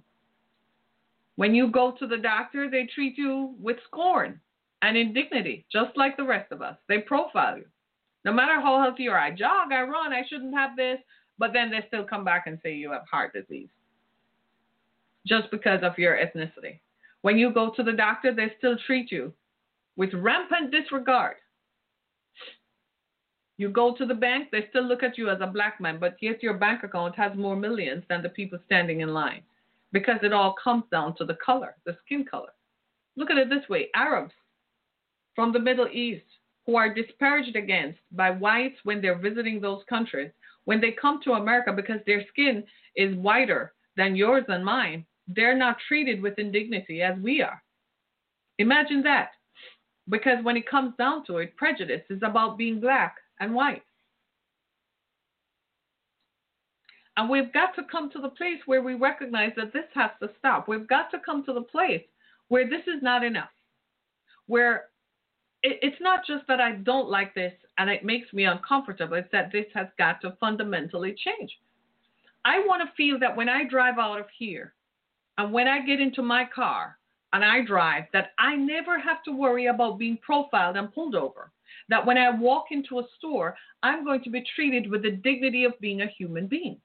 When 1.36 1.56
you 1.56 1.70
go 1.70 1.92
to 1.92 2.08
the 2.08 2.18
doctor, 2.18 2.70
they 2.70 2.88
treat 2.94 3.18
you 3.18 3.56
with 3.60 3.78
scorn 3.88 4.40
and 4.82 4.98
indignity, 4.98 5.66
just 5.72 5.96
like 5.96 6.18
the 6.18 6.24
rest 6.24 6.52
of 6.52 6.62
us. 6.62 6.78
They 6.88 7.00
profile 7.00 7.58
you. 7.58 7.66
No 8.26 8.34
matter 8.34 8.60
how 8.60 8.82
healthy 8.82 9.04
you 9.04 9.12
are, 9.12 9.20
I 9.20 9.32
jog, 9.32 9.72
I 9.72 9.82
run, 9.82 10.14
I 10.14 10.24
shouldn't 10.28 10.54
have 10.54 10.76
this, 10.76 11.00
but 11.38 11.54
then 11.54 11.70
they 11.70 11.84
still 11.88 12.04
come 12.04 12.24
back 12.24 12.48
and 12.48 12.60
say 12.64 12.74
you 12.74 12.92
have 12.92 13.08
heart 13.10 13.34
disease 13.34 13.70
just 15.26 15.50
because 15.52 15.82
of 15.84 15.98
your 15.98 16.18
ethnicity. 16.18 16.80
When 17.22 17.38
you 17.38 17.52
go 17.52 17.70
to 17.72 17.84
the 17.84 17.94
doctor, 17.94 18.34
they 18.34 18.54
still 18.58 18.78
treat 18.86 19.12
you 19.12 19.34
with 19.96 20.14
rampant 20.14 20.72
disregard 20.72 21.36
You 23.58 23.70
go 23.70 23.96
to 23.96 24.06
the 24.06 24.16
bank, 24.16 24.50
they 24.52 24.68
still 24.70 24.84
look 24.84 25.04
at 25.04 25.18
you 25.18 25.30
as 25.30 25.40
a 25.42 25.48
black 25.48 25.80
man, 25.80 26.00
but 26.00 26.16
yet 26.22 26.42
your 26.42 26.56
bank 26.56 26.84
account 26.84 27.16
has 27.16 27.38
more 27.38 27.56
millions 27.56 28.04
than 28.10 28.22
the 28.24 28.30
people 28.30 28.60
standing 28.66 29.02
in 29.02 29.14
line 29.14 29.44
because 29.92 30.20
it 30.24 30.34
all 30.34 30.56
comes 30.62 30.84
down 30.92 31.16
to 31.18 31.26
the 31.26 31.38
color, 31.46 31.76
the 31.86 31.96
skin 32.04 32.26
color. 32.26 32.54
Look 33.16 33.30
at 33.30 33.38
it 33.38 33.50
this 33.50 33.70
way 33.70 33.90
Arabs 33.96 34.34
from 35.36 35.54
the 35.54 35.60
Middle 35.60 35.88
East 35.88 36.26
who 36.66 36.76
are 36.76 36.94
disparaged 36.94 37.56
against 37.56 38.00
by 38.12 38.32
whites 38.32 38.78
when 38.84 39.02
they're 39.02 39.18
visiting 39.18 39.60
those 39.60 39.84
countries, 39.88 40.32
when 40.66 40.80
they 40.82 40.92
come 40.92 41.20
to 41.24 41.34
America 41.34 41.72
because 41.74 42.00
their 42.06 42.26
skin 42.30 42.64
is 42.96 43.16
whiter 43.18 43.74
than 43.98 44.16
yours 44.16 44.46
and 44.48 44.64
mine, 44.66 45.06
they're 45.28 45.58
not 45.58 45.78
treated 45.88 46.22
with 46.22 46.40
indignity 46.40 47.02
as 47.02 47.18
we 47.20 47.42
are. 47.42 47.62
Imagine 48.60 49.04
that. 49.04 49.32
Because 50.10 50.44
when 50.44 50.58
it 50.58 50.70
comes 50.70 50.94
down 50.98 51.26
to 51.26 51.38
it, 51.38 51.56
prejudice 51.56 52.04
is 52.10 52.22
about 52.24 52.58
being 52.58 52.80
black 52.80 53.16
and 53.40 53.54
white. 53.54 53.84
And 57.16 57.30
we've 57.30 57.54
got 57.54 57.76
to 57.76 57.84
come 57.92 58.10
to 58.12 58.20
the 58.20 58.30
place 58.30 58.60
where 58.66 58.82
we 58.82 58.96
recognize 58.96 59.52
that 59.56 59.72
this 59.72 59.86
has 59.94 60.12
to 60.22 60.30
stop. 60.40 60.68
We've 60.68 60.88
got 60.88 61.12
to 61.12 61.20
come 61.20 61.46
to 61.46 61.54
the 61.54 61.62
place 61.62 62.04
where 62.48 62.68
this 62.68 62.82
is 62.88 63.02
not 63.02 63.24
enough, 63.24 63.52
where 64.48 64.86
it's 65.62 66.02
not 66.02 66.26
just 66.26 66.46
that 66.48 66.60
I 66.60 66.74
don't 66.74 67.10
like 67.10 67.34
this 67.34 67.54
and 67.78 67.90
it 67.90 68.04
makes 68.04 68.34
me 68.34 68.44
uncomfortable, 68.46 69.16
it's 69.16 69.32
that 69.32 69.52
this 69.52 69.68
has 69.74 69.88
got 69.98 70.20
to 70.22 70.36
fundamentally 70.40 71.16
change. 71.24 71.52
I 72.44 72.60
want 72.60 72.82
to 72.82 72.96
feel 72.96 73.18
that 73.20 73.38
when 73.38 73.48
I 73.48 73.64
drive 73.64 73.98
out 73.98 74.20
of 74.20 74.26
here 74.38 74.74
and 75.38 75.54
when 75.54 75.68
I 75.68 75.86
get 75.86 76.02
into 76.02 76.22
my 76.22 76.46
car 76.54 76.98
and 77.34 77.44
I 77.44 77.66
drive, 77.66 78.06
that 78.14 78.32
I 78.38 78.56
never 78.56 79.00
have 79.00 79.24
to 79.24 79.36
worry 79.36 79.66
about 79.66 79.98
being 79.98 80.18
profiled 80.22 80.78
and 80.78 80.94
pulled 80.94 81.16
over. 81.16 81.52
That 81.90 82.06
when 82.06 82.18
I 82.18 82.30
walk 82.30 82.66
into 82.72 83.00
a 83.00 83.08
store, 83.18 83.58
I'm 83.82 84.06
going 84.06 84.24
to 84.24 84.30
be 84.30 84.46
treated 84.56 84.90
with 84.90 85.02
the 85.02 85.12
dignity 85.12 85.66
of 85.66 85.80
being 85.82 86.02
a 86.02 86.08
human 86.08 86.48
being. 86.48 86.80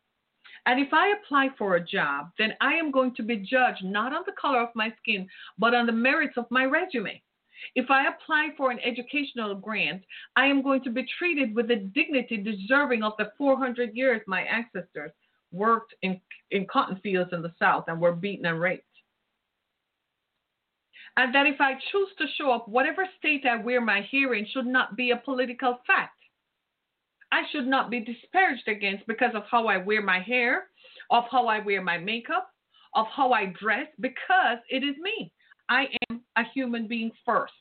And 0.67 0.81
if 0.81 0.93
I 0.93 1.09
apply 1.13 1.51
for 1.57 1.77
a 1.77 1.85
job, 1.85 2.31
then 2.39 2.55
I 2.61 2.75
am 2.75 2.91
going 2.91 3.15
to 3.17 3.23
be 3.23 3.37
judged 3.37 3.85
not 3.85 4.13
on 4.13 4.23
the 4.27 4.33
color 4.41 4.61
of 4.61 4.75
my 4.75 4.93
skin, 4.99 5.29
but 5.59 5.75
on 5.75 5.87
the 5.87 5.93
merits 5.93 6.37
of 6.37 6.51
my 6.51 6.65
resume. 6.65 7.23
If 7.75 7.91
I 7.91 8.07
apply 8.07 8.51
for 8.57 8.71
an 8.71 8.79
educational 8.81 9.55
grant, 9.55 10.03
I 10.37 10.47
am 10.47 10.63
going 10.63 10.83
to 10.85 10.91
be 10.91 11.07
treated 11.19 11.55
with 11.55 11.69
the 11.69 11.77
dignity 11.77 12.37
deserving 12.37 13.03
of 13.03 13.15
the 13.19 13.33
400 13.37 13.95
years 13.95 14.23
my 14.27 14.43
ancestors 14.43 15.13
worked 15.53 15.95
in, 16.03 16.21
in 16.51 16.67
cotton 16.67 17.01
fields 17.03 17.31
in 17.33 17.43
the 17.43 17.55
South 17.59 17.85
and 17.89 18.01
were 18.01 18.13
beaten 18.13 18.47
and 18.47 18.61
raped. 18.61 18.88
And 21.19 21.35
that 21.35 21.47
if 21.47 21.61
I 21.61 21.73
choose 21.91 22.09
to 22.19 22.27
show 22.37 22.53
up, 22.53 22.69
whatever 22.69 23.05
state 23.19 23.45
I 23.45 23.57
wear 23.57 23.81
my 23.81 24.03
hair 24.09 24.35
in 24.35 24.47
should 24.47 24.67
not 24.67 24.97
be 24.97 25.11
a 25.11 25.17
political 25.17 25.81
fact. 25.85 26.17
I 27.33 27.43
should 27.51 27.67
not 27.67 27.91
be 27.91 27.99
disparaged 27.99 28.69
against 28.69 29.05
because 29.09 29.33
of 29.35 29.43
how 29.51 29.67
I 29.67 29.79
wear 29.79 30.01
my 30.01 30.21
hair, 30.21 30.69
of 31.11 31.25
how 31.29 31.49
I 31.49 31.59
wear 31.59 31.83
my 31.83 31.99
makeup, 31.99 32.49
of 32.95 33.07
how 33.09 33.33
I 33.33 33.47
dress, 33.61 33.89
because 33.99 34.59
it 34.71 34.85
is 34.85 34.95
me. 35.03 35.33
I 35.69 35.87
am 36.09 36.21
a 36.37 36.45
human 36.55 36.87
being 36.87 37.11
first. 37.27 37.53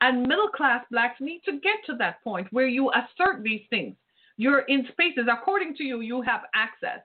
And 0.00 0.26
middle 0.26 0.48
class 0.48 0.82
blacks 0.90 1.20
need 1.20 1.42
to 1.44 1.60
get 1.60 1.76
to 1.86 1.96
that 1.96 2.24
point 2.24 2.48
where 2.52 2.66
you 2.66 2.90
assert 2.90 3.42
these 3.42 3.66
things. 3.68 3.96
You're 4.38 4.60
in 4.60 4.88
spaces, 4.92 5.28
according 5.30 5.74
to 5.76 5.84
you, 5.84 6.00
you 6.00 6.22
have 6.22 6.44
access. 6.54 7.02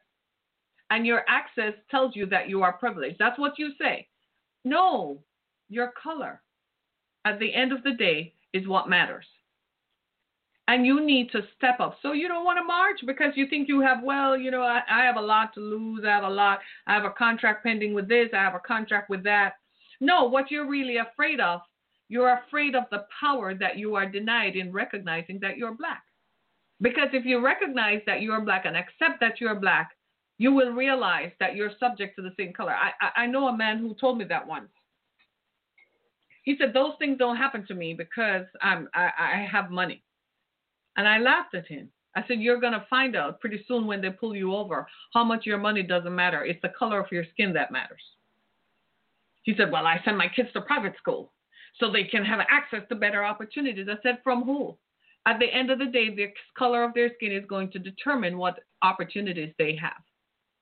And 0.91 1.05
your 1.05 1.23
access 1.27 1.73
tells 1.91 2.15
you 2.15 2.25
that 2.27 2.47
you 2.47 2.63
are 2.63 2.77
privileged. 2.77 3.17
That's 3.19 3.37
what 3.37 3.59
you 3.59 3.71
say. 3.77 4.07
No, 4.65 5.23
your 5.69 5.93
color 6.01 6.41
at 7.23 7.39
the 7.39 7.53
end 7.53 7.71
of 7.71 7.83
the 7.83 7.93
day 7.93 8.33
is 8.51 8.67
what 8.67 8.89
matters. 8.89 9.25
And 10.67 10.85
you 10.85 11.05
need 11.05 11.31
to 11.31 11.43
step 11.55 11.79
up. 11.79 11.97
So 12.01 12.13
you 12.13 12.27
don't 12.27 12.43
want 12.43 12.57
to 12.57 12.63
march 12.63 12.99
because 13.05 13.33
you 13.35 13.47
think 13.47 13.67
you 13.67 13.81
have, 13.81 13.99
well, 14.03 14.35
you 14.35 14.49
know, 14.49 14.63
I, 14.63 14.81
I 14.89 15.05
have 15.05 15.17
a 15.17 15.21
lot 15.21 15.53
to 15.53 15.59
lose. 15.59 16.03
I 16.03 16.09
have 16.09 16.23
a 16.23 16.29
lot. 16.29 16.59
I 16.87 16.95
have 16.95 17.05
a 17.05 17.11
contract 17.11 17.63
pending 17.63 17.93
with 17.93 18.09
this. 18.09 18.29
I 18.33 18.37
have 18.37 18.55
a 18.55 18.59
contract 18.59 19.07
with 19.07 19.23
that. 19.25 19.53
No, 20.01 20.23
what 20.23 20.49
you're 20.49 20.67
really 20.67 20.97
afraid 20.97 21.39
of, 21.39 21.61
you're 22.09 22.39
afraid 22.39 22.75
of 22.75 22.85
the 22.89 23.05
power 23.19 23.53
that 23.53 23.77
you 23.77 23.93
are 23.95 24.09
denied 24.09 24.55
in 24.55 24.71
recognizing 24.71 25.39
that 25.41 25.57
you're 25.57 25.75
black. 25.75 26.03
Because 26.81 27.09
if 27.13 27.25
you 27.25 27.43
recognize 27.43 28.01
that 28.07 28.21
you're 28.21 28.41
black 28.41 28.65
and 28.65 28.75
accept 28.75 29.19
that 29.21 29.39
you're 29.39 29.59
black, 29.59 29.94
you 30.37 30.51
will 30.51 30.71
realize 30.71 31.31
that 31.39 31.55
you're 31.55 31.71
subject 31.79 32.15
to 32.17 32.21
the 32.21 32.33
same 32.37 32.53
color. 32.53 32.73
I, 32.73 33.23
I, 33.23 33.25
know 33.25 33.47
a 33.47 33.55
man 33.55 33.79
who 33.79 33.95
told 33.95 34.17
me 34.17 34.25
that 34.25 34.45
once. 34.45 34.69
He 36.43 36.57
said, 36.59 36.73
Those 36.73 36.93
things 36.99 37.17
don't 37.17 37.37
happen 37.37 37.65
to 37.67 37.73
me 37.73 37.93
because 37.93 38.45
I'm, 38.61 38.89
I, 38.93 39.09
I 39.17 39.47
have 39.49 39.71
money. 39.71 40.03
And 40.97 41.07
I 41.07 41.19
laughed 41.19 41.55
at 41.55 41.67
him. 41.67 41.89
I 42.15 42.23
said, 42.27 42.39
You're 42.39 42.59
going 42.59 42.73
to 42.73 42.85
find 42.89 43.15
out 43.15 43.39
pretty 43.39 43.63
soon 43.67 43.87
when 43.87 44.01
they 44.01 44.09
pull 44.09 44.35
you 44.35 44.53
over 44.53 44.87
how 45.13 45.23
much 45.23 45.45
your 45.45 45.57
money 45.57 45.83
doesn't 45.83 46.15
matter. 46.15 46.43
It's 46.43 46.61
the 46.61 46.73
color 46.77 46.99
of 46.99 47.11
your 47.11 47.25
skin 47.31 47.53
that 47.53 47.71
matters. 47.71 48.01
He 49.43 49.53
said, 49.57 49.71
Well, 49.71 49.87
I 49.87 50.01
send 50.03 50.17
my 50.17 50.27
kids 50.27 50.49
to 50.53 50.61
private 50.61 50.97
school 50.97 51.31
so 51.79 51.91
they 51.91 52.03
can 52.03 52.25
have 52.25 52.39
access 52.49 52.81
to 52.89 52.95
better 52.95 53.23
opportunities. 53.23 53.87
I 53.89 54.01
said, 54.03 54.19
From 54.23 54.43
who? 54.43 54.77
At 55.25 55.39
the 55.39 55.51
end 55.51 55.71
of 55.71 55.79
the 55.79 55.85
day, 55.85 56.13
the 56.13 56.27
color 56.57 56.83
of 56.83 56.93
their 56.93 57.09
skin 57.15 57.31
is 57.31 57.45
going 57.47 57.71
to 57.71 57.79
determine 57.79 58.37
what 58.37 58.59
opportunities 58.83 59.53
they 59.57 59.75
have. 59.81 60.03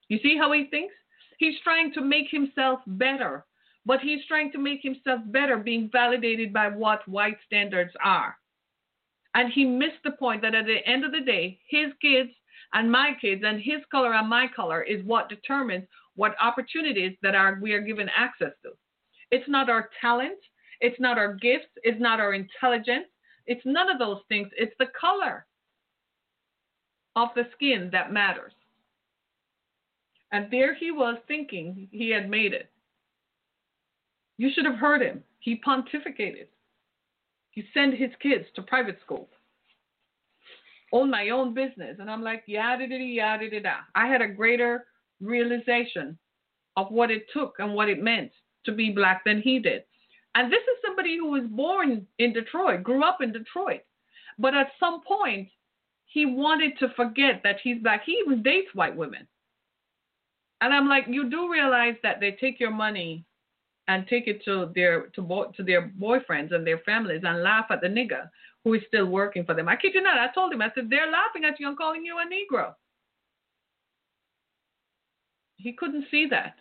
You 0.10 0.20
see 0.22 0.38
how 0.38 0.52
he 0.52 0.68
thinks? 0.70 0.94
He's 1.40 1.60
trying 1.64 1.94
to 1.94 2.02
make 2.02 2.28
himself 2.30 2.80
better, 2.86 3.46
but 3.86 4.00
he's 4.00 4.26
trying 4.28 4.52
to 4.52 4.58
make 4.58 4.82
himself 4.82 5.22
better 5.26 5.58
being 5.58 5.90
validated 5.92 6.54
by 6.54 6.70
what 6.70 7.08
white 7.08 7.38
standards 7.46 7.92
are. 8.04 8.38
And 9.36 9.52
he 9.52 9.66
missed 9.66 10.04
the 10.04 10.12
point 10.12 10.42
that 10.44 10.56
at 10.56 10.66
the 10.66 10.86
end 10.86 11.04
of 11.04 11.12
the 11.12 11.22
day, 11.22 11.60
his 11.68 11.88
kids 12.02 12.30
and 12.74 12.92
my 12.92 13.14
kids 13.20 13.44
and 13.46 13.60
his 13.60 13.82
color 13.92 14.14
and 14.14 14.30
my 14.30 14.48
color 14.56 14.84
is 14.84 15.04
what 15.06 15.30
determines 15.30 15.88
what 16.16 16.36
opportunities 16.40 17.18
that 17.24 17.36
are 17.36 17.60
we 17.62 17.74
are 17.74 17.82
given 17.82 18.10
access 18.16 18.52
to. 18.64 18.72
It's 19.32 19.50
not 19.50 19.70
our 19.70 19.90
talent, 20.00 20.38
it's 20.80 21.00
not 21.00 21.18
our 21.18 21.34
gifts, 21.34 21.72
it's 21.84 22.00
not 22.00 22.20
our 22.20 22.34
intelligence, 22.34 23.08
it's 23.46 23.66
none 23.66 23.90
of 23.90 24.00
those 24.00 24.20
things. 24.30 24.50
It's 24.56 24.76
the 24.80 24.92
color 25.00 25.46
of 27.16 27.30
the 27.36 27.48
skin 27.54 27.90
that 27.92 28.14
matters. 28.14 28.54
And 30.34 30.48
there 30.50 30.74
he 30.74 30.92
was 30.92 31.20
thinking 31.28 31.88
he 31.92 32.10
had 32.10 32.28
made 32.28 32.54
it. 32.54 32.72
You 34.38 34.50
should 34.54 34.66
have 34.66 34.76
heard 34.76 35.02
him. 35.02 35.24
He 35.40 35.62
pontificated. 35.66 36.48
He 37.52 37.64
sent 37.72 37.94
his 37.94 38.10
kids 38.20 38.46
to 38.56 38.64
private 38.64 38.98
school. 39.06 39.30
Own 40.92 41.12
my 41.12 41.30
own 41.30 41.54
business. 41.54 41.98
And 42.00 42.10
I'm 42.10 42.24
like, 42.24 42.44
yada 42.48 42.88
da 42.88 42.96
yada 42.96 43.48
da 43.48 43.60
da. 43.62 43.76
I 43.94 44.08
had 44.08 44.24
a 44.24 44.28
greater 44.28 44.86
realization 45.22 46.18
of 46.78 46.90
what 46.90 47.12
it 47.12 47.26
took 47.32 47.58
and 47.60 47.76
what 47.76 47.90
it 47.90 48.02
meant 48.02 48.32
to 48.66 48.72
be 48.72 48.90
black 48.90 49.24
than 49.24 49.40
he 49.40 49.60
did. 49.60 49.84
And 50.34 50.52
this 50.52 50.64
is 50.64 50.82
somebody 50.84 51.16
who 51.16 51.30
was 51.30 51.44
born 51.52 52.08
in 52.18 52.34
Detroit, 52.34 52.82
grew 52.82 53.04
up 53.04 53.22
in 53.22 53.32
Detroit. 53.32 53.82
But 54.40 54.56
at 54.56 54.72
some 54.80 55.02
point, 55.04 55.50
he 56.06 56.26
wanted 56.26 56.80
to 56.80 56.90
forget 56.96 57.42
that 57.44 57.58
he's 57.64 57.84
black. 57.84 58.02
He 58.04 58.14
even 58.26 58.42
dates 58.42 58.74
white 58.74 58.96
women. 58.96 59.28
And 60.64 60.74
I'm 60.74 60.88
like, 60.88 61.04
you 61.10 61.30
do 61.30 61.52
realize 61.52 61.96
that 62.04 62.22
they 62.22 62.32
take 62.40 62.58
your 62.58 62.72
money 62.72 63.26
and 63.90 64.08
take 64.08 64.30
it 64.30 64.46
to 64.46 64.72
their 64.74 65.08
to, 65.08 65.22
bo- 65.22 65.52
to 65.58 65.62
their 65.62 65.92
boyfriends 66.02 66.56
and 66.56 66.66
their 66.66 66.78
families 66.80 67.24
and 67.26 67.44
laugh 67.44 67.66
at 67.70 67.82
the 67.82 67.88
nigger 67.88 68.30
who 68.64 68.74
is 68.74 68.82
still 68.88 69.08
working 69.08 69.44
for 69.44 69.54
them. 69.54 69.68
I 69.68 69.76
kid 69.76 69.92
you 69.94 70.02
not. 70.02 70.18
I 70.18 70.34
told 70.34 70.54
him, 70.54 70.62
I 70.62 70.72
said, 70.74 70.90
they're 70.90 71.12
laughing 71.12 71.44
at 71.44 71.60
you 71.60 71.68
and 71.68 71.78
calling 71.78 72.06
you 72.06 72.16
a 72.18 72.24
Negro. 72.24 72.76
He 75.58 75.74
couldn't 75.74 76.06
see 76.10 76.28
that 76.30 76.56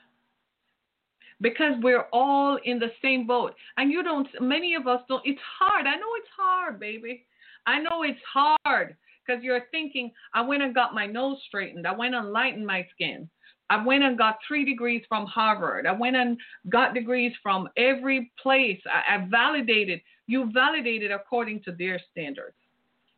because 1.40 1.74
we're 1.80 2.06
all 2.12 2.58
in 2.64 2.80
the 2.80 2.90
same 3.00 3.24
boat. 3.24 3.54
And 3.76 3.92
you 3.92 4.02
don't, 4.02 4.26
many 4.40 4.74
of 4.74 4.88
us 4.88 5.02
don't, 5.08 5.22
it's 5.24 5.40
hard. 5.60 5.86
I 5.86 5.94
know 5.94 6.10
it's 6.16 6.28
hard, 6.36 6.80
baby. 6.80 7.24
I 7.66 7.78
know 7.78 8.02
it's 8.02 8.18
hard 8.32 8.96
because 9.24 9.44
you're 9.44 9.66
thinking, 9.70 10.10
I 10.34 10.40
went 10.40 10.64
and 10.64 10.74
got 10.74 10.92
my 10.92 11.06
nose 11.06 11.38
straightened. 11.46 11.86
I 11.86 11.92
went 11.92 12.16
and 12.16 12.32
lightened 12.32 12.66
my 12.66 12.84
skin. 12.92 13.30
I 13.72 13.82
went 13.82 14.04
and 14.04 14.18
got 14.18 14.36
three 14.46 14.66
degrees 14.66 15.02
from 15.08 15.24
Harvard. 15.24 15.86
I 15.86 15.92
went 15.92 16.14
and 16.14 16.36
got 16.68 16.92
degrees 16.92 17.32
from 17.42 17.70
every 17.78 18.30
place. 18.42 18.78
I, 18.84 19.14
I 19.14 19.26
validated. 19.30 20.02
You 20.26 20.50
validated 20.52 21.10
according 21.10 21.62
to 21.62 21.72
their 21.72 21.98
standards. 22.10 22.56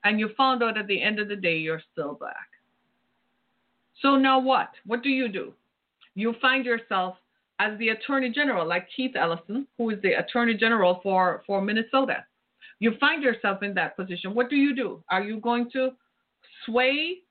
And 0.05 0.21
you 0.21 0.31
found 0.37 0.63
out 0.63 0.79
at 0.79 0.87
the 0.87 1.03
end 1.03 1.19
of 1.19 1.27
the 1.27 1.35
day, 1.35 1.57
you're 1.57 1.83
still 1.91 2.15
black. 2.15 2.49
So 4.01 4.15
now 4.15 4.39
what? 4.39 4.71
What 4.87 5.03
do 5.03 5.09
you 5.09 5.27
do? 5.27 5.53
You 6.15 6.37
find 6.41 6.65
yourself 6.65 7.17
as 7.59 7.77
the 7.81 7.89
Attorney 7.89 8.31
General, 8.31 8.65
like 8.65 8.87
Keith 8.97 9.17
Ellison, 9.17 9.67
who 9.77 9.91
is 9.91 10.01
the 10.03 10.13
Attorney 10.13 10.55
General 10.55 11.01
for, 11.03 11.43
for 11.49 11.63
Minnesota. 11.63 12.25
You 12.79 12.93
find 13.01 13.25
yourself 13.25 13.65
in 13.65 13.75
that 13.75 13.97
position. 13.97 14.35
What 14.35 14.51
do 14.51 14.57
you 14.57 14.77
do? 14.77 15.03
Are 15.11 15.25
you 15.25 15.41
going 15.41 15.69
to 15.73 15.91
sway 16.65 17.23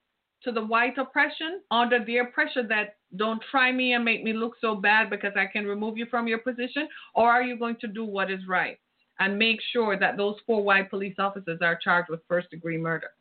to 0.43 0.51
the 0.51 0.65
white 0.65 0.97
oppression 0.97 1.61
under 1.71 2.03
their 2.03 2.25
pressure 2.25 2.67
that 2.67 2.95
don't 3.15 3.41
try 3.51 3.71
me 3.71 3.93
and 3.93 4.03
make 4.03 4.23
me 4.23 4.33
look 4.33 4.53
so 4.59 4.75
bad 4.75 5.09
because 5.09 5.33
I 5.35 5.45
can 5.45 5.65
remove 5.65 5.97
you 5.97 6.05
from 6.07 6.27
your 6.27 6.39
position? 6.39 6.87
Or 7.13 7.29
are 7.29 7.43
you 7.43 7.57
going 7.57 7.77
to 7.81 7.87
do 7.87 8.03
what 8.05 8.31
is 8.31 8.47
right? 8.47 8.79
and 9.19 9.37
make 9.37 9.59
sure 9.71 9.97
that 9.97 10.17
those 10.17 10.35
four 10.45 10.63
white 10.63 10.89
police 10.89 11.15
officers 11.19 11.59
are 11.61 11.79
charged 11.81 12.09
with 12.09 12.21
first 12.27 12.49
degree 12.49 12.77
murder. 12.77 13.11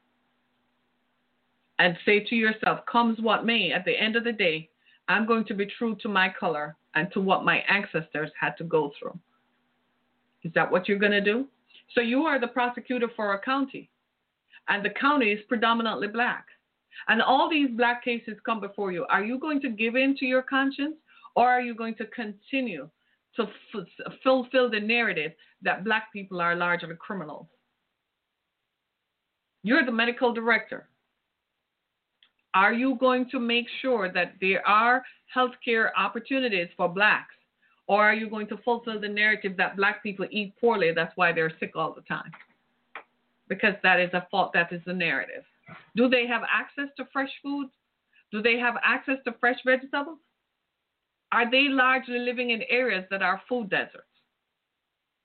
And 1.78 1.96
say 2.04 2.20
to 2.20 2.34
yourself, 2.34 2.80
comes 2.90 3.18
what 3.20 3.44
may, 3.44 3.72
at 3.72 3.84
the 3.84 3.98
end 3.98 4.16
of 4.16 4.24
the 4.24 4.32
day, 4.32 4.68
I'm 5.08 5.26
going 5.26 5.44
to 5.46 5.54
be 5.54 5.66
true 5.78 5.96
to 6.02 6.08
my 6.08 6.32
color 6.38 6.76
and 6.94 7.08
to 7.12 7.20
what 7.20 7.44
my 7.44 7.58
ancestors 7.68 8.30
had 8.38 8.56
to 8.58 8.64
go 8.64 8.92
through. 8.98 9.18
Is 10.44 10.52
that 10.54 10.70
what 10.70 10.88
you're 10.88 10.98
going 10.98 11.12
to 11.12 11.20
do? 11.20 11.46
So 11.94 12.00
you 12.00 12.22
are 12.22 12.40
the 12.40 12.48
prosecutor 12.48 13.08
for 13.14 13.34
a 13.34 13.38
county, 13.40 13.90
and 14.68 14.84
the 14.84 14.90
county 14.90 15.30
is 15.30 15.40
predominantly 15.48 16.08
black. 16.08 16.46
And 17.08 17.20
all 17.22 17.48
these 17.50 17.70
black 17.76 18.04
cases 18.04 18.34
come 18.44 18.60
before 18.60 18.92
you. 18.92 19.04
Are 19.08 19.24
you 19.24 19.38
going 19.38 19.60
to 19.62 19.70
give 19.70 19.96
in 19.96 20.16
to 20.18 20.26
your 20.26 20.42
conscience, 20.42 20.96
or 21.34 21.48
are 21.48 21.60
you 21.60 21.74
going 21.74 21.94
to 21.96 22.06
continue 22.06 22.88
to 23.36 23.42
f- 23.42 24.12
fulfill 24.22 24.70
the 24.70 24.80
narrative 24.80 25.32
that 25.62 25.84
black 25.84 26.12
people 26.12 26.40
are 26.40 26.54
largely 26.54 26.94
criminals? 26.98 27.46
You're 29.62 29.84
the 29.84 29.92
medical 29.92 30.32
director. 30.32 30.88
Are 32.54 32.72
you 32.72 32.96
going 32.96 33.30
to 33.30 33.40
make 33.40 33.66
sure 33.80 34.12
that 34.12 34.34
there 34.40 34.66
are 34.66 35.02
healthcare 35.34 35.90
opportunities 35.96 36.68
for 36.76 36.88
blacks? 36.88 37.34
Or 37.86 38.04
are 38.04 38.14
you 38.14 38.28
going 38.28 38.46
to 38.48 38.56
fulfill 38.58 39.00
the 39.00 39.08
narrative 39.08 39.56
that 39.56 39.76
black 39.76 40.02
people 40.02 40.26
eat 40.30 40.54
poorly, 40.60 40.92
that's 40.94 41.16
why 41.16 41.32
they're 41.32 41.52
sick 41.58 41.72
all 41.74 41.92
the 41.92 42.02
time? 42.02 42.30
Because 43.48 43.74
that 43.82 44.00
is 44.00 44.10
a 44.12 44.26
fault, 44.30 44.52
that 44.54 44.72
is 44.72 44.80
the 44.86 44.92
narrative. 44.92 45.44
Do 45.96 46.08
they 46.08 46.26
have 46.26 46.42
access 46.50 46.88
to 46.96 47.08
fresh 47.12 47.30
food? 47.42 47.68
Do 48.30 48.42
they 48.42 48.58
have 48.58 48.74
access 48.82 49.18
to 49.24 49.34
fresh 49.40 49.58
vegetables? 49.64 50.18
Are 51.32 51.50
they 51.50 51.68
largely 51.68 52.18
living 52.18 52.50
in 52.50 52.62
areas 52.68 53.04
that 53.10 53.22
are 53.22 53.40
food 53.48 53.70
deserts? 53.70 54.06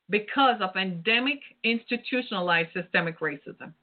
Because 0.09 0.61
of 0.61 0.75
endemic, 0.75 1.39
institutionalized 1.63 2.69
systemic 2.73 3.19
racism. 3.19 3.73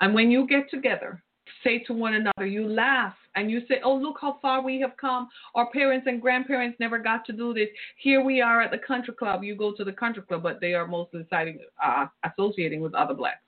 And 0.00 0.14
when 0.14 0.30
you 0.30 0.46
get 0.46 0.68
together 0.70 1.22
say 1.62 1.78
to 1.80 1.92
one 1.92 2.14
another, 2.14 2.46
you 2.46 2.68
laugh 2.68 3.14
and 3.34 3.50
you 3.50 3.62
say, 3.68 3.80
Oh, 3.82 3.94
look 3.94 4.16
how 4.20 4.38
far 4.40 4.62
we 4.62 4.80
have 4.80 4.96
come. 4.96 5.28
Our 5.54 5.70
parents 5.70 6.06
and 6.06 6.20
grandparents 6.20 6.78
never 6.78 6.98
got 6.98 7.24
to 7.26 7.32
do 7.32 7.54
this. 7.54 7.68
Here 7.98 8.22
we 8.22 8.40
are 8.40 8.60
at 8.60 8.70
the 8.70 8.78
country 8.78 9.14
club. 9.14 9.42
You 9.42 9.56
go 9.56 9.72
to 9.74 9.84
the 9.84 9.92
country 9.92 10.22
club, 10.22 10.42
but 10.42 10.60
they 10.60 10.74
are 10.74 10.86
mostly 10.86 11.26
siding, 11.30 11.60
uh, 11.82 12.06
associating 12.24 12.80
with 12.80 12.94
other 12.94 13.14
blacks. 13.14 13.40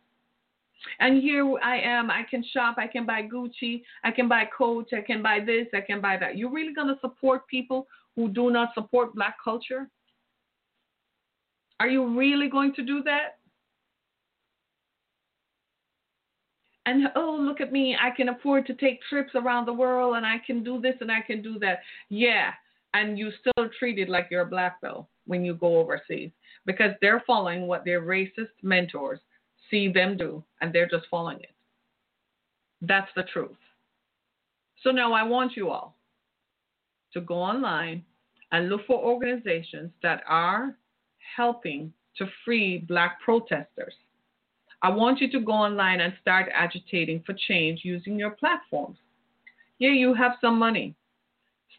And 1.01 1.23
here 1.23 1.47
I 1.63 1.79
am. 1.79 2.11
I 2.11 2.23
can 2.29 2.45
shop. 2.53 2.77
I 2.79 2.87
can 2.87 3.07
buy 3.07 3.23
Gucci. 3.23 3.83
I 4.05 4.11
can 4.11 4.29
buy 4.29 4.45
Coach. 4.57 4.91
I 4.93 5.01
can 5.01 5.23
buy 5.23 5.41
this. 5.45 5.67
I 5.75 5.81
can 5.81 6.01
buy 6.01 6.17
that. 6.19 6.37
You're 6.37 6.53
really 6.53 6.75
going 6.75 6.89
to 6.89 7.01
support 7.01 7.47
people 7.49 7.87
who 8.15 8.29
do 8.29 8.51
not 8.51 8.75
support 8.75 9.15
black 9.15 9.37
culture? 9.43 9.89
Are 11.79 11.89
you 11.89 12.19
really 12.19 12.49
going 12.49 12.75
to 12.75 12.83
do 12.83 13.03
that? 13.05 13.37
and 16.87 17.09
oh 17.17 17.37
look 17.39 17.61
at 17.61 17.73
me 17.73 17.97
i 18.01 18.11
can 18.11 18.31
afford 18.31 18.65
to 18.65 18.75
take 18.75 19.01
trips 19.09 19.33
around 19.35 19.67
the 19.67 19.73
world 19.73 20.17
and 20.17 20.25
i 20.25 20.37
can 20.47 20.63
do 20.65 20.81
this 20.81 20.95
and 21.01 21.13
i 21.13 21.21
can 21.21 21.43
do 21.43 21.59
that 21.59 21.81
yeah 22.09 22.53
and 22.95 23.19
you 23.19 23.31
still 23.41 23.69
treated 23.79 24.09
like 24.09 24.29
you're 24.31 24.43
a 24.43 24.47
black 24.47 24.81
belt 24.81 25.07
when 25.27 25.45
you 25.45 25.55
go 25.55 25.79
overseas 25.79 26.31
because 26.65 26.93
they're 27.01 27.23
following 27.27 27.67
what 27.67 27.85
their 27.85 28.01
racist 28.01 28.55
mentors 28.63 29.21
see 29.71 29.89
them 29.91 30.17
do 30.17 30.43
and 30.61 30.73
they're 30.73 30.89
just 30.89 31.07
following 31.11 31.41
it 31.41 31.55
that's 32.83 33.11
the 33.17 33.23
truth 33.25 33.57
so 34.83 34.91
now 34.91 35.13
i 35.13 35.23
want 35.23 35.57
you 35.57 35.71
all 35.71 35.95
to 37.13 37.21
go 37.21 37.35
online 37.35 38.05
and 38.53 38.69
look 38.69 38.87
for 38.87 39.03
organizations 39.03 39.91
that 40.03 40.23
are 40.29 40.77
helping 41.37 41.93
to 42.17 42.27
free 42.45 42.79
black 42.79 43.21
protesters 43.21 43.95
I 44.83 44.91
want 44.91 45.21
you 45.21 45.31
to 45.33 45.41
go 45.41 45.53
online 45.53 46.01
and 46.01 46.13
start 46.21 46.49
agitating 46.53 47.23
for 47.25 47.35
change 47.49 47.81
using 47.83 48.19
your 48.19 48.31
platforms. 48.31 48.99
Yeah, 49.79 49.91
you 49.91 50.15
have 50.15 50.33
some 50.41 50.59
money. 50.59 50.95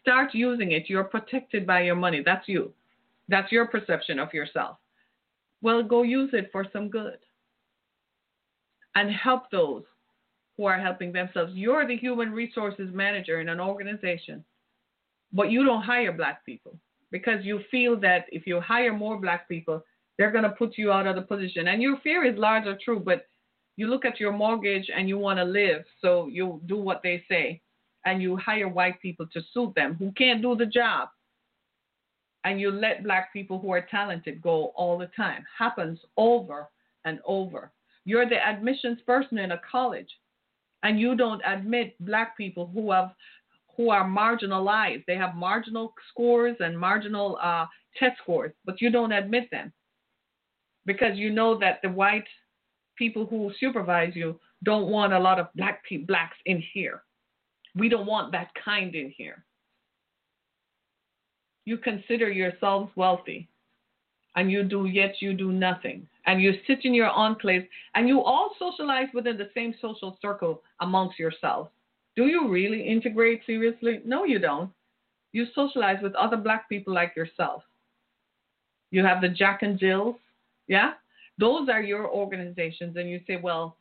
Start 0.00 0.34
using 0.34 0.72
it. 0.72 0.88
You're 0.88 1.04
protected 1.04 1.66
by 1.66 1.82
your 1.82 1.96
money. 1.96 2.22
That's 2.24 2.48
you. 2.48 2.72
That's 3.28 3.52
your 3.52 3.66
perception 3.66 4.18
of 4.18 4.34
yourself. 4.34 4.78
Well, 5.62 5.82
go 5.82 6.02
use 6.02 6.30
it 6.32 6.50
for 6.52 6.66
some 6.72 6.88
good 6.88 7.18
and 8.94 9.10
help 9.10 9.50
those 9.50 9.84
who 10.56 10.64
are 10.64 10.78
helping 10.78 11.12
themselves. 11.12 11.52
You're 11.54 11.86
the 11.86 11.96
human 11.96 12.32
resources 12.32 12.90
manager 12.92 13.40
in 13.40 13.48
an 13.48 13.60
organization, 13.60 14.44
but 15.32 15.50
you 15.50 15.64
don't 15.64 15.82
hire 15.82 16.12
black 16.12 16.44
people 16.44 16.76
because 17.10 17.44
you 17.44 17.60
feel 17.70 17.98
that 18.00 18.26
if 18.32 18.46
you 18.46 18.60
hire 18.60 18.92
more 18.92 19.18
black 19.18 19.48
people, 19.48 19.82
they're 20.18 20.32
going 20.32 20.44
to 20.44 20.50
put 20.50 20.76
you 20.76 20.92
out 20.92 21.06
of 21.06 21.14
the 21.14 21.22
position. 21.22 21.68
And 21.68 21.80
your 21.80 21.98
fear 22.00 22.24
is 22.24 22.36
large 22.36 22.66
or 22.66 22.76
true, 22.84 22.98
but 22.98 23.26
you 23.76 23.86
look 23.86 24.04
at 24.04 24.18
your 24.18 24.32
mortgage 24.32 24.90
and 24.94 25.08
you 25.08 25.16
want 25.16 25.38
to 25.38 25.44
live, 25.44 25.84
so 26.02 26.26
you 26.26 26.60
do 26.66 26.76
what 26.76 27.00
they 27.02 27.24
say. 27.30 27.62
And 28.04 28.20
you 28.20 28.36
hire 28.36 28.68
white 28.68 29.00
people 29.00 29.26
to 29.32 29.40
suit 29.52 29.74
them 29.76 29.94
who 29.98 30.12
can't 30.12 30.42
do 30.42 30.56
the 30.56 30.66
job. 30.66 31.08
And 32.44 32.60
you 32.60 32.70
let 32.70 33.04
black 33.04 33.32
people 33.32 33.60
who 33.60 33.70
are 33.70 33.86
talented 33.88 34.42
go 34.42 34.72
all 34.74 34.98
the 34.98 35.10
time. 35.16 35.44
Happens 35.56 36.00
over 36.16 36.68
and 37.04 37.20
over. 37.24 37.70
You're 38.08 38.26
the 38.26 38.42
admissions 38.42 39.00
person 39.06 39.36
in 39.36 39.50
a 39.52 39.60
college, 39.70 40.08
and 40.82 40.98
you 40.98 41.14
don't 41.14 41.42
admit 41.46 41.94
black 42.00 42.38
people 42.38 42.70
who 42.72 42.90
have 42.90 43.10
who 43.76 43.90
are 43.90 44.08
marginalized. 44.08 45.04
They 45.06 45.16
have 45.16 45.34
marginal 45.34 45.92
scores 46.08 46.56
and 46.60 46.80
marginal 46.80 47.38
uh, 47.42 47.66
test 47.98 48.16
scores, 48.22 48.52
but 48.64 48.80
you 48.80 48.88
don't 48.88 49.12
admit 49.12 49.50
them 49.50 49.74
because 50.86 51.18
you 51.18 51.28
know 51.28 51.58
that 51.58 51.80
the 51.82 51.90
white 51.90 52.24
people 52.96 53.26
who 53.26 53.52
supervise 53.60 54.16
you 54.16 54.40
don't 54.64 54.88
want 54.88 55.12
a 55.12 55.18
lot 55.18 55.38
of 55.38 55.48
black 55.54 55.84
people, 55.84 56.06
blacks 56.06 56.38
in 56.46 56.64
here. 56.72 57.02
We 57.74 57.90
don't 57.90 58.06
want 58.06 58.32
that 58.32 58.52
kind 58.64 58.94
in 58.94 59.12
here. 59.18 59.44
You 61.66 61.76
consider 61.76 62.30
yourselves 62.30 62.90
wealthy, 62.96 63.50
and 64.38 64.52
you 64.52 64.62
do 64.62 64.86
yet 64.86 65.16
you 65.20 65.34
do 65.34 65.50
nothing, 65.50 66.06
and 66.26 66.40
you 66.40 66.52
sit 66.64 66.84
in 66.84 66.94
your 66.94 67.10
enclave, 67.10 67.66
and 67.96 68.06
you 68.06 68.22
all 68.22 68.54
socialize 68.56 69.08
within 69.12 69.36
the 69.36 69.50
same 69.52 69.74
social 69.82 70.16
circle 70.22 70.62
amongst 70.78 71.18
yourselves. 71.18 71.70
Do 72.14 72.26
you 72.26 72.48
really 72.48 72.86
integrate 72.86 73.42
seriously? 73.46 74.00
No, 74.04 74.22
you 74.24 74.38
don't. 74.38 74.70
You 75.32 75.46
socialize 75.56 76.00
with 76.00 76.14
other 76.14 76.36
black 76.36 76.68
people 76.68 76.94
like 76.94 77.16
yourself. 77.16 77.64
You 78.92 79.04
have 79.04 79.20
the 79.20 79.28
Jack 79.28 79.62
and 79.62 79.76
Jills, 79.76 80.14
yeah? 80.68 80.92
Those 81.38 81.68
are 81.68 81.82
your 81.82 82.08
organizations. 82.08 82.96
And 82.96 83.10
you 83.10 83.20
say, 83.26 83.38
well, 83.42 83.76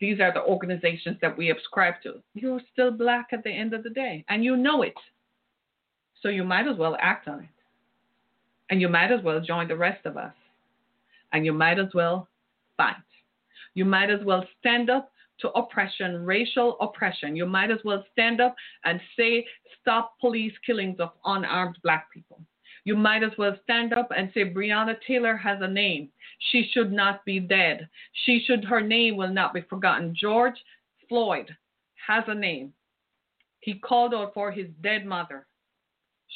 these 0.00 0.18
are 0.18 0.32
the 0.34 0.42
organizations 0.42 1.18
that 1.22 1.38
we 1.38 1.52
ascribe 1.52 1.94
to. 2.02 2.14
You're 2.34 2.60
still 2.72 2.90
black 2.90 3.28
at 3.32 3.44
the 3.44 3.52
end 3.52 3.74
of 3.74 3.84
the 3.84 3.90
day, 3.90 4.24
and 4.28 4.42
you 4.42 4.56
know 4.56 4.82
it. 4.82 4.98
So 6.20 6.28
you 6.28 6.42
might 6.42 6.66
as 6.66 6.76
well 6.76 6.96
act 7.00 7.28
on 7.28 7.40
it. 7.40 7.59
And 8.70 8.80
you 8.80 8.88
might 8.88 9.12
as 9.12 9.22
well 9.22 9.40
join 9.40 9.68
the 9.68 9.76
rest 9.76 10.06
of 10.06 10.16
us. 10.16 10.34
And 11.32 11.44
you 11.44 11.52
might 11.52 11.78
as 11.78 11.92
well 11.94 12.28
fight. 12.76 12.96
You 13.74 13.84
might 13.84 14.10
as 14.10 14.20
well 14.24 14.44
stand 14.58 14.90
up 14.90 15.12
to 15.40 15.50
oppression, 15.50 16.24
racial 16.24 16.76
oppression. 16.80 17.36
You 17.36 17.46
might 17.46 17.70
as 17.70 17.78
well 17.84 18.04
stand 18.12 18.40
up 18.40 18.54
and 18.84 19.00
say, 19.16 19.46
stop 19.80 20.14
police 20.20 20.52
killings 20.64 21.00
of 21.00 21.10
unarmed 21.24 21.78
black 21.82 22.10
people. 22.12 22.40
You 22.84 22.96
might 22.96 23.22
as 23.22 23.32
well 23.36 23.56
stand 23.62 23.92
up 23.92 24.08
and 24.16 24.30
say, 24.32 24.44
Breonna 24.44 24.96
Taylor 25.06 25.36
has 25.36 25.58
a 25.60 25.68
name. 25.68 26.08
She 26.50 26.70
should 26.72 26.92
not 26.92 27.24
be 27.24 27.38
dead. 27.38 27.88
She 28.24 28.42
should, 28.46 28.64
her 28.64 28.80
name 28.80 29.16
will 29.16 29.32
not 29.32 29.52
be 29.52 29.60
forgotten. 29.62 30.14
George 30.18 30.58
Floyd 31.08 31.54
has 32.06 32.24
a 32.26 32.34
name. 32.34 32.72
He 33.60 33.74
called 33.74 34.14
out 34.14 34.32
for 34.32 34.50
his 34.50 34.68
dead 34.82 35.04
mother 35.04 35.46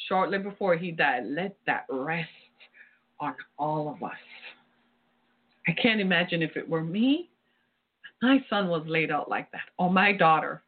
shortly 0.07 0.37
before 0.37 0.75
he 0.75 0.91
died. 0.91 1.23
Let 1.25 1.55
that 1.65 1.85
rest 1.89 2.29
on 3.19 3.35
all 3.57 3.89
of 3.89 4.03
us. 4.03 4.11
I 5.67 5.71
can't 5.71 6.01
imagine 6.01 6.41
if 6.41 6.55
it 6.57 6.69
were 6.69 6.83
me, 6.83 7.29
my 8.21 8.43
son 8.49 8.69
was 8.69 8.83
laid 8.87 9.11
out 9.11 9.29
like 9.29 9.51
that, 9.51 9.69
or 9.77 9.91
my 9.91 10.11
daughter, 10.11 10.63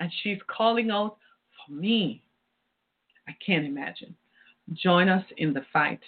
and 0.00 0.10
she's 0.22 0.38
calling 0.46 0.90
out 0.90 1.16
for 1.66 1.72
me. 1.72 2.22
I 3.28 3.32
can't 3.44 3.66
imagine. 3.66 4.14
Join 4.72 5.08
us 5.08 5.24
in 5.36 5.52
the 5.52 5.64
fight 5.72 6.00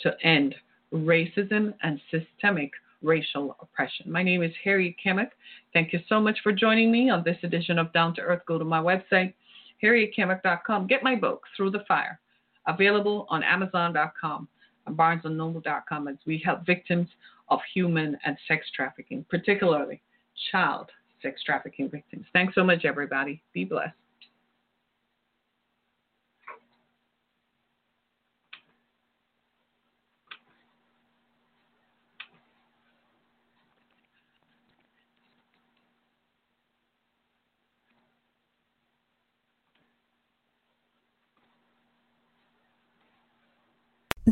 to 0.00 0.14
end 0.22 0.54
racism 0.92 1.74
and 1.82 2.00
systemic 2.10 2.70
racial 3.02 3.56
oppression. 3.60 4.10
My 4.10 4.22
name 4.22 4.42
is 4.42 4.52
Harriet 4.64 4.94
Kemick. 5.04 5.30
Thank 5.72 5.92
you 5.92 6.00
so 6.08 6.20
much 6.20 6.38
for 6.42 6.52
joining 6.52 6.90
me 6.90 7.10
on 7.10 7.22
this 7.24 7.36
edition 7.42 7.78
of 7.78 7.92
Down 7.92 8.14
to 8.16 8.22
Earth. 8.22 8.42
Go 8.46 8.58
to 8.58 8.64
my 8.64 8.80
website, 8.80 9.34
harrietkemick.com. 9.82 10.86
Get 10.86 11.02
my 11.02 11.14
book, 11.14 11.44
Through 11.56 11.70
the 11.70 11.84
Fire, 11.86 12.20
available 12.66 13.26
on 13.28 13.42
Amazon.com 13.42 14.48
and 14.86 14.96
BarnesandNoble.com 14.96 16.08
as 16.08 16.16
we 16.26 16.38
help 16.44 16.64
victims 16.64 17.08
of 17.48 17.60
human 17.74 18.16
and 18.24 18.36
sex 18.48 18.66
trafficking, 18.74 19.24
particularly 19.28 20.02
child 20.50 20.90
sex 21.22 21.42
trafficking 21.42 21.88
victims. 21.88 22.26
Thanks 22.32 22.54
so 22.54 22.64
much, 22.64 22.84
everybody. 22.84 23.42
Be 23.52 23.64
blessed. 23.64 23.94